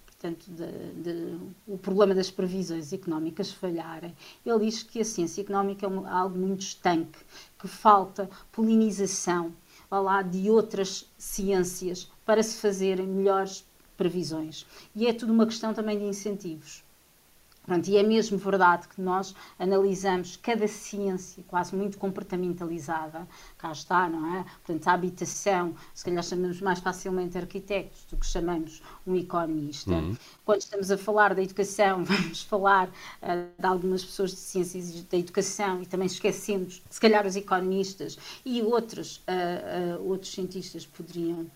Portanto, 0.07 0.47
de, 0.49 1.03
de, 1.03 1.39
o 1.67 1.79
problema 1.79 2.13
das 2.13 2.29
previsões 2.29 2.93
económicas 2.93 3.53
falharem. 3.53 4.13
Ele 4.45 4.65
diz 4.67 4.83
que 4.83 5.01
a 5.01 5.05
ciência 5.05 5.43
económica 5.43 5.87
é 5.87 6.11
algo 6.11 6.37
muito 6.37 6.61
estanque, 6.63 7.21
que 7.57 7.69
falta 7.69 8.29
polinização 8.51 9.53
lá, 9.97 10.21
de 10.21 10.51
outras 10.51 11.09
ciências 11.17 12.11
para 12.27 12.43
se 12.43 12.57
fazerem 12.57 13.07
melhores 13.07 13.65
previsões. 13.97 14.67
E 14.95 15.07
é 15.07 15.13
tudo 15.13 15.33
uma 15.33 15.47
questão 15.47 15.73
também 15.73 15.99
de 15.99 16.05
incentivos. 16.05 16.83
Pronto, 17.69 17.87
e 17.87 17.99
é 17.99 18.03
mesmo 18.03 18.39
verdade 18.39 18.89
que 18.89 18.99
nós 18.99 19.35
analisamos 19.59 20.39
cada 20.39 20.67
ciência 20.67 21.45
quase 21.47 21.77
muito 21.77 21.99
comportamentalizada, 21.99 23.29
cá 23.59 23.71
está, 23.71 24.09
não 24.09 24.39
é? 24.39 24.45
Portanto, 24.65 24.89
a 24.89 24.93
habitação, 24.93 25.75
se 25.93 26.03
calhar 26.03 26.25
chamamos 26.25 26.63
mais 26.63 26.79
facilmente 26.79 27.37
arquitetos 27.37 28.07
do 28.11 28.17
que 28.17 28.25
chamamos 28.25 28.83
um 29.07 29.15
economista. 29.15 29.91
Uhum. 29.91 30.17
Quando 30.47 30.63
estamos 30.63 30.91
a 30.91 30.97
falar 30.97 31.35
da 31.35 31.43
educação, 31.43 32.05
vamos 32.09 32.43
falar 32.43 32.89
uh, 32.89 33.61
de 33.61 33.67
algumas 33.67 34.03
pessoas 34.03 34.31
de 34.31 34.39
ciências 34.39 35.03
da 35.03 35.19
educação 35.19 35.83
e 35.83 35.87
também 35.87 36.07
esquecemos, 36.07 36.83
se 36.89 36.99
calhar, 36.99 37.27
os 37.27 37.37
economistas 37.37 38.19
e 38.47 38.63
outros, 38.63 39.19
uh, 39.19 40.01
uh, 40.01 40.09
outros 40.09 40.33
cientistas 40.33 40.87
poderiam 40.87 41.47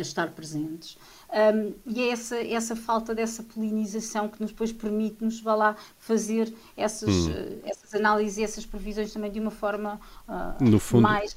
estar 0.00 0.30
presentes. 0.32 0.96
Um, 1.30 1.74
e 1.86 2.02
é 2.02 2.10
essa, 2.10 2.36
essa 2.36 2.76
falta 2.76 3.14
dessa 3.14 3.42
polinização 3.42 4.28
que 4.28 4.40
nos 4.40 4.50
depois 4.50 4.72
permite-nos, 4.72 5.40
vá 5.40 5.54
lá, 5.54 5.76
fazer 5.98 6.52
essas, 6.76 7.08
hum. 7.08 7.30
uh, 7.30 7.60
essas 7.64 7.94
análises 7.94 8.38
e 8.38 8.44
essas 8.44 8.64
previsões 8.64 9.12
também 9.12 9.30
de 9.30 9.40
uma 9.40 9.50
forma 9.50 10.00
uh, 10.28 10.64
no 10.64 10.78
fundo, 10.78 11.02
mais... 11.02 11.36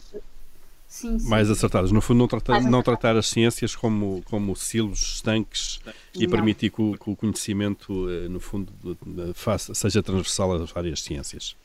Sim, 0.87 1.19
sim. 1.19 1.29
mais 1.29 1.51
acertadas. 1.51 1.91
No 1.91 2.01
fundo, 2.01 2.17
não 2.17 2.27
tratar, 2.27 2.61
não 2.61 2.81
tratar 2.81 3.15
as 3.15 3.27
ciências 3.27 3.75
como, 3.75 4.23
como 4.25 4.55
silos 4.55 4.99
estanques 4.99 5.79
e 6.15 6.25
não. 6.25 6.31
permitir 6.31 6.71
que 6.71 6.81
o, 6.81 6.97
que 6.97 7.11
o 7.11 7.15
conhecimento, 7.15 7.93
uh, 7.93 8.27
no 8.27 8.39
fundo, 8.39 8.73
faça, 9.35 9.75
seja 9.75 10.01
transversal 10.01 10.51
às 10.53 10.71
várias 10.71 11.01
ciências. 11.01 11.55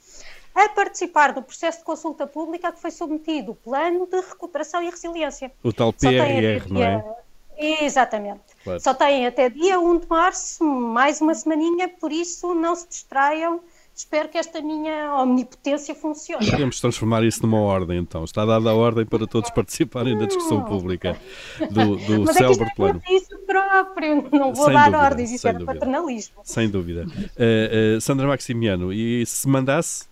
a 0.55 0.69
participar 0.71 1.33
do 1.33 1.43
processo 1.43 1.79
de 1.79 1.85
consulta 1.85 2.27
pública 2.27 2.73
que 2.73 2.81
foi 2.81 2.91
submetido 2.91 3.53
o 3.53 3.55
Plano 3.55 4.07
de 4.07 4.21
Recuperação 4.21 4.83
e 4.83 4.91
Resiliência. 4.91 5.53
O 5.63 5.73
tal 5.73 5.93
PRR, 5.93 6.67
não 6.69 6.83
é? 6.83 7.05
Exatamente. 7.57 8.41
Claro. 8.65 8.81
Só 8.81 8.93
têm 8.95 9.25
até 9.27 9.51
dia 9.51 9.79
1 9.79 9.99
de 9.99 10.09
março, 10.09 10.65
mais 10.65 11.21
uma 11.21 11.35
semaninha, 11.35 11.89
por 11.89 12.11
isso 12.13 12.55
não 12.55 12.75
se 12.75 12.89
distraiam 12.89 13.61
espero 13.99 14.29
que 14.29 14.39
esta 14.39 14.63
minha 14.63 15.13
omnipotência 15.17 15.93
funcione. 15.93 16.49
Podemos 16.49 16.81
transformar 16.81 17.25
isso 17.25 17.43
numa 17.43 17.59
ordem, 17.59 17.99
então. 17.99 18.23
Está 18.23 18.45
dada 18.45 18.71
a 18.71 18.75
ordem 18.75 19.05
para 19.05 19.27
todos 19.27 19.51
participarem 19.51 20.17
da 20.17 20.27
discussão 20.27 20.65
pública 20.65 21.21
do, 21.71 21.97
do 21.97 22.25
Mas 22.25 22.37
célebre 22.37 22.69
é 22.69 22.75
plano. 22.77 23.03
isso 23.11 23.37
próprio, 23.41 24.29
não 24.31 24.55
vou 24.55 24.67
Sem 24.67 24.75
dar 24.75 24.85
dúvida. 24.85 25.05
ordens, 25.05 25.33
isso 25.33 25.49
era 25.49 25.65
paternalismo. 25.65 26.37
Sem 26.45 26.71
dúvida. 26.71 27.07
Uh, 27.07 27.97
uh, 27.97 28.01
Sandra 28.01 28.29
Maximiano, 28.29 28.93
e 28.93 29.27
se 29.27 29.49
mandasse? 29.49 30.07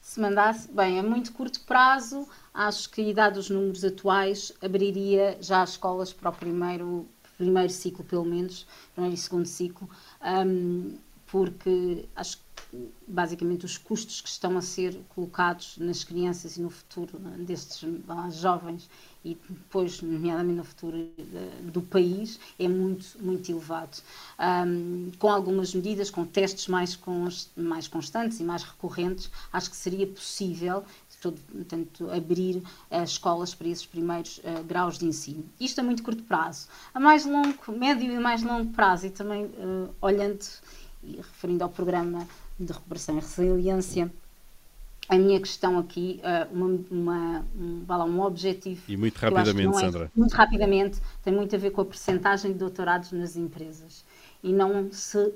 Se 0.00 0.20
mandasse, 0.20 0.70
bem, 0.70 1.00
a 1.00 1.02
muito 1.02 1.32
curto 1.32 1.60
prazo, 1.66 2.28
acho 2.54 2.88
que, 2.90 3.12
dados 3.12 3.46
os 3.46 3.50
números 3.50 3.84
atuais, 3.84 4.52
abriria 4.62 5.36
já 5.40 5.62
as 5.62 5.70
escolas 5.70 6.12
para 6.12 6.30
o 6.30 6.32
primeiro, 6.32 7.06
primeiro 7.36 7.70
ciclo, 7.70 8.04
pelo 8.04 8.24
menos, 8.24 8.68
primeiro 8.94 9.16
e 9.16 9.18
segundo 9.18 9.46
ciclo, 9.46 9.90
um, 10.22 10.96
porque 11.26 12.06
acho 12.14 12.38
que 12.38 12.46
basicamente 13.06 13.64
os 13.64 13.78
custos 13.78 14.20
que 14.20 14.28
estão 14.28 14.56
a 14.56 14.62
ser 14.62 14.98
colocados 15.14 15.78
nas 15.78 16.02
crianças 16.02 16.56
e 16.56 16.60
no 16.60 16.70
futuro 16.70 17.18
destes 17.38 17.84
jovens 18.32 18.88
e 19.24 19.36
depois, 19.48 20.00
nomeadamente 20.02 20.56
no 20.56 20.64
futuro 20.64 21.10
do 21.72 21.82
país, 21.82 22.38
é 22.58 22.68
muito, 22.68 23.06
muito 23.20 23.50
elevado. 23.50 23.98
Um, 24.38 25.10
com 25.18 25.28
algumas 25.28 25.74
medidas, 25.74 26.10
com 26.10 26.24
testes 26.24 26.68
mais, 26.68 26.94
const, 26.94 27.50
mais 27.56 27.88
constantes 27.88 28.38
e 28.38 28.44
mais 28.44 28.62
recorrentes, 28.62 29.28
acho 29.52 29.70
que 29.70 29.76
seria 29.76 30.06
possível 30.06 30.84
todo, 31.20 31.40
portanto, 31.50 32.10
abrir 32.10 32.62
as 32.90 33.10
escolas 33.10 33.54
para 33.54 33.66
esses 33.68 33.86
primeiros 33.86 34.38
uh, 34.38 34.62
graus 34.64 34.98
de 34.98 35.06
ensino. 35.06 35.44
Isto 35.58 35.80
a 35.80 35.82
muito 35.82 36.02
curto 36.02 36.22
prazo. 36.22 36.68
A 36.94 37.00
mais 37.00 37.24
longo, 37.26 37.56
médio 37.72 38.12
e 38.12 38.18
mais 38.18 38.42
longo 38.42 38.70
prazo, 38.72 39.06
e 39.06 39.10
também 39.10 39.46
uh, 39.46 39.92
olhando 40.00 40.44
referindo 41.16 41.62
ao 41.62 41.70
programa 41.70 42.26
de 42.58 42.72
recuperação 42.72 43.16
e 43.16 43.20
resiliência, 43.20 44.10
a 45.08 45.16
minha 45.16 45.38
questão 45.38 45.78
aqui, 45.78 46.20
uh, 46.22 46.52
uma, 46.52 46.80
uma, 46.90 47.46
um, 47.56 48.16
um 48.16 48.20
objetivo. 48.22 48.82
E 48.88 48.96
muito 48.96 49.16
rapidamente, 49.18 49.76
é, 49.76 49.80
Sandra. 49.80 50.10
Muito 50.16 50.32
rapidamente, 50.32 51.00
tem 51.22 51.32
muito 51.32 51.54
a 51.54 51.58
ver 51.58 51.70
com 51.70 51.80
a 51.80 51.84
percentagem 51.84 52.52
de 52.52 52.58
doutorados 52.58 53.12
nas 53.12 53.36
empresas. 53.36 54.04
E 54.42 54.52
não 54.52 54.90
se 54.90 55.18
uh, 55.18 55.32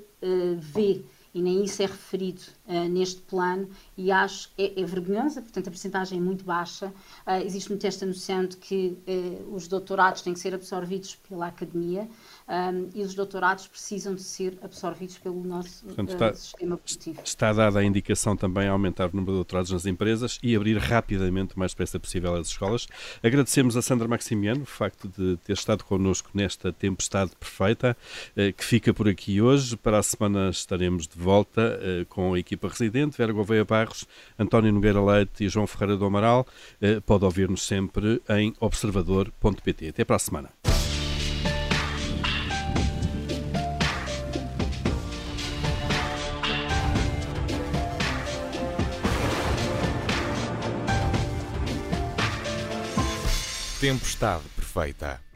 vê 0.57 1.01
e 1.33 1.41
nem 1.41 1.63
isso 1.63 1.81
é 1.81 1.85
referido 1.85 2.41
uh, 2.71 2.89
neste 2.89 3.21
plano 3.21 3.69
e 3.97 4.11
acho 4.11 4.49
é, 4.57 4.79
é 4.79 4.85
vergonhosa, 4.85 5.41
portanto 5.41 5.67
a 5.67 5.71
percentagem 5.71 6.17
é 6.17 6.21
muito 6.21 6.45
baixa. 6.45 6.87
Uh, 7.27 7.45
existe 7.45 7.69
muito 7.69 7.85
esta 7.85 8.05
noção 8.05 8.45
de 8.45 8.57
que 8.57 8.97
uh, 9.07 9.53
os 9.53 9.67
doutorados 9.67 10.21
têm 10.21 10.33
que 10.33 10.39
ser 10.39 10.55
absorvidos 10.55 11.15
pela 11.27 11.47
academia 11.47 12.07
um, 12.47 12.89
e 12.95 13.01
os 13.03 13.13
doutorados 13.13 13.67
precisam 13.67 14.15
de 14.15 14.23
ser 14.23 14.57
absorvidos 14.61 15.17
pelo 15.17 15.43
nosso 15.43 15.85
portanto, 15.85 16.13
está, 16.13 16.33
sistema 16.33 16.77
produtivo. 16.77 17.21
Está 17.23 17.53
dada 17.53 17.79
a 17.79 17.83
indicação 17.83 18.35
também 18.37 18.67
a 18.67 18.71
aumentar 18.71 19.07
o 19.07 19.15
número 19.15 19.33
de 19.33 19.37
doutorados 19.37 19.71
nas 19.71 19.85
empresas 19.85 20.39
e 20.41 20.55
abrir 20.55 20.77
rapidamente 20.77 21.55
o 21.55 21.59
mais 21.59 21.71
depressa 21.71 21.99
possível 21.99 22.35
as 22.35 22.47
escolas. 22.47 22.87
Agradecemos 23.21 23.75
a 23.75 23.81
Sandra 23.81 24.07
Maximiano 24.07 24.63
o 24.63 24.65
facto 24.65 25.07
de 25.09 25.37
ter 25.37 25.53
estado 25.53 25.83
connosco 25.83 26.29
nesta 26.33 26.71
tempestade 26.71 27.31
perfeita, 27.39 27.97
que 28.35 28.63
fica 28.63 28.93
por 28.93 29.07
aqui 29.07 29.41
hoje. 29.41 29.75
Para 29.75 29.99
a 29.99 30.03
semana 30.03 30.49
estaremos 30.49 31.07
de 31.07 31.17
volta 31.17 31.79
com 32.09 32.33
a 32.33 32.39
equipa 32.61 32.67
residente, 32.67 33.17
Vera 33.17 33.33
Gouveia 33.33 33.65
Barros, 33.65 34.05
António 34.37 34.71
Nogueira 34.71 35.03
Leite 35.03 35.43
e 35.43 35.49
João 35.49 35.65
Ferreira 35.65 35.97
do 35.97 36.05
Amaral. 36.05 36.45
Uh, 36.81 37.01
pode 37.01 37.25
ouvir-nos 37.25 37.65
sempre 37.65 38.21
em 38.29 38.53
observador.pt. 38.59 39.89
Até 39.89 40.05
para 40.05 40.15
a 40.15 40.19
semana. 40.19 40.49
Tempestade 53.79 54.43
perfeita. 54.55 55.30